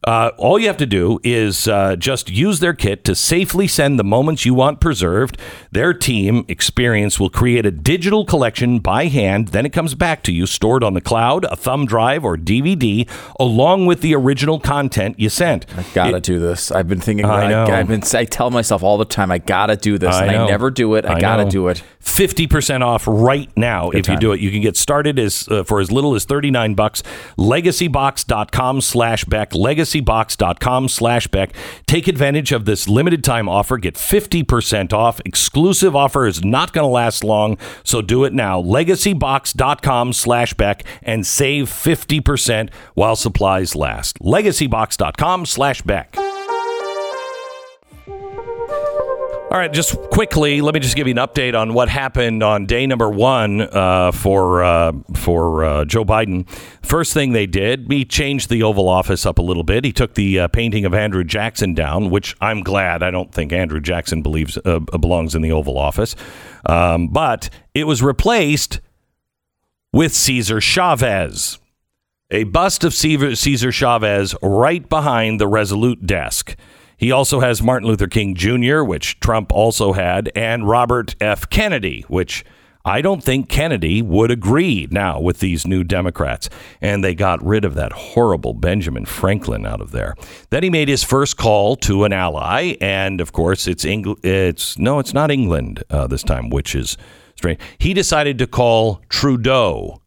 Uh, 0.04 0.32
all 0.38 0.58
you 0.60 0.68
have 0.68 0.78
to 0.78 0.86
do 0.86 1.20
is 1.24 1.68
uh, 1.68 1.96
just 1.96 2.30
use 2.30 2.60
their 2.60 2.74
kit 2.74 3.04
to 3.06 3.16
safely 3.16 3.68
send 3.68 4.00
the 4.00 4.04
moments 4.04 4.46
you 4.46 4.54
want 4.54 4.80
preserved. 4.80 5.38
Their 5.72 5.94
team 5.94 6.46
experience 6.48 7.20
will 7.20 7.30
create 7.30 7.66
a 7.66 7.72
digital 7.72 8.26
collection 8.26 8.80
by 8.80 9.06
hand. 9.08 9.50
Then 9.50 9.66
it 9.66 9.72
comes 9.74 9.96
back 9.96 10.24
to 10.24 10.32
you, 10.32 10.46
stored 10.46 10.84
on 10.84 10.94
the 10.94 11.02
cloud, 11.02 11.46
a 11.46 11.56
thumb 11.56 11.86
drive, 11.86 12.24
or 12.24 12.38
DVD, 12.38 13.08
along 13.40 13.86
with 13.86 14.02
the 14.02 14.16
original 14.16 14.60
content 14.60 15.20
you 15.20 15.30
sent. 15.30 15.66
I 15.78 15.84
gotta 15.94 16.18
It- 16.18 16.24
do 16.24 16.40
this. 16.40 16.72
I've 16.72 16.88
been 16.88 17.02
thinking. 17.02 17.26
I 17.26 17.46
I 17.46 17.50
know. 17.50 17.66
have 17.68 17.88
been. 17.88 18.04
I 18.14 18.26
tell 18.26 18.50
myself 18.52 18.84
all 18.84 18.98
the 18.98 19.06
time, 19.06 19.32
I 19.32 19.40
gotta 19.40 19.76
do 19.76 19.98
this, 19.98 20.14
I 20.16 20.26
and 20.26 20.32
know. 20.34 20.46
I 20.46 20.50
never 20.50 20.70
do 20.72 20.96
it. 20.96 21.06
I, 21.06 21.16
I 21.16 21.20
gotta 21.20 21.44
know. 21.46 21.50
do 21.50 21.68
it. 21.70 21.84
50% 22.04 22.82
off 22.86 23.06
right 23.08 23.50
now 23.58 23.90
if 23.90 24.08
you 24.08 24.16
do 24.18 24.32
it. 24.32 24.40
You 24.40 24.50
can 24.50 24.62
get 24.62 24.78
started 24.78 25.20
as 25.20 25.48
uh, 25.50 25.64
for 25.64 25.82
as 25.82 25.92
little 25.92 26.16
as 26.16 26.24
39 26.24 26.74
bucks. 26.74 27.04
Legacybox.com 27.38 28.82
slash 28.82 29.26
Beck. 29.26 29.54
Legacybox.com 29.88 30.88
slash 30.90 31.28
Beck. 31.28 31.54
Take 31.86 32.08
advantage 32.08 32.52
of 32.52 32.66
this 32.66 32.88
limited 32.88 33.24
time 33.24 33.48
offer. 33.48 33.78
Get 33.78 33.96
50% 33.96 34.94
off. 34.94 35.22
Exclusive 35.26 35.96
offer 35.96 36.28
is 36.28 36.44
not 36.44 36.74
going 36.74 36.84
to 36.84 36.90
last 36.90 37.24
long, 37.24 37.58
so 37.84 38.02
do 38.02 38.24
it 38.24 38.34
now. 38.34 38.62
Legacybox.com 38.62 40.14
slash 40.14 40.54
Beck 40.54 40.84
and 41.02 41.26
save 41.26 41.70
50% 41.70 42.70
while 42.96 43.16
supplies 43.16 43.76
last. 43.76 44.20
Legacybox.com 44.20 45.46
slash 45.46 45.82
Beck. 45.82 46.27
All 49.50 49.58
right, 49.58 49.72
just 49.72 49.98
quickly, 50.12 50.60
let 50.60 50.74
me 50.74 50.82
just 50.82 50.98
give 50.98 51.08
you 51.08 51.14
an 51.14 51.26
update 51.26 51.58
on 51.58 51.74
what 51.74 51.88
happened 51.88 52.44
on 52.44 52.66
day 52.66 52.86
number 52.86 53.10
one 53.10 53.62
uh, 53.62 54.12
for 54.12 54.62
uh, 54.62 54.92
for 55.16 55.64
uh, 55.64 55.86
Joe 55.86 56.04
Biden. 56.04 56.50
First 56.86 57.14
thing 57.14 57.32
they 57.32 57.46
did, 57.46 57.90
he 57.90 58.04
changed 58.04 58.50
the 58.50 58.64
Oval 58.64 58.90
Office 58.90 59.26
up 59.26 59.40
a 59.40 59.42
little 59.42 59.64
bit. 59.64 59.86
He 59.86 59.94
took 59.94 60.16
the 60.16 60.42
uh, 60.42 60.48
painting 60.50 60.84
of 60.84 60.94
Andrew 60.94 61.24
Jackson 61.24 61.74
down, 61.74 62.10
which 62.10 62.36
I'm 62.42 62.62
glad. 62.62 63.02
I 63.02 63.10
don't 63.10 63.34
think 63.34 63.54
Andrew 63.54 63.80
Jackson 63.80 64.22
believes 64.22 64.58
uh, 64.66 64.80
belongs 64.80 65.34
in 65.34 65.42
the 65.44 65.54
Oval 65.54 65.78
Office, 65.78 66.18
um, 66.66 67.08
but 67.08 67.50
it 67.74 67.86
was 67.86 68.04
replaced 68.04 68.82
with 69.94 70.14
Cesar 70.14 70.60
Chavez, 70.60 71.58
a 72.30 72.44
bust 72.44 72.84
of 72.84 72.94
Cesar 72.94 73.72
Chavez 73.72 74.36
right 74.42 74.90
behind 74.90 75.40
the 75.40 75.48
Resolute 75.48 76.06
desk. 76.06 76.58
He 76.98 77.12
also 77.12 77.40
has 77.40 77.62
Martin 77.62 77.88
Luther 77.88 78.08
King 78.08 78.36
Jr., 78.36 78.82
which 78.82 79.20
Trump 79.20 79.52
also 79.52 79.94
had, 79.94 80.32
and 80.36 80.68
Robert 80.68 81.16
F. 81.22 81.50
Kennedy, 81.50 82.04
which 82.08 82.44
I 82.88 83.02
don't 83.02 83.22
think 83.22 83.50
Kennedy 83.50 84.02
would 84.02 84.32
agree 84.32 84.88
now 84.90 85.20
with 85.20 85.40
these 85.40 85.68
new 85.68 85.84
Democrats. 85.84 86.50
And 86.82 87.04
they 87.04 87.14
got 87.14 87.46
rid 87.46 87.66
of 87.66 87.76
that 87.76 87.92
horrible 87.92 88.54
Benjamin 88.54 89.06
Franklin 89.06 89.66
out 89.66 89.82
of 89.82 89.92
there. 89.92 90.16
Then 90.52 90.64
he 90.64 90.70
made 90.70 90.88
his 90.88 91.04
first 91.04 91.36
call 91.36 91.76
to 91.78 92.06
an 92.06 92.14
ally. 92.14 92.76
And 92.80 93.20
of 93.20 93.34
course, 93.34 93.68
it's 93.68 93.84
England. 93.84 94.24
It's 94.24 94.78
no, 94.78 95.00
it's 95.00 95.14
not 95.14 95.32
England 95.32 95.84
uh, 95.90 96.08
this 96.08 96.24
time, 96.24 96.50
which 96.50 96.76
is 96.76 96.98
strange. 97.36 97.60
He 97.78 97.94
decided 97.94 98.38
to 98.40 98.48
call 98.48 99.02
Trudeau 99.10 100.02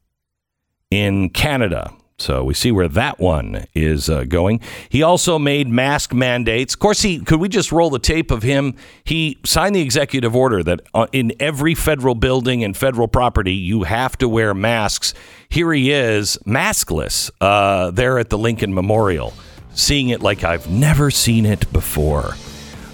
in 0.91 1.28
Canada. 1.28 1.93
So 2.21 2.45
we 2.45 2.55
see 2.55 2.71
where 2.71 2.89
that 2.89 3.18
one 3.18 3.64
is 3.75 4.11
uh, 4.11 4.25
going. 4.25 4.61
He 4.89 5.03
also 5.03 5.39
made 5.39 5.68
mask 5.68 6.12
mandates. 6.12 6.75
Of 6.75 6.81
course, 6.81 7.03
he 7.03 7.21
could 7.21 7.41
we 7.41 7.49
just 7.49 7.73
roll 7.73 7.89
the 7.89 7.99
tape 7.99 8.31
of 8.31 8.43
him? 8.43 8.77
He 9.05 9.39
signed 9.45 9.75
the 9.75 9.81
executive 9.81 10.37
order 10.37 10.62
that 10.62 10.83
uh, 10.93 11.07
in 11.12 11.33
every 11.41 11.75
federal 11.75 12.14
building 12.14 12.62
and 12.62 12.77
federal 12.77 13.09
property 13.09 13.55
you 13.55 13.85
have 13.85 14.18
to 14.18 14.29
wear 14.29 14.53
masks. 14.53 15.14
Here 15.49 15.73
he 15.73 15.91
is, 15.91 16.39
maskless, 16.47 17.31
uh, 17.41 17.91
there 17.91 18.18
at 18.18 18.29
the 18.29 18.39
Lincoln 18.39 18.75
Memorial, 18.75 19.33
seeing 19.75 20.11
it 20.11 20.21
like 20.21 20.45
I've 20.45 20.71
never 20.71 21.11
seen 21.11 21.47
it 21.47 21.73
before. 21.73 22.35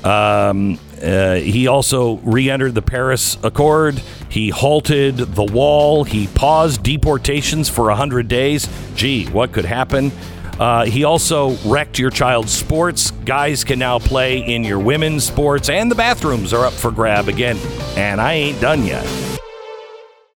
Um, 0.05 0.79
uh, 1.03 1.34
he 1.36 1.66
also 1.66 2.16
re 2.18 2.51
entered 2.51 2.74
the 2.74 2.82
Paris 2.82 3.36
Accord. 3.42 4.01
He 4.28 4.51
halted 4.51 5.16
the 5.16 5.44
wall. 5.44 6.05
He 6.05 6.26
paused 6.28 6.82
deportations 6.82 7.68
for 7.68 7.86
100 7.86 8.28
days. 8.28 8.68
Gee, 8.94 9.26
what 9.26 9.53
could 9.53 9.64
happen? 9.64 10.12
Uh, 10.59 10.86
he 10.86 11.05
also 11.05 11.51
wrecked 11.68 11.99
your 11.99 12.11
child's 12.11 12.53
sports. 12.53 13.11
Guys 13.11 13.62
can 13.62 13.78
now 13.78 13.99
play 13.99 14.38
in 14.38 14.64
your 14.64 14.78
women's 14.78 15.24
sports, 15.24 15.68
and 15.68 15.90
the 15.90 15.94
bathrooms 15.94 16.53
are 16.53 16.64
up 16.64 16.72
for 16.72 16.90
grab 16.90 17.28
again. 17.28 17.59
And 17.97 18.20
I 18.20 18.32
ain't 18.32 18.61
done 18.61 18.84
yet. 18.84 19.05